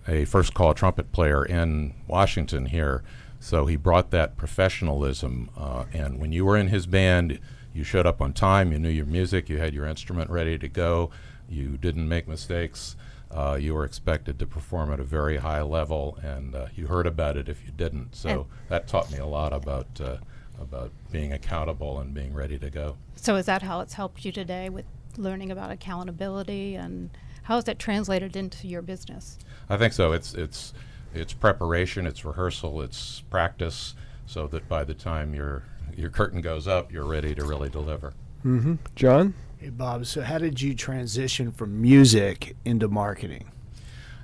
a 0.10 0.26
first 0.26 0.54
call 0.54 0.74
trumpet 0.74 1.12
player 1.12 1.46
in 1.46 1.94
Washington 2.08 2.66
here. 2.66 3.04
So 3.40 3.68
he 3.68 3.78
brought 3.78 4.12
that 4.12 4.36
professionalism, 4.36 5.50
uh, 5.56 5.86
and 5.94 6.20
when 6.20 6.34
you 6.34 6.44
were 6.44 6.58
in 6.58 6.68
his 6.68 6.86
band, 6.86 7.40
you 7.74 7.84
showed 7.84 8.06
up 8.06 8.22
on 8.22 8.34
time. 8.34 8.74
You 8.74 8.80
knew 8.80 8.90
your 8.90 9.06
music. 9.06 9.48
You 9.50 9.60
had 9.60 9.74
your 9.74 9.86
instrument 9.86 10.30
ready 10.30 10.58
to 10.58 10.68
go. 10.68 11.12
You 11.48 11.78
didn't 11.78 12.10
make 12.10 12.28
mistakes. 12.28 12.98
Uh, 13.32 13.58
you 13.62 13.76
were 13.76 13.86
expected 13.86 14.40
to 14.40 14.48
perform 14.48 14.92
at 14.92 15.00
a 15.00 15.04
very 15.04 15.38
high 15.38 15.62
level, 15.62 16.18
and 16.22 16.56
uh, 16.56 16.66
you 16.76 16.88
heard 16.88 17.06
about 17.08 17.38
it 17.38 17.48
if 17.48 17.64
you 17.66 17.72
didn't. 17.72 18.16
So 18.16 18.30
And- 18.30 18.46
that 18.70 18.88
taught 18.88 19.12
me 19.12 19.20
a 19.20 19.26
lot 19.28 19.54
about 19.54 20.02
uh, 20.02 20.18
about 20.60 20.92
being 21.10 21.32
accountable 21.32 22.00
and 22.00 22.14
being 22.14 22.34
ready 22.34 22.58
to 22.60 22.70
go. 22.70 22.98
So 23.16 23.36
is 23.38 23.46
that 23.46 23.62
how 23.62 23.80
it's 23.80 23.94
helped 23.94 24.26
you 24.26 24.32
today 24.34 24.68
with 24.68 24.84
learning 25.16 25.52
about 25.52 25.72
accountability 25.72 26.76
and 26.76 27.12
how 27.44 27.58
is 27.58 27.64
that 27.64 27.80
translated 27.80 28.36
into 28.36 28.68
your 28.68 28.82
business? 28.82 29.40
I 29.70 29.78
think 29.78 29.94
so. 29.94 30.12
It's 30.12 30.34
it's 30.34 30.74
it's 31.14 31.34
preparation, 31.34 32.06
it's 32.06 32.26
rehearsal, 32.26 32.82
it's 32.82 33.22
practice, 33.30 33.96
so 34.26 34.48
that 34.48 34.68
by 34.68 34.84
the 34.84 34.94
time 34.94 35.34
your 35.34 35.64
your 35.96 36.10
curtain 36.10 36.42
goes 36.42 36.68
up, 36.68 36.92
you're 36.92 37.08
ready 37.08 37.36
to 37.36 37.44
really 37.44 37.70
deliver. 37.70 38.14
Mm-hmm. 38.46 38.76
John. 38.96 39.34
Hey, 39.58 39.70
Bob. 39.70 40.06
So, 40.06 40.22
how 40.22 40.38
did 40.38 40.62
you 40.62 40.74
transition 40.74 41.52
from 41.52 41.82
music 41.82 42.56
into 42.64 42.88
marketing? 42.88 43.52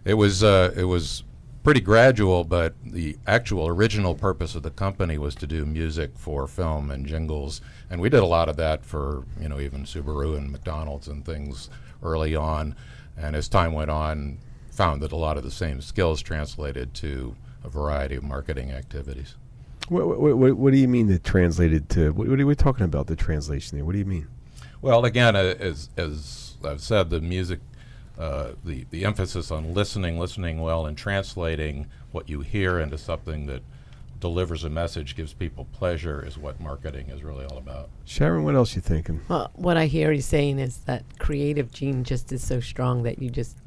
It 0.06 0.14
was 0.14 0.43
uh, 0.43 0.74
it 0.78 0.86
was 0.86 1.24
pretty 1.64 1.82
gradual, 1.82 2.43
but 2.43 2.76
the 2.86 3.18
actual 3.28 3.68
original 3.68 4.16
purpose 4.16 4.56
of 4.56 4.64
the 4.64 4.70
company 4.70 5.18
was 5.18 5.36
to 5.36 5.48
do 5.48 5.66
music 5.66 6.12
for 6.16 6.48
film 6.48 6.91
and 6.91 7.06
jingles, 7.06 7.60
and 7.89 8.00
we 8.00 8.08
did 8.08 8.22
a 8.22 8.26
lot 8.26 8.48
of 8.48 8.56
that 8.56 8.86
for 8.86 9.26
you 9.39 9.50
know 9.50 9.60
even 9.60 9.84
Subaru 9.84 10.38
and 10.38 10.52
McDonald's 10.52 11.08
and 11.08 11.26
things 11.26 11.70
early 12.02 12.36
on. 12.36 12.76
And 13.18 13.36
as 13.36 13.50
time 13.50 13.74
went 13.74 13.89
on, 13.89 14.38
found 14.76 15.01
that 15.01 15.11
a 15.11 15.15
lot 15.15 15.38
of 15.38 15.43
the 15.43 15.51
same 15.51 15.82
skills 15.82 16.21
translated 16.21 16.93
to 16.95 17.36
a 17.63 17.69
variety 17.69 18.15
of 18.15 18.23
marketing 18.23 18.71
activities. 18.71 19.36
What, 19.89 20.19
what, 20.19 20.38
what, 20.38 20.57
what 20.57 20.71
do 20.73 20.78
you 20.78 20.88
mean 20.88 21.07
that 21.07 21.23
translated 21.23 21.89
to? 21.89 22.11
What, 22.11 22.28
what 22.28 22.39
are 22.39 22.45
we 22.45 22.55
talking 22.55 22.86
about? 22.86 23.07
The 23.07 23.15
translation 23.15 23.78
there. 23.78 23.86
What 23.86 23.93
do 23.93 23.99
you 23.99 24.05
mean? 24.05 24.28
Well, 24.82 25.05
again, 25.05 25.36
uh, 25.36 25.55
as 25.59 25.89
as 25.97 26.57
I've 26.63 26.82
said, 26.82 27.09
the 27.09 27.21
music, 27.21 27.59
uh, 28.17 28.51
the 28.63 28.86
the 28.89 29.05
emphasis 29.05 29.51
on 29.51 29.73
listening, 29.73 30.19
listening 30.19 30.61
well, 30.61 30.86
and 30.86 30.97
translating 30.97 31.88
what 32.11 32.30
you 32.30 32.41
hear 32.41 32.80
into 32.80 32.97
something 32.97 33.45
that 33.45 33.61
delivers 34.19 34.63
a 34.63 34.69
message, 34.69 35.15
gives 35.15 35.34
people 35.34 35.67
pleasure, 35.71 36.26
is 36.26 36.38
what 36.38 36.59
marketing 36.59 37.09
is 37.09 37.23
really 37.23 37.45
all 37.45 37.57
about. 37.57 37.89
Sharon, 38.05 38.43
what 38.43 38.55
else 38.55 38.76
you 38.76 38.82
thinking? 38.82 39.21
Well, 39.28 39.51
what 39.53 39.78
I 39.78 39.86
hear 39.86 40.11
you 40.11 40.21
saying 40.21 40.57
is 40.57 40.78
that 40.86 41.03
creative 41.19 41.71
gene 41.71 42.03
just 42.03 42.32
is 42.32 42.43
so 42.43 42.59
strong 42.59 43.03
that 43.03 43.21
you 43.21 43.30
just 43.30 43.57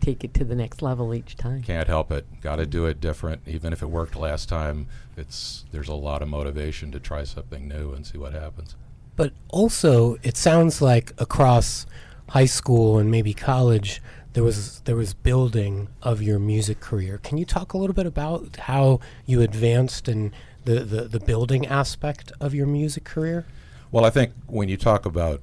take 0.00 0.24
it 0.24 0.34
to 0.34 0.44
the 0.44 0.54
next 0.54 0.82
level 0.82 1.14
each 1.14 1.36
time. 1.36 1.62
Can't 1.62 1.88
help 1.88 2.10
it. 2.10 2.26
Got 2.40 2.56
to 2.56 2.66
do 2.66 2.86
it 2.86 3.00
different. 3.00 3.42
Even 3.46 3.72
if 3.72 3.82
it 3.82 3.86
worked 3.86 4.16
last 4.16 4.48
time, 4.48 4.86
it's 5.16 5.64
there's 5.72 5.88
a 5.88 5.94
lot 5.94 6.22
of 6.22 6.28
motivation 6.28 6.92
to 6.92 7.00
try 7.00 7.24
something 7.24 7.68
new 7.68 7.92
and 7.92 8.06
see 8.06 8.18
what 8.18 8.32
happens. 8.32 8.76
But 9.16 9.32
also, 9.48 10.16
it 10.22 10.36
sounds 10.36 10.80
like 10.80 11.12
across 11.18 11.86
high 12.30 12.46
school 12.46 12.98
and 12.98 13.10
maybe 13.10 13.34
college, 13.34 14.00
there 14.34 14.44
was 14.44 14.80
there 14.80 14.96
was 14.96 15.14
building 15.14 15.88
of 16.02 16.22
your 16.22 16.38
music 16.38 16.80
career. 16.80 17.18
Can 17.18 17.38
you 17.38 17.44
talk 17.44 17.72
a 17.72 17.78
little 17.78 17.94
bit 17.94 18.06
about 18.06 18.56
how 18.56 19.00
you 19.26 19.40
advanced 19.40 20.06
and 20.08 20.32
the, 20.64 20.80
the, 20.80 21.04
the 21.04 21.20
building 21.20 21.66
aspect 21.66 22.30
of 22.40 22.54
your 22.54 22.66
music 22.66 23.04
career? 23.04 23.46
Well, 23.90 24.04
I 24.04 24.10
think 24.10 24.32
when 24.46 24.68
you 24.68 24.76
talk 24.76 25.06
about 25.06 25.40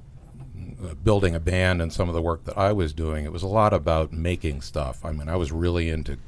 building 1.02 1.34
a 1.34 1.40
band 1.40 1.82
and 1.82 1.92
some 1.92 2.08
of 2.08 2.14
the 2.14 2.22
work 2.22 2.44
that 2.44 2.56
I 2.56 2.72
was 2.72 2.92
doing, 2.92 3.24
it 3.24 3.32
was 3.32 3.42
a 3.42 3.48
lot 3.48 3.72
about 3.72 4.12
making 4.12 4.60
stuff. 4.62 5.04
I 5.04 5.12
mean, 5.12 5.28
I 5.28 5.36
was 5.36 5.52
really 5.52 5.90
into 5.90 6.18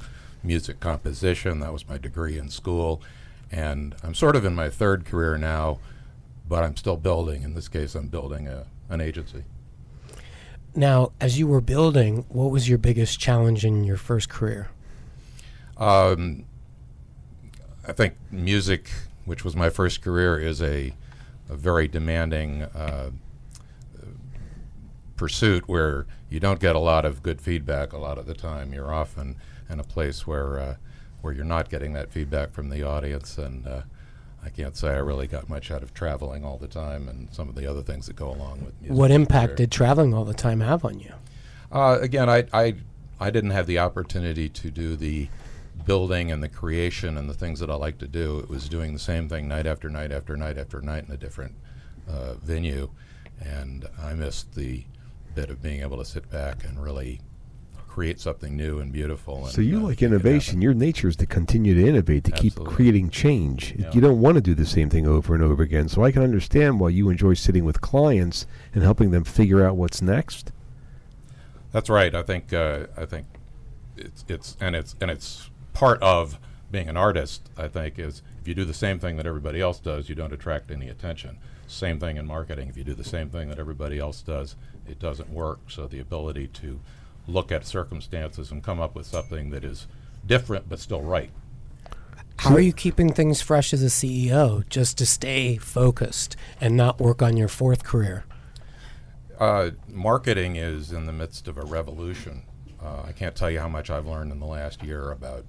music 0.43 0.79
composition. 0.79 1.59
That 1.59 1.73
was 1.73 1.87
my 1.87 1.97
degree 1.97 2.37
in 2.37 2.49
school. 2.49 3.01
And 3.51 3.95
I'm 4.03 4.13
sort 4.13 4.35
of 4.35 4.45
in 4.45 4.55
my 4.55 4.69
third 4.69 5.05
career 5.05 5.37
now, 5.37 5.79
but 6.47 6.63
I'm 6.63 6.77
still 6.77 6.97
building. 6.97 7.43
In 7.43 7.55
this 7.55 7.67
case, 7.67 7.95
I'm 7.95 8.07
building 8.07 8.47
a, 8.47 8.65
an 8.89 9.01
agency. 9.01 9.43
Now, 10.75 11.11
as 11.19 11.39
you 11.39 11.47
were 11.47 11.61
building, 11.61 12.25
what 12.29 12.51
was 12.51 12.69
your 12.69 12.77
biggest 12.77 13.19
challenge 13.19 13.65
in 13.65 13.83
your 13.83 13.97
first 13.97 14.29
career? 14.29 14.69
Um, 15.77 16.45
I 17.87 17.91
think 17.91 18.13
music, 18.29 18.89
which 19.25 19.43
was 19.43 19.55
my 19.55 19.69
first 19.69 20.01
career, 20.01 20.37
is 20.37 20.61
a, 20.61 20.93
a 21.49 21.55
very 21.55 21.87
demanding 21.87 22.63
uh, 22.63 23.09
pursuit 25.19 25.67
where 25.67 26.07
you 26.29 26.39
don't 26.39 26.61
get 26.61 26.77
a 26.77 26.79
lot 26.79 27.03
of 27.03 27.21
good 27.21 27.41
feedback 27.41 27.91
a 27.91 27.97
lot 27.97 28.17
of 28.17 28.25
the 28.25 28.33
time. 28.33 28.73
You're 28.73 28.93
often 28.93 29.35
in 29.69 29.77
a 29.77 29.83
place 29.83 30.25
where 30.25 30.57
uh, 30.57 30.75
where 31.21 31.33
you're 31.33 31.43
not 31.43 31.69
getting 31.69 31.91
that 31.91 32.09
feedback 32.09 32.53
from 32.53 32.69
the 32.69 32.83
audience, 32.83 33.37
and 33.37 33.67
uh, 33.67 33.81
I 34.43 34.49
can't 34.49 34.77
say 34.77 34.87
I 34.87 34.99
really 34.99 35.27
got 35.27 35.49
much 35.49 35.71
out 35.71 35.83
of 35.83 35.93
traveling 35.93 36.45
all 36.45 36.57
the 36.57 36.69
time 36.69 37.09
and 37.09 37.27
some 37.33 37.49
of 37.49 37.55
the 37.55 37.69
other 37.69 37.81
things 37.81 38.07
that 38.07 38.15
go 38.15 38.29
along 38.29 38.63
with 38.63 38.81
music. 38.81 38.97
What 38.97 39.11
impact 39.11 39.57
did 39.57 39.71
traveling 39.73 40.13
all 40.13 40.23
the 40.23 40.33
time 40.33 40.61
have 40.61 40.85
on 40.85 41.01
you? 41.01 41.11
Uh, 41.69 41.97
again, 41.99 42.29
I, 42.29 42.45
I, 42.53 42.75
I 43.19 43.29
didn't 43.29 43.51
have 43.51 43.67
the 43.67 43.79
opportunity 43.79 44.47
to 44.47 44.71
do 44.71 44.95
the 44.95 45.27
building 45.85 46.31
and 46.31 46.41
the 46.41 46.47
creation 46.47 47.17
and 47.17 47.29
the 47.29 47.33
things 47.33 47.59
that 47.59 47.69
I 47.69 47.75
like 47.75 47.97
to 47.97 48.07
do. 48.07 48.39
It 48.39 48.49
was 48.49 48.69
doing 48.69 48.93
the 48.93 48.99
same 48.99 49.27
thing 49.27 49.49
night 49.49 49.67
after 49.67 49.89
night 49.89 50.13
after 50.13 50.37
night 50.37 50.57
after 50.57 50.81
night 50.81 51.03
in 51.09 51.13
a 51.13 51.17
different 51.17 51.55
uh, 52.09 52.35
venue, 52.35 52.89
and 53.41 53.85
I 54.01 54.13
missed 54.13 54.55
the 54.55 54.85
bit 55.35 55.49
of 55.49 55.61
being 55.61 55.81
able 55.81 55.97
to 55.97 56.05
sit 56.05 56.29
back 56.29 56.63
and 56.63 56.81
really 56.81 57.21
create 57.89 58.19
something 58.19 58.55
new 58.55 58.79
and 58.79 58.93
beautiful. 58.93 59.43
And, 59.43 59.53
So 59.53 59.61
you 59.61 59.79
uh, 59.79 59.89
like 59.89 60.01
innovation. 60.01 60.61
Your 60.61 60.73
nature 60.73 61.07
is 61.07 61.15
to 61.17 61.25
continue 61.25 61.73
to 61.73 61.85
innovate, 61.85 62.23
to 62.25 62.31
keep 62.31 62.55
creating 62.55 63.09
change. 63.09 63.75
Yeah. 63.77 63.91
You 63.91 63.99
don't 63.99 64.21
want 64.21 64.35
to 64.35 64.41
do 64.41 64.53
the 64.53 64.65
same 64.65 64.89
thing 64.89 65.07
over 65.07 65.33
and 65.33 65.43
over 65.43 65.63
again. 65.63 65.89
So 65.89 66.03
I 66.03 66.11
can 66.11 66.21
understand 66.21 66.79
why 66.79 66.89
you 66.89 67.09
enjoy 67.09 67.33
sitting 67.33 67.65
with 67.65 67.81
clients 67.81 68.45
and 68.73 68.83
helping 68.83 69.11
them 69.11 69.23
figure 69.23 69.65
out 69.65 69.75
what's 69.75 70.01
next. 70.01 70.51
That's 71.71 71.89
right. 71.89 72.15
I 72.15 72.21
think 72.21 72.53
uh, 72.53 72.87
I 72.95 73.05
think 73.05 73.27
it's 73.97 74.23
it's 74.27 74.55
and 74.61 74.75
it's 74.75 74.95
and 75.01 75.11
it's 75.11 75.49
part 75.73 76.01
of 76.01 76.39
being 76.71 76.87
an 76.89 76.97
artist. 76.97 77.49
I 77.57 77.67
think 77.67 77.99
is 77.99 78.21
if 78.41 78.47
you 78.47 78.55
do 78.55 78.65
the 78.65 78.73
same 78.73 78.99
thing 78.99 79.17
that 79.17 79.25
everybody 79.25 79.59
else 79.59 79.79
does, 79.79 80.09
you 80.09 80.15
don't 80.15 80.33
attract 80.33 80.71
any 80.71 80.89
attention. 80.89 81.37
Same 81.69 81.99
thing 81.99 82.17
in 82.17 82.25
marketing. 82.25 82.67
If 82.67 82.77
you 82.77 82.83
do 82.83 82.95
the 82.95 83.03
same 83.03 83.29
thing 83.29 83.47
that 83.49 83.59
everybody 83.59 83.99
else 83.99 84.23
does, 84.23 84.55
it 84.87 84.99
doesn't 84.99 85.29
work. 85.29 85.59
So 85.67 85.87
the 85.87 85.99
ability 85.99 86.47
to 86.47 86.79
look 87.27 87.51
at 87.51 87.65
circumstances 87.65 88.51
and 88.51 88.63
come 88.63 88.81
up 88.81 88.95
with 88.95 89.05
something 89.05 89.51
that 89.51 89.63
is 89.63 89.85
different 90.25 90.67
but 90.67 90.79
still 90.79 91.01
right. 91.01 91.29
How 92.37 92.55
are 92.55 92.59
you 92.59 92.73
keeping 92.73 93.13
things 93.13 93.41
fresh 93.41 93.71
as 93.71 93.83
a 93.83 93.87
CEO 93.87 94.67
just 94.69 94.97
to 94.97 95.05
stay 95.05 95.57
focused 95.57 96.35
and 96.59 96.75
not 96.75 96.99
work 96.99 97.21
on 97.21 97.37
your 97.37 97.49
fourth 97.49 97.83
career? 97.83 98.25
Uh, 99.39 99.71
marketing 99.87 100.55
is 100.55 100.91
in 100.91 101.05
the 101.05 101.13
midst 101.13 101.47
of 101.47 101.57
a 101.57 101.65
revolution. 101.65 102.43
Uh, 102.81 103.03
I 103.05 103.11
can't 103.11 103.35
tell 103.35 103.51
you 103.51 103.59
how 103.59 103.69
much 103.69 103.89
I've 103.89 104.07
learned 104.07 104.31
in 104.31 104.39
the 104.39 104.45
last 104.45 104.83
year 104.83 105.11
about 105.11 105.45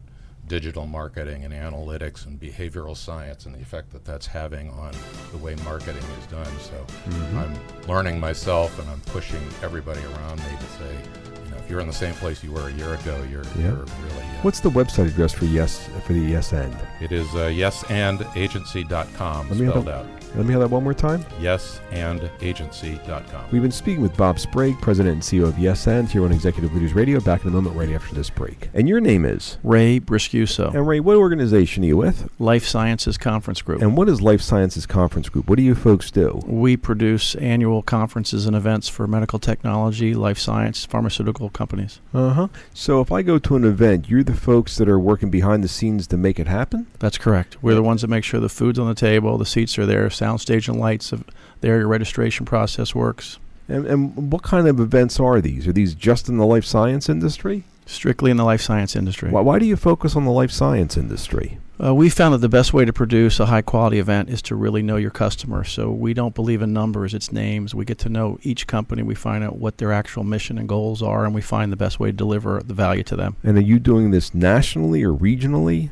digital 0.51 0.85
marketing 0.85 1.45
and 1.45 1.55
analytics 1.55 2.27
and 2.27 2.41
behavioral 2.41 2.97
science 2.97 3.47
and 3.47 3.55
the 3.55 3.61
effect 3.61 3.89
that 3.93 4.05
that's 4.05 4.27
having 4.27 4.69
on 4.71 4.93
the 5.31 5.39
way 5.39 5.55
marketing 5.65 6.03
is 6.21 6.27
done. 6.27 6.45
So 6.59 6.85
Mhm. 7.09 7.37
I'm 7.37 7.87
learning 7.87 8.19
myself 8.19 8.77
and 8.81 8.91
I'm 8.91 9.01
pushing 9.03 9.41
everybody 9.63 10.01
around 10.01 10.39
me 10.41 10.57
to 10.59 10.67
say, 10.77 10.93
you 10.93 11.05
know, 11.13 11.30
if 11.30 11.30
you're 11.71 11.81
in 11.81 11.87
the 11.87 11.93
same 11.93 12.15
place 12.15 12.43
you 12.45 12.53
were 12.53 12.69
a 12.69 12.73
year 12.73 12.95
ago, 12.95 13.23
you're, 13.31 13.45
Yeah. 13.57 13.63
you're 13.69 13.75
really. 13.77 14.23
Uh, 14.23 14.27
What's 14.43 14.61
the 14.61 14.71
website 14.71 15.07
address 15.09 15.33
for 15.33 15.45
Yes 15.45 15.89
for 16.05 16.13
the 16.15 16.21
Yes 16.21 16.53
And? 16.53 16.75
it 17.01 17.13
is 17.13 17.27
uh, 17.35 17.49
yesandagency.com 17.49 19.49
Let 19.49 19.59
me 19.59 19.65
have 19.67 19.73
spelled 19.75 19.87
that- 19.87 19.95
out. 19.95 20.07
Let 20.37 20.47
me 20.47 20.53
have 20.53 20.61
that 20.61 20.71
one 20.71 20.85
more 20.85 20.95
time. 20.95 21.25
Yesandagency.com. 21.41 23.45
We've 23.51 23.63
been 23.63 23.73
speaking 23.73 24.01
with 24.01 24.17
Bob 24.17 24.39
Sprague, 24.39 24.81
President 24.81 25.15
and 25.15 25.23
CEO 25.23 25.49
of 25.49 25.59
Yes 25.59 25.89
And, 25.89 26.09
here 26.09 26.25
on 26.25 26.31
Executive 26.31 26.73
Leaders 26.73 26.95
Radio. 26.95 27.19
Back 27.19 27.43
in 27.43 27.49
a 27.49 27.51
moment, 27.51 27.75
right 27.77 27.91
after 27.91 28.15
this 28.15 28.31
break. 28.31 28.71
And 28.73 28.89
your 28.89 29.01
name 29.01 29.25
is 29.25 29.59
Ray 29.65 29.99
Briscuso. 29.99 30.73
And 30.73 30.87
Ray, 30.87 31.01
what 31.01 31.17
organization 31.17 31.83
are 31.83 31.87
you 31.89 31.97
with? 31.97 32.31
Life 32.39 32.65
Sciences 32.65 33.19
Conference 33.19 33.61
Group. 33.61 33.83
And 33.83 33.97
what 33.97 34.09
is 34.09 34.23
Life 34.23 34.41
Sciences 34.41 34.87
Conference 34.87 35.29
Group? 35.29 35.49
What 35.49 35.57
do 35.57 35.65
you 35.65 35.75
folks 35.75 36.13
do? 36.13 36.41
We 36.47 36.77
produce 36.77 37.35
annual 37.35 37.83
conferences 37.83 38.47
and 38.47 38.55
events 38.55 38.89
for 38.89 39.09
medical 39.09 39.41
technology, 39.41 40.15
life 40.15 40.39
science, 40.39 40.85
pharmaceutical 40.85 41.51
companies. 41.61 42.01
Uh 42.15 42.31
huh. 42.31 42.49
So 42.73 43.03
if 43.03 43.13
I 43.13 43.21
go 43.21 43.39
to 43.39 43.55
an 43.55 43.65
event, 43.65 44.09
you're 44.09 44.25
the 44.25 44.35
folks 44.35 44.79
that 44.79 44.89
are 44.89 44.99
working 44.99 45.31
behind 45.31 45.63
the 45.63 45.69
scenes 45.69 46.07
to 46.07 46.17
make 46.17 46.41
it 46.41 46.47
happen. 46.47 46.87
That's 46.99 47.19
correct. 47.19 47.63
We're 47.63 47.75
the 47.75 47.83
ones 47.83 48.01
that 48.01 48.09
make 48.09 48.25
sure 48.25 48.41
the 48.41 48.49
food's 48.49 48.79
on 48.79 48.89
the 48.89 48.95
table, 48.95 49.37
the 49.37 49.45
seats 49.45 49.79
are 49.79 49.85
there, 49.85 50.09
soundstage 50.09 50.69
and 50.69 50.81
lights 50.81 51.13
are 51.13 51.21
there, 51.61 51.77
your 51.81 51.89
registration 51.89 52.47
process 52.47 52.95
works. 52.95 53.39
And, 53.69 53.85
and 53.87 54.33
what 54.33 54.43
kind 54.43 54.67
of 54.69 54.81
events 54.81 55.21
are 55.21 55.43
these? 55.43 55.69
Are 55.69 55.73
these 55.73 55.95
just 55.95 56.31
in 56.31 56.39
the 56.39 56.47
life 56.47 56.65
science 56.65 57.11
industry? 57.11 57.65
Strictly 57.85 58.31
in 58.31 58.39
the 58.39 58.45
life 58.45 58.63
science 58.63 58.97
industry. 58.97 59.31
Why, 59.31 59.43
why 59.43 59.59
do 59.59 59.67
you 59.67 59.77
focus 59.77 60.17
on 60.17 60.25
the 60.25 60.33
life 60.33 60.51
science 60.51 60.97
industry? 60.97 61.59
Uh, 61.83 61.95
we 61.95 62.11
found 62.11 62.35
that 62.35 62.39
the 62.39 62.49
best 62.49 62.75
way 62.75 62.85
to 62.85 62.93
produce 62.93 63.41
a 63.41 63.47
high 63.47 63.63
quality 63.63 63.99
event 63.99 64.29
is 64.29 64.43
to 64.43 64.55
really 64.55 64.83
know 64.83 64.97
your 64.97 65.11
customer. 65.11 65.65
So 65.65 65.91
we 65.91 66.13
don't 66.13 66.35
believe 66.35 66.61
in 66.61 66.75
numbers, 66.75 67.15
it's 67.15 67.33
names. 67.33 67.75
We 67.75 67.87
get 67.87 67.99
to 68.01 68.11
know 68.11 68.39
each 68.43 68.67
company, 68.67 69.03
we 69.03 69.15
find 69.15 69.43
out 69.43 69.57
what 69.57 69.79
their 69.79 69.91
actual 69.91 70.23
mission 70.23 70.59
and 70.59 70.69
goals 70.69 71.03
are, 71.03 71.25
and 71.25 71.35
we 71.35 71.41
find 71.41 71.73
the 71.73 71.77
best 71.77 71.99
way 71.99 72.11
to 72.11 72.13
deliver 72.13 72.61
the 72.63 72.75
value 72.75 73.03
to 73.05 73.17
them. 73.17 73.37
And 73.43 73.57
are 73.57 73.63
you 73.63 73.79
doing 73.79 74.11
this 74.11 74.35
nationally 74.35 75.03
or 75.03 75.15
regionally? 75.15 75.91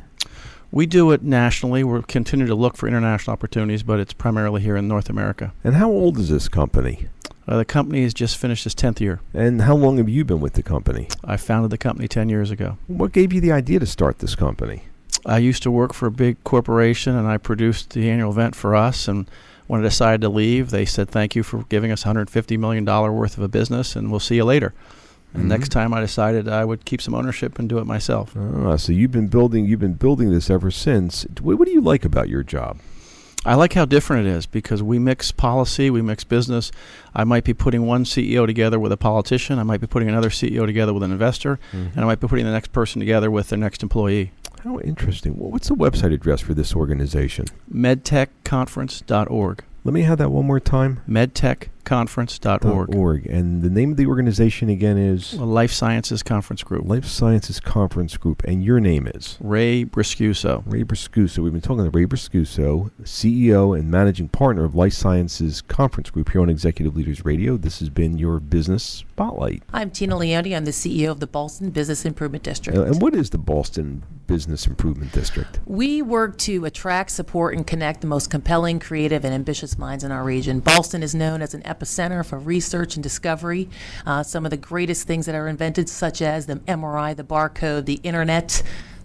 We 0.71 0.85
do 0.85 1.09
it 1.09 1.23
nationally. 1.23 1.83
We're 1.83 2.03
continue 2.03 2.45
to 2.45 2.53
look 2.53 2.77
for 2.77 2.87
international 2.87 3.33
opportunities, 3.33 3.81
but 3.81 3.99
it's 3.99 4.13
primarily 4.13 4.61
here 4.61 4.77
in 4.77 4.87
North 4.87 5.09
America. 5.09 5.53
And 5.63 5.73
how 5.73 5.89
old 5.89 6.19
is 6.19 6.29
this 6.29 6.47
company? 6.47 7.07
Uh, 7.47 7.57
the 7.57 7.65
company 7.65 8.03
has 8.03 8.13
just 8.13 8.37
finished 8.37 8.67
its 8.67 8.75
10th 8.75 8.99
year. 8.99 9.21
And 9.33 9.63
how 9.63 9.75
long 9.75 9.97
have 9.97 10.07
you 10.07 10.23
been 10.23 10.39
with 10.39 10.53
the 10.53 10.61
company? 10.61 11.07
I 11.23 11.37
founded 11.37 11.71
the 11.71 11.79
company 11.79 12.07
10 12.07 12.29
years 12.29 12.51
ago. 12.51 12.77
What 12.85 13.11
gave 13.11 13.33
you 13.33 13.41
the 13.41 13.51
idea 13.51 13.79
to 13.79 13.87
start 13.87 14.19
this 14.19 14.35
company? 14.35 14.83
I 15.25 15.37
used 15.37 15.63
to 15.63 15.71
work 15.71 15.93
for 15.93 16.07
a 16.07 16.11
big 16.11 16.43
corporation 16.43 17.15
and 17.15 17.27
I 17.27 17.37
produced 17.37 17.91
the 17.91 18.09
annual 18.09 18.31
event 18.31 18.55
for 18.55 18.75
us. 18.75 19.07
And 19.07 19.29
when 19.67 19.81
I 19.81 19.83
decided 19.83 20.21
to 20.21 20.29
leave, 20.29 20.69
they 20.71 20.85
said, 20.85 21.09
Thank 21.09 21.35
you 21.35 21.43
for 21.43 21.63
giving 21.63 21.91
us 21.91 22.03
$150 22.03 22.57
million 22.57 22.85
worth 22.85 23.37
of 23.37 23.43
a 23.43 23.47
business 23.47 23.95
and 23.95 24.09
we'll 24.11 24.19
see 24.19 24.35
you 24.35 24.45
later. 24.45 24.73
And 25.33 25.43
Mhm. 25.43 25.47
next 25.47 25.69
time 25.69 25.93
I 25.93 26.01
decided 26.01 26.47
I 26.47 26.65
would 26.65 26.85
keep 26.85 27.01
some 27.01 27.13
ownership 27.13 27.59
and 27.59 27.69
do 27.69 27.77
it 27.77 27.85
myself. 27.85 28.35
Ah, 28.37 28.77
so 28.77 28.91
you've 28.91 29.11
been 29.11 29.27
building 29.27 29.65
you've 29.65 29.79
been 29.79 29.93
building 29.93 30.31
this 30.31 30.49
ever 30.49 30.71
since. 30.71 31.25
What, 31.41 31.59
what 31.59 31.67
do 31.67 31.71
you 31.71 31.81
like 31.81 32.03
about 32.03 32.29
your 32.29 32.41
job? 32.43 32.79
I 33.45 33.55
like 33.55 33.71
how 33.73 33.85
different 33.85 34.27
it 34.27 34.31
is 34.31 34.45
because 34.45 34.83
we 34.83 34.99
mix 34.99 35.31
policy, 35.31 35.89
we 35.89 36.01
mix 36.01 36.25
business. 36.25 36.71
I 37.15 37.23
might 37.23 37.45
be 37.45 37.53
putting 37.53 37.85
one 37.85 38.03
CEO 38.03 38.45
together 38.45 38.77
with 38.79 38.91
a 38.91 38.97
politician, 38.97 39.59
I 39.59 39.63
might 39.63 39.79
be 39.79 39.87
putting 39.87 40.09
another 40.09 40.29
CEO 40.29 40.65
together 40.65 40.93
with 40.93 41.03
an 41.03 41.11
investor, 41.11 41.57
Mhm. 41.71 41.91
and 41.95 41.99
I 42.01 42.05
might 42.05 42.19
be 42.19 42.27
putting 42.27 42.45
the 42.45 42.51
next 42.51 42.73
person 42.73 42.99
together 42.99 43.31
with 43.31 43.47
their 43.49 43.57
next 43.59 43.81
employee. 43.81 44.31
How 44.63 44.79
interesting. 44.81 45.33
Wh- 45.35 45.51
What's 45.51 45.69
the 45.69 45.75
website 45.75 46.13
address 46.13 46.41
for 46.41 46.53
this 46.53 46.75
organization? 46.75 47.45
medtechconference.org. 47.73 49.63
Let 49.85 49.93
me 49.93 50.01
have 50.01 50.17
that 50.17 50.31
one 50.31 50.45
more 50.45 50.59
time. 50.59 51.01
medtechconference.org. 51.89 52.95
Org. 52.95 53.25
And 53.25 53.61
the 53.61 53.69
name 53.69 53.91
of 53.91 53.97
the 53.97 54.05
organization 54.05 54.69
again 54.69 54.97
is 54.97 55.33
Well, 55.33 55.47
Life 55.47 55.71
Sciences 55.71 56.23
Conference 56.23 56.63
Group. 56.63 56.85
Life 56.85 57.05
Sciences 57.05 57.59
Conference 57.59 58.17
Group. 58.17 58.43
And 58.43 58.63
your 58.63 58.79
name 58.79 59.07
is? 59.07 59.37
Ray 59.39 59.85
Briscuso. 59.85 60.63
Ray 60.65 60.83
Briscuso. 60.83 61.39
We've 61.39 61.51
been 61.51 61.61
talking 61.61 61.83
to 61.83 61.89
Ray 61.89 62.05
Briscuso, 62.05 62.91
CEO 63.03 63.77
and 63.77 63.89
managing 63.89 64.29
partner 64.29 64.63
of 64.63 64.75
Life 64.75 64.93
Sciences 64.93 65.61
Conference 65.61 66.09
Group 66.09 66.31
here 66.31 66.41
on 66.41 66.49
Executive 66.49 66.95
Leaders 66.95 67.25
Radio. 67.25 67.57
This 67.57 67.79
has 67.79 67.89
been 67.89 68.17
your 68.17 68.39
business 68.39 68.83
spotlight. 68.83 69.63
I'm 69.73 69.91
Tina 69.91 70.17
Leone. 70.17 70.53
I'm 70.53 70.65
the 70.65 70.71
CEO 70.71 71.09
of 71.09 71.19
the 71.19 71.27
Ballston 71.27 71.71
Business 71.71 72.05
Improvement 72.05 72.43
District. 72.43 72.77
Uh, 72.77 72.83
and 72.83 73.01
what 73.01 73.15
is 73.15 73.29
the 73.31 73.37
Ballston 73.37 74.01
Business 74.27 74.67
Improvement 74.67 75.11
District? 75.11 75.59
We 75.65 76.01
work 76.01 76.37
to 76.39 76.65
attract, 76.65 77.11
support, 77.11 77.55
and 77.55 77.65
connect 77.65 78.01
the 78.01 78.07
most 78.07 78.29
compelling, 78.29 78.79
creative, 78.79 79.25
and 79.25 79.33
ambitious 79.33 79.77
minds 79.77 80.03
in 80.03 80.11
our 80.11 80.23
region. 80.23 80.59
Ballston 80.61 81.01
is 81.01 81.15
known 81.15 81.41
as 81.41 81.53
an 81.53 81.61
epicenter 81.63 81.78
for 82.23 82.39
research 82.39 82.95
and 82.95 83.03
discovery. 83.03 83.69
Uh, 84.05 84.23
some 84.23 84.45
of 84.45 84.51
the 84.51 84.57
greatest 84.57 85.07
things 85.07 85.25
that 85.25 85.35
are 85.35 85.47
invented, 85.47 85.89
such 85.89 86.21
as 86.21 86.45
the 86.45 86.55
MRI, 86.55 87.15
the 87.15 87.23
barcode, 87.23 87.85
the 87.85 87.99
internet, 88.03 88.63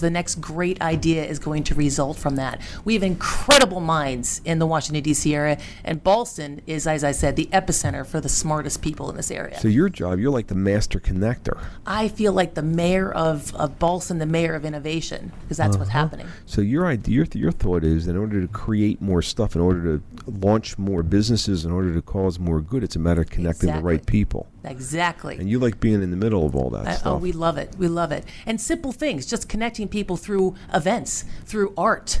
the 0.00 0.10
next 0.10 0.40
great 0.40 0.80
idea 0.80 1.24
is 1.24 1.38
going 1.38 1.62
to 1.64 1.74
result 1.74 2.16
from 2.18 2.36
that. 2.36 2.60
We 2.84 2.94
have 2.94 3.02
incredible 3.02 3.80
minds 3.80 4.40
in 4.44 4.58
the 4.58 4.66
Washington 4.66 5.02
D.C. 5.02 5.34
area, 5.34 5.58
and 5.84 6.02
Ballston 6.02 6.60
is, 6.66 6.86
as 6.86 7.04
I 7.04 7.12
said, 7.12 7.36
the 7.36 7.46
epicenter 7.52 8.06
for 8.06 8.20
the 8.20 8.28
smartest 8.28 8.82
people 8.82 9.10
in 9.10 9.16
this 9.16 9.30
area. 9.30 9.58
so 9.58 9.68
your 9.68 9.88
job, 9.88 10.18
you're 10.18 10.30
like 10.30 10.46
the 10.48 10.54
master 10.54 10.98
connector. 11.00 11.58
I 11.86 12.08
feel 12.08 12.32
like 12.32 12.54
the 12.54 12.62
mayor 12.62 13.10
of, 13.12 13.54
of 13.56 13.78
Ballston, 13.78 14.18
the 14.18 14.26
mayor 14.26 14.54
of 14.54 14.64
innovation, 14.64 15.32
because 15.42 15.56
that's 15.56 15.76
what's 15.76 15.90
Uh-huh. 15.90 15.98
happening. 16.00 16.26
So 16.46 16.60
your 16.60 16.86
idea, 16.86 17.14
your, 17.16 17.26
your 17.34 17.52
thought 17.52 17.84
is, 17.84 18.06
in 18.08 18.16
order 18.16 18.40
to 18.40 18.48
create 18.48 19.00
more 19.00 19.22
stuff, 19.22 19.54
in 19.54 19.60
order 19.60 19.98
to 19.98 20.02
launch 20.30 20.78
more 20.78 21.02
businesses, 21.02 21.64
in 21.64 21.72
order 21.72 21.94
to 21.94 22.02
cause 22.02 22.38
more 22.38 22.60
good, 22.60 22.82
it's 22.84 22.96
a 22.96 22.98
matter 22.98 23.20
of 23.22 23.30
connecting 23.30 23.72
the 23.72 23.80
right 23.82 24.04
people. 24.06 24.46
Exactly. 24.66 25.36
And 25.38 25.48
you 25.48 25.58
like 25.58 25.80
being 25.80 26.02
in 26.02 26.10
the 26.10 26.16
middle 26.16 26.44
of 26.44 26.54
all 26.56 26.70
that 26.70 26.86
I- 26.86 26.92
oh, 26.92 26.96
stuff. 26.96 27.12
oh, 27.14 27.16
we 27.18 27.32
love 27.32 27.56
it. 27.58 27.74
We 27.78 27.88
love 27.88 28.12
it. 28.12 28.24
And 28.44 28.60
simple 28.60 28.92
things, 28.92 29.24
just 29.26 29.48
connecting 29.48 29.88
people 29.88 30.16
through 30.16 30.54
events, 30.74 31.24
through 31.44 31.72
art, 31.76 32.20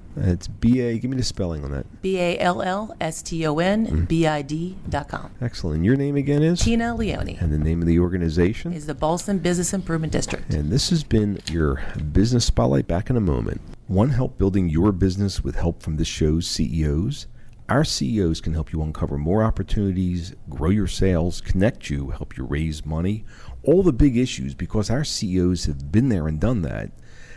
It's 0.17 0.47
B 0.47 0.81
A. 0.81 0.97
Give 0.99 1.09
me 1.09 1.17
the 1.17 1.23
spelling 1.23 1.63
on 1.63 1.71
that. 1.71 2.01
B 2.01 2.17
A 2.19 2.37
L 2.39 2.61
L 2.61 2.95
S 2.99 3.21
T 3.21 3.45
O 3.45 3.59
N 3.59 3.87
mm-hmm. 3.87 4.03
B 4.05 4.27
I 4.27 4.41
D.com. 4.41 5.31
Excellent. 5.41 5.83
Your 5.83 5.95
name 5.95 6.15
again 6.15 6.43
is 6.43 6.61
Tina 6.61 6.95
Leone 6.95 7.37
and 7.39 7.51
the 7.51 7.57
name 7.57 7.81
of 7.81 7.87
the 7.87 7.99
organization. 7.99 8.73
is 8.73 8.85
the 8.85 8.95
Ballston 8.95 9.39
Business 9.39 9.73
Improvement 9.73 10.13
District. 10.13 10.53
And 10.53 10.71
this 10.71 10.89
has 10.89 11.03
been 11.03 11.39
your 11.49 11.81
business 12.11 12.45
spotlight. 12.45 12.87
Back 12.87 13.09
in 13.09 13.17
a 13.17 13.21
moment. 13.21 13.61
One 13.87 14.09
help 14.09 14.37
building 14.37 14.69
your 14.69 14.91
business 14.91 15.43
with 15.43 15.55
help 15.55 15.83
from 15.83 15.97
this 15.97 16.07
show's 16.07 16.47
CEOs. 16.47 17.27
Our 17.71 17.85
CEOs 17.85 18.41
can 18.41 18.53
help 18.53 18.73
you 18.73 18.81
uncover 18.81 19.17
more 19.17 19.43
opportunities, 19.43 20.35
grow 20.49 20.69
your 20.71 20.87
sales, 20.87 21.39
connect 21.39 21.89
you, 21.89 22.09
help 22.09 22.35
you 22.35 22.43
raise 22.43 22.85
money, 22.85 23.23
all 23.63 23.81
the 23.81 23.93
big 23.93 24.17
issues 24.17 24.53
because 24.53 24.89
our 24.89 25.05
CEOs 25.05 25.65
have 25.65 25.89
been 25.89 26.09
there 26.09 26.27
and 26.27 26.37
done 26.37 26.63
that, 26.63 26.91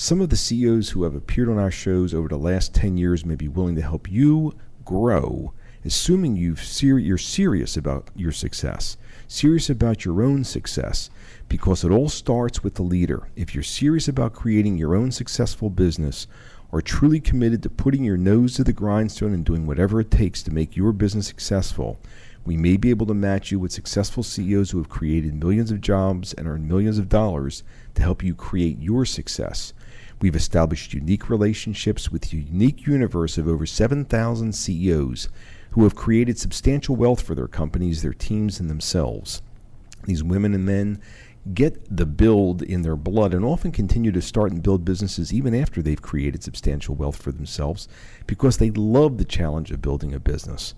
Some 0.00 0.20
of 0.20 0.28
the 0.28 0.36
CEOs 0.36 0.90
who 0.90 1.02
have 1.02 1.16
appeared 1.16 1.48
on 1.48 1.58
our 1.58 1.72
shows 1.72 2.14
over 2.14 2.28
the 2.28 2.36
last 2.36 2.72
10 2.72 2.96
years 2.96 3.26
may 3.26 3.34
be 3.34 3.48
willing 3.48 3.74
to 3.74 3.82
help 3.82 4.08
you 4.08 4.52
grow 4.84 5.52
assuming 5.84 6.36
you've 6.36 6.62
ser- 6.62 7.00
you're 7.00 7.18
serious 7.18 7.76
about 7.76 8.08
your 8.14 8.30
success, 8.30 8.96
serious 9.26 9.68
about 9.68 10.04
your 10.04 10.22
own 10.22 10.44
success, 10.44 11.10
because 11.48 11.82
it 11.82 11.90
all 11.90 12.08
starts 12.08 12.62
with 12.62 12.74
the 12.74 12.82
leader. 12.82 13.28
If 13.34 13.54
you're 13.56 13.64
serious 13.64 14.06
about 14.06 14.34
creating 14.34 14.78
your 14.78 14.94
own 14.94 15.10
successful 15.10 15.68
business, 15.68 16.28
or 16.70 16.80
truly 16.80 17.18
committed 17.18 17.64
to 17.64 17.68
putting 17.68 18.04
your 18.04 18.16
nose 18.16 18.54
to 18.54 18.62
the 18.62 18.72
grindstone 18.72 19.32
and 19.32 19.44
doing 19.44 19.66
whatever 19.66 20.00
it 20.00 20.12
takes 20.12 20.44
to 20.44 20.52
make 20.52 20.76
your 20.76 20.92
business 20.92 21.26
successful, 21.26 21.98
we 22.44 22.56
may 22.56 22.76
be 22.76 22.90
able 22.90 23.06
to 23.06 23.14
match 23.14 23.50
you 23.50 23.58
with 23.58 23.72
successful 23.72 24.22
CEOs 24.22 24.70
who 24.70 24.78
have 24.78 24.88
created 24.88 25.34
millions 25.34 25.72
of 25.72 25.80
jobs 25.80 26.34
and 26.34 26.46
earned 26.46 26.68
millions 26.68 26.98
of 26.98 27.08
dollars 27.08 27.64
to 27.94 28.02
help 28.02 28.22
you 28.22 28.34
create 28.34 28.78
your 28.78 29.04
success. 29.04 29.72
We've 30.20 30.36
established 30.36 30.94
unique 30.94 31.30
relationships 31.30 32.10
with 32.10 32.32
a 32.32 32.36
unique 32.36 32.86
universe 32.86 33.38
of 33.38 33.46
over 33.46 33.66
7,000 33.66 34.52
CEOs 34.52 35.28
who 35.70 35.84
have 35.84 35.94
created 35.94 36.38
substantial 36.38 36.96
wealth 36.96 37.22
for 37.22 37.34
their 37.34 37.46
companies, 37.46 38.02
their 38.02 38.12
teams, 38.12 38.58
and 38.58 38.68
themselves. 38.68 39.42
These 40.04 40.24
women 40.24 40.54
and 40.54 40.64
men 40.64 41.00
get 41.54 41.96
the 41.96 42.06
build 42.06 42.62
in 42.62 42.82
their 42.82 42.96
blood 42.96 43.32
and 43.32 43.44
often 43.44 43.70
continue 43.70 44.10
to 44.12 44.20
start 44.20 44.50
and 44.50 44.62
build 44.62 44.84
businesses 44.84 45.32
even 45.32 45.54
after 45.54 45.80
they've 45.80 46.02
created 46.02 46.42
substantial 46.42 46.94
wealth 46.94 47.16
for 47.16 47.32
themselves 47.32 47.88
because 48.26 48.56
they 48.56 48.70
love 48.70 49.18
the 49.18 49.24
challenge 49.24 49.70
of 49.70 49.80
building 49.80 50.12
a 50.12 50.20
business. 50.20 50.74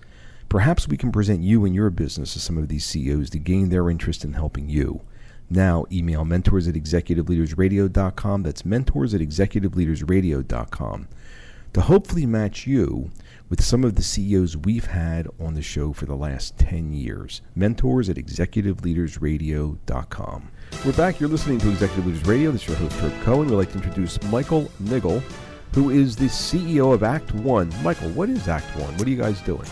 Perhaps 0.49 0.89
we 0.89 0.97
can 0.97 1.13
present 1.13 1.43
you 1.43 1.65
and 1.65 1.75
your 1.75 1.91
business 1.91 2.35
to 2.35 2.41
some 2.41 2.59
of 2.59 2.69
these 2.69 2.85
CEOs 2.85 3.31
to 3.31 3.39
gain 3.39 3.69
their 3.69 3.89
interest 3.89 4.25
in 4.25 4.35
helping 4.35 4.69
you. 4.69 5.01
Now, 5.51 5.85
email 5.91 6.25
mentors 6.25 6.69
at 6.69 6.77
executiveleadersradio.com. 6.77 8.45
That's 8.45 8.65
mentors 8.65 9.15
at 9.15 9.21
executiveleadersradio.com. 9.21 11.09
To 11.73 11.81
hopefully 11.81 12.27
match 12.27 12.67
you 12.67 13.11
with 13.49 13.63
some 13.63 13.85
of 13.85 13.95
the 13.97 14.03
CEOs 14.03 14.57
we've 14.57 14.87
had 14.87 15.29
on 15.41 15.55
the 15.55 15.63
show 15.63 15.93
for 15.93 16.07
the 16.07 16.15
last 16.15 16.57
10 16.59 16.93
years. 16.93 17.43
Mentors 17.57 18.09
at 18.09 18.17
executiveleadersradio.com. 18.17 20.51
We're 20.85 20.93
back. 20.93 21.19
You're 21.21 21.29
listening 21.29 21.59
to 21.59 21.71
Executive 21.71 22.07
Leaders 22.07 22.27
Radio. 22.27 22.53
This 22.53 22.63
is 22.63 22.69
your 22.69 22.77
host, 22.77 22.97
Herb 22.97 23.13
Cohen. 23.23 23.49
We'd 23.49 23.57
like 23.57 23.73
to 23.73 23.79
introduce 23.79 24.23
Michael 24.25 24.71
Niggle, 24.81 25.21
who 25.75 25.91
is 25.91 26.17
the 26.17 26.27
CEO 26.27 26.95
of 26.95 27.03
Act 27.03 27.35
One. 27.35 27.73
Michael, 27.83 28.11
what 28.11 28.29
is 28.29 28.47
Act 28.49 28.77
One? 28.77 28.97
What 28.97 29.07
are 29.07 29.11
you 29.11 29.17
guys 29.17 29.41
doing? 29.41 29.67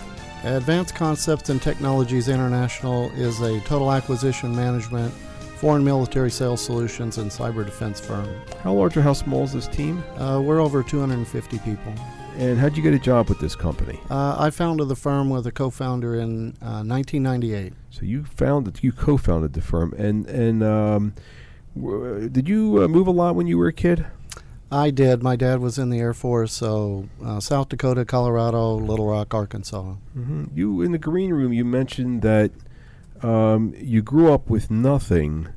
Advanced 0.45 0.95
Concepts 0.95 1.51
and 1.51 1.61
Technologies 1.63 2.29
International 2.29 3.11
is 3.13 3.41
a 3.41 3.61
total 3.61 3.93
acquisition 3.93 4.55
management, 4.55 5.15
foreign 5.59 5.85
military 5.85 6.31
sales 6.31 6.61
solutions, 6.61 7.19
and 7.19 7.31
cyber 7.31 7.65
defense 7.65 8.01
firm. 8.01 8.29
How 8.63 8.73
large 8.73 8.97
or 8.97 9.03
how 9.03 9.13
small 9.13 9.43
is 9.45 9.53
this 9.53 9.67
team? 9.67 10.03
Uh, 10.17 10.41
we're 10.41 10.61
over 10.61 10.83
250 10.83 11.59
people. 11.59 11.93
And 12.37 12.57
how'd 12.57 12.77
you 12.77 12.83
get 12.85 12.95
a 12.95 12.99
job 13.01 13.29
with 13.29 13.41
this 13.41 13.57
company? 13.57 13.99
Uh, 14.09 14.37
I 14.39 14.51
founded 14.51 14.87
the 14.87 14.95
firm 14.95 15.29
with 15.29 15.45
a 15.49 15.51
co-founder 15.51 16.15
in 16.15 16.51
uh, 16.63 16.87
1998. 16.87 17.73
So 17.91 18.03
you 18.03 18.25
founded, 18.25 18.79
you 18.83 18.93
co-founded 18.93 19.55
the 19.55 19.61
firm, 19.61 19.93
and 19.99 20.27
and 20.29 20.63
um, 20.63 21.15
w- 21.77 22.29
did 22.29 22.49
you 22.49 22.85
uh, 22.85 22.89
move 22.89 23.09
a 23.09 23.11
lot 23.11 23.35
when 23.35 23.49
you 23.49 23.59
were 23.59 23.67
a 23.67 23.73
kid? 23.73 24.07
I 24.71 24.91
did. 24.91 25.23
My 25.23 25.35
dad 25.35 25.61
was 25.61 25.79
in 25.79 25.91
the 25.91 25.99
Air 25.99 26.15
Force, 26.15 26.53
so 26.53 27.09
uh, 27.25 27.41
South 27.41 27.71
Dakota, 27.71 28.05
Colorado, 28.05 28.75
Little 28.75 29.09
Rock, 29.09 29.35
Arkansas. 29.35 29.95
Mm-hmm. 30.17 30.45
You 30.55 30.83
in 30.83 30.93
the 30.93 30.99
green 30.99 31.33
room, 31.33 31.53
you 31.53 31.65
mentioned 31.65 32.23
that 32.23 32.53
um, 33.23 33.75
you 33.77 34.03
grew 34.03 34.33
up 34.33 34.49
with 34.49 34.71
nothing. 34.71 35.49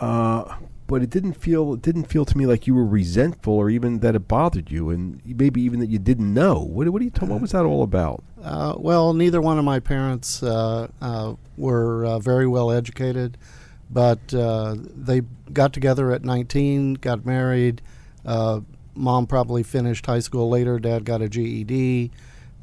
Uh, 0.00 0.56
but 0.88 1.02
it 1.02 1.10
didn't 1.10 1.34
feel 1.34 1.74
it 1.74 1.82
didn't 1.82 2.04
feel 2.04 2.24
to 2.24 2.36
me 2.36 2.46
like 2.46 2.66
you 2.66 2.74
were 2.74 2.84
resentful 2.84 3.52
or 3.52 3.68
even 3.68 4.00
that 4.00 4.16
it 4.16 4.26
bothered 4.26 4.70
you, 4.70 4.88
and 4.90 5.20
maybe 5.24 5.60
even 5.60 5.78
that 5.80 5.90
you 5.90 5.98
didn't 5.98 6.32
know. 6.32 6.58
What 6.58 6.88
what, 6.88 7.02
you 7.02 7.10
t- 7.10 7.26
what 7.26 7.40
was 7.40 7.52
that 7.52 7.64
all 7.64 7.82
about? 7.82 8.24
Uh, 8.42 8.74
well, 8.76 9.12
neither 9.12 9.40
one 9.40 9.58
of 9.58 9.64
my 9.64 9.80
parents 9.80 10.42
uh, 10.42 10.88
uh, 11.00 11.34
were 11.58 12.06
uh, 12.06 12.18
very 12.18 12.46
well 12.46 12.70
educated, 12.70 13.36
but 13.90 14.32
uh, 14.32 14.76
they 14.78 15.20
got 15.52 15.74
together 15.74 16.10
at 16.10 16.24
19, 16.24 16.94
got 16.94 17.24
married. 17.24 17.82
Mom 18.94 19.28
probably 19.28 19.62
finished 19.62 20.06
high 20.06 20.18
school 20.18 20.48
later. 20.48 20.80
Dad 20.80 21.04
got 21.04 21.22
a 21.22 21.28
GED, 21.28 22.10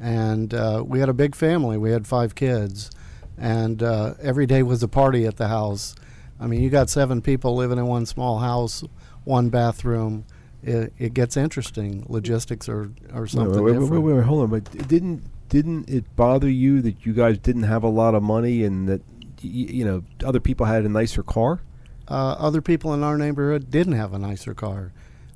and 0.00 0.52
we 0.88 0.98
had 0.98 1.08
a 1.08 1.14
big 1.14 1.36
family. 1.36 1.78
We 1.78 1.92
had 1.92 2.08
five 2.08 2.34
kids, 2.34 2.90
and 3.38 3.82
every 3.82 4.46
day 4.46 4.62
was 4.62 4.82
a 4.82 4.88
party 4.88 5.26
at 5.26 5.36
the 5.36 5.48
house 5.48 5.94
I 6.38 6.46
mean, 6.46 6.62
you 6.62 6.70
got 6.70 6.90
seven 6.90 7.22
people 7.22 7.54
living 7.56 7.78
in 7.78 7.86
one 7.86 8.06
small 8.06 8.38
house, 8.38 8.84
one 9.24 9.48
bathroom. 9.48 10.24
It, 10.62 10.92
it 10.98 11.14
gets 11.14 11.36
interesting. 11.36 12.04
Logistics 12.08 12.68
or 12.68 12.90
or 13.14 13.26
something 13.26 13.62
wait, 13.62 13.72
wait, 13.72 13.72
different. 13.72 13.92
Wait, 13.92 14.12
wait, 14.12 14.14
wait, 14.16 14.24
hold 14.24 14.42
on. 14.42 14.50
But 14.50 14.88
didn't 14.88 15.22
didn't 15.48 15.88
it 15.88 16.16
bother 16.16 16.48
you 16.48 16.82
that 16.82 17.06
you 17.06 17.12
guys 17.12 17.38
didn't 17.38 17.62
have 17.64 17.82
a 17.84 17.88
lot 17.88 18.14
of 18.14 18.22
money 18.22 18.64
and 18.64 18.88
that 18.88 19.00
y- 19.42 19.50
you 19.50 19.84
know 19.84 20.02
other 20.24 20.40
people 20.40 20.66
had 20.66 20.84
a 20.84 20.88
nicer 20.88 21.22
car? 21.22 21.60
Uh, 22.08 22.36
other 22.38 22.60
people 22.60 22.94
in 22.94 23.02
our 23.02 23.16
neighborhood 23.16 23.70
didn't 23.70 23.94
have 23.94 24.12
a 24.12 24.18
nicer 24.18 24.54
car. 24.54 24.92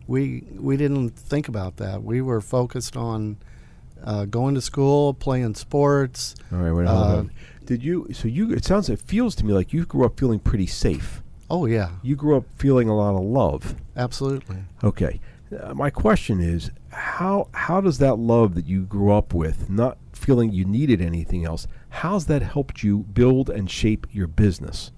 We 0.06 0.44
we 0.58 0.76
didn't 0.76 1.10
think 1.10 1.48
about 1.48 1.76
that. 1.76 2.02
We 2.02 2.20
were 2.20 2.40
focused 2.40 2.96
on 2.96 3.38
uh, 4.02 4.24
going 4.24 4.54
to 4.56 4.60
school, 4.60 5.14
playing 5.14 5.54
sports. 5.54 6.34
All 6.52 6.58
right, 6.58 6.72
wait, 6.72 6.86
hold 6.86 7.06
on. 7.06 7.30
Did 7.64 7.82
you? 7.82 8.08
So 8.12 8.28
you? 8.28 8.52
It 8.52 8.64
sounds. 8.64 8.88
It 8.88 8.98
feels 8.98 9.34
to 9.36 9.46
me 9.46 9.52
like 9.52 9.72
you 9.72 9.84
grew 9.86 10.04
up 10.04 10.18
feeling 10.18 10.40
pretty 10.40 10.66
safe. 10.66 11.22
Oh 11.48 11.66
yeah. 11.66 11.90
You 12.02 12.16
grew 12.16 12.36
up 12.36 12.44
feeling 12.56 12.88
a 12.88 12.96
lot 12.96 13.14
of 13.14 13.22
love. 13.22 13.74
Absolutely. 13.96 14.58
Okay. 14.84 15.20
Uh, 15.58 15.74
my 15.74 15.90
question 15.90 16.40
is, 16.40 16.70
how 16.90 17.48
how 17.52 17.80
does 17.80 17.98
that 17.98 18.16
love 18.16 18.54
that 18.54 18.66
you 18.66 18.82
grew 18.82 19.12
up 19.12 19.34
with, 19.34 19.68
not 19.68 19.98
feeling 20.12 20.52
you 20.52 20.64
needed 20.64 21.00
anything 21.00 21.44
else, 21.44 21.66
how's 21.88 22.26
that 22.26 22.42
helped 22.42 22.82
you 22.82 22.98
build 22.98 23.50
and 23.50 23.70
shape 23.70 24.06
your 24.12 24.26
business? 24.26 24.92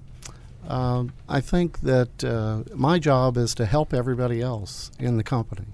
Um, 0.68 1.12
I 1.28 1.40
think 1.40 1.80
that 1.80 2.22
uh, 2.22 2.62
my 2.74 2.98
job 2.98 3.36
is 3.36 3.54
to 3.56 3.66
help 3.66 3.94
everybody 3.94 4.40
else 4.40 4.90
in 4.98 5.16
the 5.16 5.24
company 5.24 5.66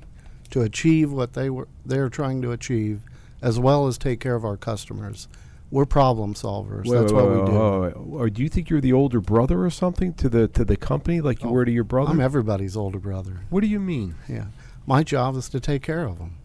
to 0.50 0.62
achieve 0.62 1.12
what 1.12 1.34
they 1.34 1.50
were 1.50 1.68
they're 1.84 2.08
trying 2.08 2.40
to 2.42 2.52
achieve, 2.52 3.02
as 3.42 3.58
well 3.58 3.86
as 3.86 3.98
take 3.98 4.20
care 4.20 4.34
of 4.34 4.44
our 4.44 4.56
customers. 4.56 5.28
We're 5.70 5.84
problem 5.84 6.34
solvers. 6.34 6.86
Wait, 6.86 6.98
That's 6.98 7.12
wait, 7.12 7.22
what 7.24 7.30
wait, 7.30 7.40
we 7.40 7.46
do. 7.46 7.58
wait, 7.58 7.96
wait. 7.96 8.20
Or 8.20 8.30
do 8.30 8.42
you 8.42 8.48
think 8.48 8.70
you're 8.70 8.80
the 8.80 8.92
older 8.94 9.20
brother 9.20 9.62
or 9.64 9.70
something 9.70 10.14
to 10.14 10.28
the 10.28 10.48
to 10.48 10.64
the 10.64 10.76
company, 10.76 11.20
like 11.20 11.42
you 11.42 11.50
Oh, 11.50 11.52
were 11.52 11.64
to 11.64 11.70
your 11.70 11.84
brother? 11.84 12.10
I'm 12.10 12.20
everybody's 12.20 12.76
older 12.76 12.98
brother. 12.98 13.40
What 13.50 13.60
do 13.60 13.66
you 13.66 13.78
mean? 13.80 14.14
Yeah, 14.28 14.46
my 14.86 15.02
job 15.02 15.36
is 15.36 15.48
to 15.50 15.60
take 15.60 15.82
care 15.82 16.04
of 16.04 16.18
them. 16.18 16.36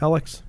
Alex. 0.00 0.42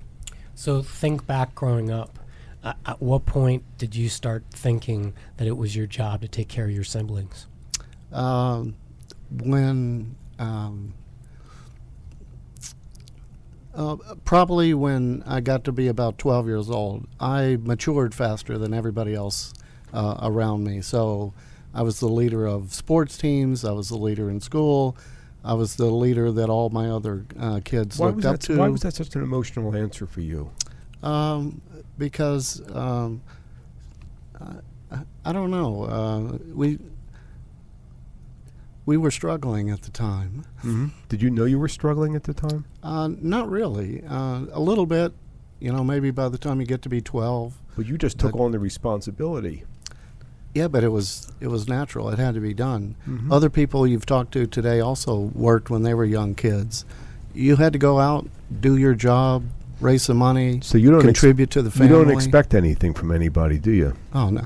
So 0.54 0.82
think 0.82 1.26
back 1.26 1.54
growing 1.54 1.90
up. 1.90 2.18
Uh, 2.62 2.74
at 2.86 3.02
what 3.02 3.26
point 3.26 3.64
did 3.76 3.96
you 3.96 4.08
start 4.08 4.44
thinking 4.52 5.14
that 5.38 5.48
it 5.48 5.56
was 5.56 5.74
your 5.74 5.86
job 5.88 6.20
to 6.20 6.28
take 6.28 6.46
care 6.46 6.66
of 6.66 6.70
your 6.70 6.84
siblings? 6.84 7.46
Um, 8.12 8.76
when 9.32 10.14
um, 10.38 10.94
uh, 13.74 13.96
probably 14.24 14.74
when 14.74 15.22
I 15.26 15.40
got 15.40 15.64
to 15.64 15.72
be 15.72 15.88
about 15.88 16.18
12 16.18 16.46
years 16.46 16.70
old, 16.70 17.06
I 17.18 17.58
matured 17.60 18.14
faster 18.14 18.58
than 18.58 18.74
everybody 18.74 19.14
else 19.14 19.54
uh, 19.92 20.18
around 20.22 20.64
me. 20.64 20.80
So 20.80 21.32
I 21.74 21.82
was 21.82 22.00
the 22.00 22.08
leader 22.08 22.46
of 22.46 22.72
sports 22.74 23.16
teams. 23.16 23.64
I 23.64 23.72
was 23.72 23.88
the 23.88 23.96
leader 23.96 24.28
in 24.30 24.40
school. 24.40 24.96
I 25.44 25.54
was 25.54 25.76
the 25.76 25.86
leader 25.86 26.30
that 26.30 26.48
all 26.48 26.70
my 26.70 26.88
other 26.88 27.24
uh, 27.38 27.60
kids 27.64 27.98
Why 27.98 28.08
looked 28.08 28.24
up 28.24 28.40
to. 28.40 28.58
Why 28.58 28.68
was 28.68 28.82
that 28.82 28.94
such 28.94 29.14
an 29.16 29.22
emotional 29.22 29.74
answer 29.74 30.06
for 30.06 30.20
you? 30.20 30.50
Um, 31.02 31.60
because 31.98 32.62
um, 32.74 33.22
I, 34.90 34.98
I 35.24 35.32
don't 35.32 35.50
know. 35.50 35.84
Uh, 35.84 36.38
we 36.54 36.78
we 38.86 38.96
were 38.96 39.10
struggling 39.10 39.70
at 39.70 39.82
the 39.82 39.90
time. 39.90 40.44
Mm-hmm. 40.58 40.86
Did 41.08 41.22
you 41.22 41.30
know 41.30 41.44
you 41.44 41.58
were 41.58 41.68
struggling 41.68 42.16
at 42.16 42.24
the 42.24 42.34
time? 42.34 42.64
Uh, 42.82 43.10
not 43.20 43.48
really. 43.48 44.02
Uh, 44.08 44.46
a 44.52 44.60
little 44.60 44.86
bit, 44.86 45.12
you 45.60 45.72
know, 45.72 45.84
maybe 45.84 46.10
by 46.10 46.28
the 46.28 46.38
time 46.38 46.60
you 46.60 46.66
get 46.66 46.82
to 46.82 46.88
be 46.88 47.00
12. 47.00 47.54
But 47.76 47.86
you 47.86 47.96
just 47.96 48.18
took 48.18 48.34
on 48.36 48.50
the 48.52 48.58
responsibility. 48.58 49.64
Yeah, 50.54 50.68
but 50.68 50.84
it 50.84 50.88
was 50.90 51.32
it 51.40 51.46
was 51.46 51.66
natural. 51.66 52.10
It 52.10 52.18
had 52.18 52.34
to 52.34 52.40
be 52.40 52.52
done. 52.52 52.94
Mhm. 53.08 53.32
Other 53.32 53.48
people 53.48 53.86
you've 53.86 54.04
talked 54.04 54.32
to 54.32 54.46
today 54.46 54.80
also 54.80 55.30
worked 55.34 55.70
when 55.70 55.82
they 55.82 55.94
were 55.94 56.04
young 56.04 56.34
kids. 56.34 56.84
You 57.34 57.56
had 57.56 57.72
to 57.72 57.78
go 57.78 57.98
out, 57.98 58.28
do 58.60 58.76
your 58.76 58.94
job, 58.94 59.44
raise 59.80 60.02
some 60.02 60.18
money, 60.18 60.60
So 60.62 60.76
you 60.76 60.90
don't 60.90 60.98
ex- 60.98 61.06
contribute 61.06 61.48
to 61.52 61.62
the 61.62 61.70
family. 61.70 61.88
You 61.96 62.04
don't 62.04 62.12
expect 62.14 62.52
anything 62.54 62.92
from 62.92 63.10
anybody, 63.12 63.58
do 63.58 63.70
you? 63.70 63.94
Oh 64.12 64.28
no. 64.28 64.42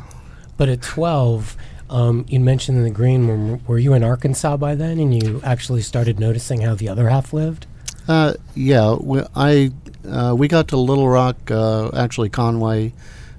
But 0.56 0.68
at 0.68 0.80
12, 0.82 1.56
um, 1.90 2.24
you 2.28 2.40
mentioned 2.40 2.78
in 2.78 2.84
the 2.84 2.90
green 2.90 3.26
room, 3.26 3.62
were 3.66 3.78
you 3.78 3.94
in 3.94 4.02
Arkansas 4.02 4.56
by 4.56 4.74
then 4.74 4.98
and 4.98 5.22
you 5.22 5.40
actually 5.44 5.82
started 5.82 6.18
noticing 6.18 6.62
how 6.62 6.74
the 6.74 6.88
other 6.88 7.08
half 7.08 7.32
lived? 7.32 7.66
Uh, 8.08 8.34
yeah, 8.54 8.94
we, 8.94 9.22
I 9.34 9.72
uh, 10.08 10.34
we 10.36 10.48
got 10.48 10.68
to 10.68 10.76
Little 10.76 11.08
Rock, 11.08 11.50
uh, 11.50 11.90
actually 11.96 12.28
Conway, 12.28 12.92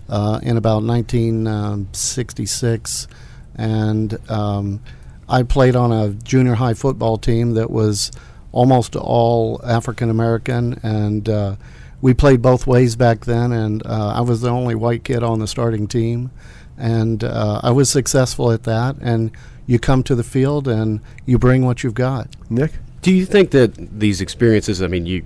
uh, 0.09 0.39
in 0.43 0.57
about 0.57 0.83
1966, 0.83 3.07
and 3.55 4.29
um, 4.29 4.81
I 5.29 5.43
played 5.43 5.75
on 5.75 5.91
a 5.91 6.09
junior 6.09 6.55
high 6.55 6.73
football 6.73 7.17
team 7.17 7.55
that 7.55 7.69
was 7.69 8.11
almost 8.51 8.95
all 8.95 9.61
African 9.63 10.09
American, 10.09 10.79
and 10.83 11.29
uh, 11.29 11.55
we 12.01 12.13
played 12.13 12.41
both 12.41 12.67
ways 12.67 12.95
back 12.95 13.25
then. 13.25 13.51
And 13.51 13.85
uh, 13.85 14.13
I 14.15 14.21
was 14.21 14.41
the 14.41 14.49
only 14.49 14.75
white 14.75 15.03
kid 15.03 15.23
on 15.23 15.39
the 15.39 15.47
starting 15.47 15.87
team, 15.87 16.31
and 16.77 17.23
uh, 17.23 17.61
I 17.63 17.71
was 17.71 17.89
successful 17.89 18.51
at 18.51 18.63
that. 18.63 18.95
And 19.01 19.31
you 19.65 19.79
come 19.79 20.01
to 20.03 20.15
the 20.15 20.23
field 20.23 20.67
and 20.67 21.01
you 21.25 21.37
bring 21.37 21.65
what 21.65 21.83
you've 21.83 21.93
got. 21.93 22.29
Nick. 22.49 22.71
Do 23.01 23.13
you 23.13 23.25
think 23.25 23.51
that 23.51 23.99
these 23.99 24.21
experiences? 24.21 24.81
I 24.81 24.87
mean, 24.87 25.05
you, 25.05 25.25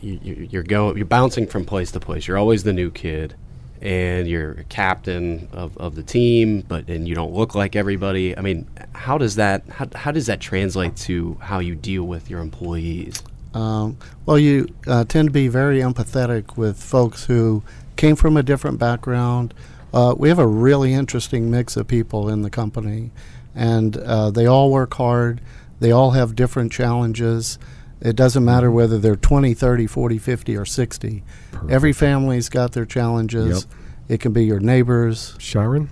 you 0.00 0.48
you're 0.50 0.62
going, 0.62 0.96
you're 0.96 1.06
bouncing 1.06 1.46
from 1.46 1.64
place 1.64 1.90
to 1.92 2.00
place. 2.00 2.26
You're 2.26 2.38
always 2.38 2.62
the 2.62 2.72
new 2.72 2.90
kid, 2.90 3.34
and 3.80 4.28
you're 4.28 4.52
a 4.52 4.64
captain 4.64 5.48
of, 5.52 5.76
of 5.78 5.94
the 5.94 6.02
team, 6.02 6.60
but 6.60 6.88
and 6.88 7.08
you 7.08 7.14
don't 7.14 7.32
look 7.32 7.54
like 7.54 7.74
everybody. 7.74 8.36
I 8.36 8.42
mean, 8.42 8.68
how 8.94 9.18
does 9.18 9.36
that 9.36 9.66
how, 9.68 9.88
how 9.94 10.10
does 10.12 10.26
that 10.26 10.40
translate 10.40 10.96
to 10.98 11.38
how 11.40 11.58
you 11.60 11.74
deal 11.74 12.04
with 12.04 12.28
your 12.28 12.40
employees? 12.40 13.22
Um, 13.54 13.96
well, 14.26 14.38
you 14.38 14.68
uh, 14.86 15.04
tend 15.04 15.28
to 15.28 15.32
be 15.32 15.48
very 15.48 15.80
empathetic 15.80 16.58
with 16.58 16.82
folks 16.82 17.24
who 17.24 17.62
came 17.96 18.14
from 18.14 18.36
a 18.36 18.42
different 18.42 18.78
background. 18.78 19.54
Uh, 19.92 20.14
we 20.16 20.28
have 20.28 20.38
a 20.38 20.46
really 20.46 20.92
interesting 20.92 21.50
mix 21.50 21.76
of 21.76 21.86
people 21.86 22.28
in 22.28 22.42
the 22.42 22.50
company, 22.50 23.10
and 23.54 23.96
uh, 23.96 24.30
they 24.30 24.46
all 24.46 24.70
work 24.70 24.94
hard. 24.94 25.40
They 25.80 25.90
all 25.90 26.12
have 26.12 26.34
different 26.34 26.72
challenges. 26.72 27.58
It 28.00 28.16
doesn't 28.16 28.44
matter 28.44 28.70
whether 28.70 28.98
they're 28.98 29.16
20, 29.16 29.54
30, 29.54 29.86
40, 29.86 30.18
50, 30.18 30.56
or 30.56 30.64
60. 30.64 31.22
Every 31.68 31.92
family's 31.92 32.48
got 32.48 32.72
their 32.72 32.84
challenges. 32.84 33.66
It 34.08 34.20
can 34.20 34.32
be 34.32 34.44
your 34.44 34.60
neighbors. 34.60 35.34
Sharon? 35.38 35.90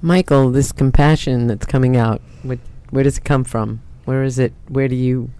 Michael, 0.00 0.50
this 0.50 0.72
compassion 0.72 1.46
that's 1.48 1.66
coming 1.66 1.96
out, 1.96 2.20
what, 2.42 2.58
where 2.90 3.02
does 3.02 3.18
it 3.18 3.24
come 3.24 3.44
from? 3.44 3.82
Where 4.04 4.22
is 4.22 4.38
it? 4.38 4.52
Where 4.68 4.88
do 4.88 4.94
you, 4.94 5.30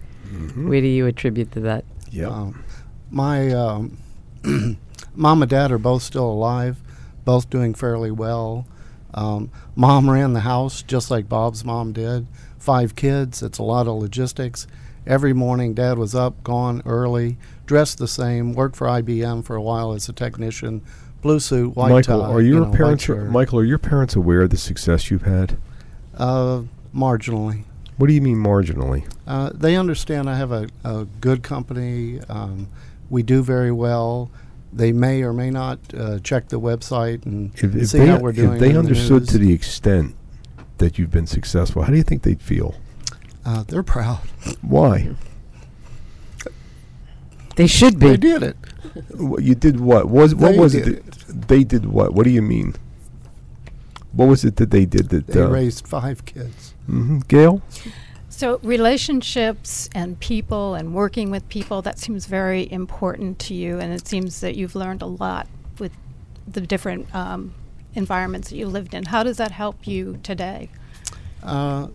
where 0.55 0.81
do 0.81 0.87
you 0.87 1.07
attribute 1.07 1.51
to 1.53 1.61
that? 1.61 1.85
Yeah. 2.11 2.27
Um, 2.27 2.63
my 3.09 3.51
um, 3.53 3.97
mom 5.15 5.41
and 5.41 5.49
dad 5.49 5.71
are 5.71 5.77
both 5.77 6.03
still 6.03 6.29
alive, 6.29 6.81
both 7.27 7.49
doing 7.49 7.73
fairly 7.73 8.09
well. 8.09 8.65
Um, 9.13 9.51
mom 9.75 10.09
ran 10.09 10.31
the 10.31 10.39
house 10.39 10.81
just 10.81 11.11
like 11.11 11.27
Bob's 11.27 11.65
mom 11.65 11.91
did. 11.91 12.25
Five 12.57 12.95
kids. 12.95 13.43
It's 13.43 13.57
a 13.57 13.63
lot 13.63 13.85
of 13.85 13.97
logistics. 13.97 14.65
Every 15.05 15.33
morning, 15.33 15.73
dad 15.73 15.97
was 15.97 16.15
up, 16.15 16.41
gone 16.41 16.81
early, 16.85 17.37
dressed 17.65 17.97
the 17.97 18.07
same, 18.07 18.53
worked 18.53 18.77
for 18.77 18.87
IBM 18.87 19.43
for 19.43 19.57
a 19.57 19.61
while 19.61 19.91
as 19.91 20.07
a 20.07 20.13
technician, 20.13 20.81
blue 21.21 21.41
suit, 21.41 21.75
white 21.75 21.91
Michael, 21.91 22.21
tie. 22.21 22.29
are 22.29 22.41
you 22.41 22.61
know, 22.61 22.71
parents 22.71 23.03
shirt. 23.03 23.29
Michael, 23.29 23.59
are 23.59 23.65
your 23.65 23.77
parents 23.77 24.15
aware 24.15 24.43
of 24.43 24.49
the 24.49 24.57
success 24.57 25.11
you've 25.11 25.23
had? 25.23 25.57
Uh, 26.17 26.63
marginally. 26.95 27.65
What 27.97 28.07
do 28.07 28.13
you 28.13 28.21
mean 28.21 28.37
marginally? 28.37 29.05
Uh, 29.27 29.51
they 29.53 29.75
understand 29.75 30.29
I 30.29 30.37
have 30.37 30.53
a, 30.53 30.69
a 30.85 31.03
good 31.19 31.43
company. 31.43 32.21
Um, 32.29 32.69
we 33.09 33.21
do 33.21 33.43
very 33.43 33.73
well. 33.73 34.31
They 34.73 34.91
may 34.91 35.23
or 35.23 35.33
may 35.33 35.49
not 35.49 35.79
uh, 35.97 36.19
check 36.19 36.49
the 36.49 36.59
website 36.59 37.25
and 37.25 37.51
If, 37.55 37.75
if 37.75 37.87
see 37.89 37.99
they, 37.99 38.07
how 38.07 38.19
we're 38.19 38.31
doing. 38.33 38.53
if 38.55 38.59
they 38.59 38.67
in 38.69 38.73
the 38.73 38.79
understood 38.79 39.27
to 39.29 39.37
the 39.37 39.53
extent 39.53 40.15
that 40.77 40.99
you've 40.99 41.09
been 41.11 41.25
successful, 41.27 41.81
how 41.83 41.91
do 41.91 41.97
you 41.97 42.03
think 42.03 42.23
they'd 42.23 42.41
feel? 42.41 42.75
uh, 43.45 43.63
they're 43.67 43.81
proud. 43.83 44.19
Why? 44.61 45.11
They 47.55 47.65
should 47.67 47.97
be. 47.99 48.09
They 48.09 48.17
did 48.17 48.43
it. 48.43 48.57
You 49.39 49.55
did 49.55 49.79
what? 49.79 50.09
Was 50.09 50.35
what 50.35 50.51
They 50.51 50.59
was 50.59 50.73
did 50.73 50.87
it? 50.87 51.05
that- 51.11 51.47
They 51.47 51.63
did 51.63 51.85
what? 51.87 52.13
What 52.13 52.23
do 52.25 52.29
you 52.29 52.41
mean? 52.41 52.75
What 54.11 54.27
was 54.27 54.43
it 54.45 54.57
that 54.57 54.69
they 54.71 54.85
did 54.85 55.09
that? 55.09 55.27
They 55.27 55.41
uh, 55.41 55.47
raised 55.49 55.87
five 55.87 56.25
kids. 56.25 56.73
Mm-hmm. 56.89 57.19
Gail? 57.27 57.61
So, 58.37 58.59
relationships 58.61 59.89
and 59.95 60.19
people 60.19 60.75
and 60.75 60.93
working 60.93 61.31
with 61.31 61.49
people, 61.49 61.81
that 61.81 61.97
seems 61.97 62.27
very 62.27 62.71
important 62.71 63.39
to 63.39 63.55
you. 63.55 63.79
And 63.79 63.91
it 63.91 64.07
seems 64.07 64.41
that 64.41 64.55
you've 64.55 64.75
learned 64.75 65.01
a 65.01 65.07
lot 65.07 65.47
with 65.79 65.91
the 66.47 66.61
different 66.61 67.15
um, 67.15 67.55
environments 67.95 68.51
that 68.51 68.55
you 68.55 68.67
lived 68.67 68.93
in. 68.93 69.05
How 69.05 69.23
does 69.23 69.37
that 69.37 69.49
help 69.49 69.87
you 69.87 70.19
today? 70.21 70.69
Uh, 71.41 71.87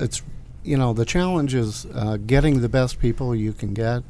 it's 0.00 0.22
you 0.62 0.78
know 0.78 0.94
the 0.94 1.04
challenge 1.04 1.54
is 1.54 1.84
uh, 1.94 2.16
getting 2.16 2.62
the 2.62 2.68
best 2.70 2.98
people 2.98 3.34
you 3.34 3.52
can 3.52 3.74
get, 3.74 4.04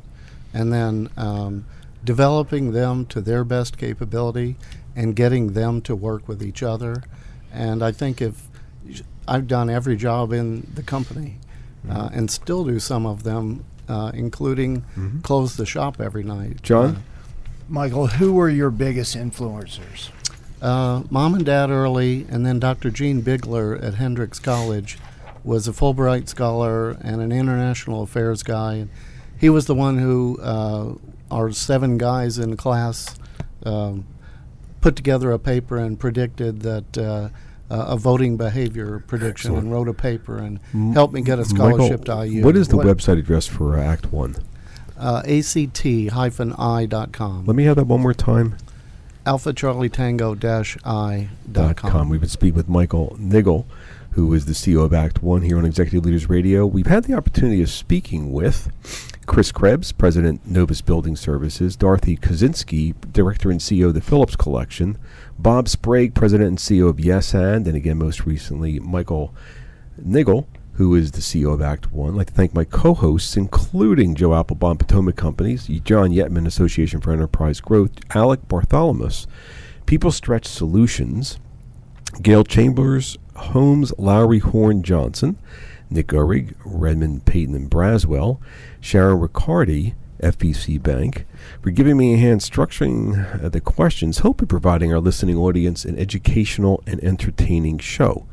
and 0.52 0.72
then 0.72 1.10
um, 1.16 1.64
developing 2.04 2.70
them 2.70 3.04
to 3.06 3.20
their 3.20 3.42
best 3.42 3.78
capability, 3.78 4.54
and 4.94 5.16
getting 5.16 5.54
them 5.54 5.82
to 5.82 5.96
work 5.96 6.28
with 6.28 6.40
each 6.40 6.62
other. 6.62 7.02
And 7.52 7.82
I 7.82 7.90
think 7.90 8.22
if 8.22 8.46
I've 9.26 9.48
done 9.48 9.68
every 9.68 9.96
job 9.96 10.32
in 10.32 10.70
the 10.72 10.84
company, 10.84 11.38
uh, 11.88 12.08
and 12.12 12.30
still 12.30 12.64
do 12.64 12.78
some 12.80 13.06
of 13.06 13.22
them, 13.22 13.64
uh, 13.88 14.10
including 14.14 14.84
Mhm. 14.96 15.22
close 15.22 15.56
the 15.56 15.66
shop 15.66 16.00
every 16.00 16.22
night. 16.24 16.62
John? 16.62 16.98
Michael, 17.68 18.06
who 18.08 18.32
were 18.32 18.48
your 18.50 18.70
biggest 18.70 19.16
influencers? 19.16 20.10
Uh, 20.60 21.02
mom 21.10 21.34
and 21.34 21.44
dad 21.44 21.70
early, 21.70 22.26
and 22.30 22.44
then 22.46 22.58
Dr. 22.58 22.90
Gene 22.90 23.20
Bigler 23.20 23.76
at 23.76 23.94
Hendrix 23.94 24.38
College 24.38 24.98
was 25.42 25.68
a 25.68 25.72
Fulbright 25.72 26.28
scholar 26.28 26.90
and 27.02 27.20
an 27.20 27.32
international 27.32 28.02
affairs 28.02 28.42
guy. 28.42 28.74
And 28.74 28.90
he 29.38 29.50
was 29.50 29.66
the 29.66 29.74
one 29.74 29.98
who 29.98 30.38
uh, 30.42 30.94
our 31.30 31.52
seven 31.52 31.98
guys 31.98 32.38
in 32.38 32.56
class 32.56 33.16
um, 33.66 34.04
put 34.80 34.96
together 34.96 35.32
a 35.32 35.38
paper 35.38 35.76
and 35.76 35.98
predicted 35.98 36.60
that 36.62 36.96
uh, 36.98 37.28
uh, 37.74 37.86
a 37.88 37.96
voting 37.96 38.36
behavior 38.36 39.02
prediction 39.06 39.50
Excellent. 39.52 39.64
and 39.64 39.72
wrote 39.72 39.88
a 39.88 39.94
paper 39.94 40.36
and 40.38 40.60
M- 40.72 40.92
helped 40.92 41.12
me 41.14 41.22
get 41.22 41.38
a 41.38 41.42
Michael, 41.42 41.56
scholarship 41.56 42.04
to 42.06 42.24
IU. 42.26 42.44
What 42.44 42.56
is 42.56 42.68
the 42.68 42.76
website 42.76 43.18
address 43.18 43.46
for 43.46 43.76
uh, 43.78 43.82
Act 43.82 44.12
One? 44.12 44.36
Uh, 44.96 45.22
ACT-I.com. 46.18 47.44
Let 47.46 47.56
me 47.56 47.64
have 47.64 47.76
that 47.76 47.86
one 47.86 48.00
more 48.00 48.14
time. 48.14 48.56
Alpha 49.26 49.52
Charlie 49.52 49.88
Tango 49.88 50.34
dash 50.34 50.76
I 50.84 51.28
dot 51.50 51.76
com. 51.76 52.08
We 52.10 52.18
would 52.18 52.30
speak 52.30 52.54
with 52.54 52.68
Michael 52.68 53.16
Niggle, 53.18 53.64
who 54.10 54.32
is 54.34 54.44
the 54.46 54.52
CEO 54.52 54.84
of 54.84 54.92
Act 54.92 55.22
One 55.22 55.40
here 55.42 55.56
on 55.56 55.64
Executive 55.64 56.04
Leaders 56.04 56.28
Radio. 56.28 56.66
We've 56.66 56.86
had 56.86 57.04
the 57.04 57.14
opportunity 57.14 57.62
of 57.62 57.70
speaking 57.70 58.32
with 58.32 58.70
Chris 59.26 59.52
Krebs, 59.52 59.92
President 59.92 60.46
Novus 60.46 60.80
Building 60.80 61.16
Services, 61.16 61.76
Dorothy 61.76 62.16
Kosinski, 62.16 62.94
Director 63.12 63.50
and 63.50 63.60
CEO 63.60 63.88
of 63.88 63.94
the 63.94 64.00
Phillips 64.00 64.36
Collection, 64.36 64.98
Bob 65.38 65.68
Sprague, 65.68 66.14
President 66.14 66.48
and 66.48 66.58
CEO 66.58 66.88
of 66.88 67.00
Yes 67.00 67.34
and, 67.34 67.66
and 67.66 67.76
again 67.76 67.98
most 67.98 68.26
recently 68.26 68.78
Michael 68.78 69.34
Niggle, 70.00 70.46
who 70.74 70.94
is 70.94 71.12
the 71.12 71.20
CEO 71.20 71.52
of 71.52 71.62
Act 71.62 71.92
One. 71.92 72.10
I'd 72.10 72.16
like 72.16 72.26
to 72.28 72.32
thank 72.32 72.54
my 72.54 72.64
co-hosts, 72.64 73.36
including 73.36 74.14
Joe 74.14 74.34
Applebaum, 74.34 74.78
Potomac 74.78 75.16
Companies, 75.16 75.66
John 75.66 76.10
Yetman, 76.10 76.46
Association 76.46 77.00
for 77.00 77.12
Enterprise 77.12 77.60
Growth, 77.60 77.92
Alec 78.14 78.46
Bartholomew, 78.48 79.10
People 79.86 80.10
Stretch 80.10 80.46
Solutions, 80.46 81.38
Gail 82.22 82.44
Chambers, 82.44 83.18
Holmes, 83.36 83.92
Lowry, 83.98 84.38
Horn, 84.38 84.82
Johnson, 84.82 85.38
Nick 85.90 86.08
Urig, 86.08 86.56
Redmon, 86.64 87.24
Peyton, 87.24 87.54
and 87.54 87.70
Braswell, 87.70 88.40
Sharon 88.80 89.20
Riccardi, 89.20 89.94
FBC 90.20 90.82
Bank, 90.82 91.24
for 91.62 91.70
giving 91.70 91.96
me 91.96 92.14
a 92.14 92.16
hand 92.16 92.40
structuring 92.40 93.44
uh, 93.44 93.48
the 93.48 93.60
questions, 93.60 94.18
hopefully 94.18 94.48
providing 94.48 94.92
our 94.92 95.00
listening 95.00 95.36
audience 95.36 95.84
an 95.84 95.96
educational 95.98 96.82
and 96.86 97.02
entertaining 97.04 97.78
show. 97.78 98.26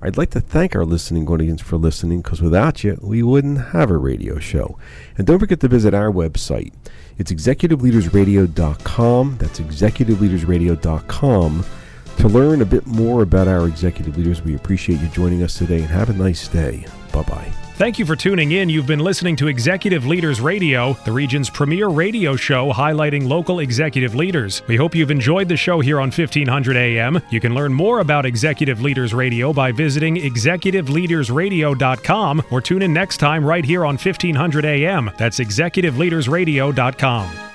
I'd 0.00 0.16
like 0.18 0.30
to 0.30 0.40
thank 0.40 0.76
our 0.76 0.84
listening 0.84 1.28
audience 1.28 1.62
for 1.62 1.76
listening 1.76 2.20
because 2.20 2.42
without 2.42 2.84
you, 2.84 2.98
we 3.00 3.22
wouldn't 3.22 3.68
have 3.68 3.90
a 3.90 3.96
radio 3.96 4.38
show. 4.38 4.78
And 5.16 5.26
don't 5.26 5.38
forget 5.38 5.60
to 5.60 5.68
visit 5.68 5.94
our 5.94 6.10
website. 6.10 6.74
It's 7.16 7.32
executiveleadersradio.com. 7.32 9.36
That's 9.38 9.60
executiveleadersradio.com 9.60 11.64
to 12.18 12.28
learn 12.28 12.62
a 12.62 12.66
bit 12.66 12.86
more 12.86 13.22
about 13.22 13.48
our 13.48 13.66
executive 13.66 14.16
leaders. 14.16 14.42
We 14.42 14.54
appreciate 14.54 15.00
you 15.00 15.08
joining 15.08 15.42
us 15.42 15.58
today 15.58 15.78
and 15.78 15.88
have 15.88 16.10
a 16.10 16.14
nice 16.14 16.46
day. 16.48 16.86
Bye 17.12 17.22
bye. 17.22 17.52
Thank 17.76 17.98
you 17.98 18.06
for 18.06 18.14
tuning 18.14 18.52
in. 18.52 18.68
You've 18.68 18.86
been 18.86 19.00
listening 19.00 19.34
to 19.36 19.48
Executive 19.48 20.06
Leaders 20.06 20.40
Radio, 20.40 20.92
the 21.04 21.10
region's 21.10 21.50
premier 21.50 21.88
radio 21.88 22.36
show 22.36 22.72
highlighting 22.72 23.26
local 23.26 23.58
executive 23.58 24.14
leaders. 24.14 24.62
We 24.68 24.76
hope 24.76 24.94
you've 24.94 25.10
enjoyed 25.10 25.48
the 25.48 25.56
show 25.56 25.80
here 25.80 25.98
on 25.98 26.12
1500 26.12 26.76
AM. 26.76 27.20
You 27.30 27.40
can 27.40 27.52
learn 27.52 27.74
more 27.74 27.98
about 27.98 28.26
Executive 28.26 28.80
Leaders 28.80 29.12
Radio 29.12 29.52
by 29.52 29.72
visiting 29.72 30.14
executiveleadersradio.com 30.14 32.42
or 32.52 32.60
tune 32.60 32.82
in 32.82 32.92
next 32.92 33.16
time 33.16 33.44
right 33.44 33.64
here 33.64 33.84
on 33.84 33.96
1500 33.96 34.64
AM. 34.64 35.10
That's 35.18 35.40
executiveleadersradio.com. 35.40 37.53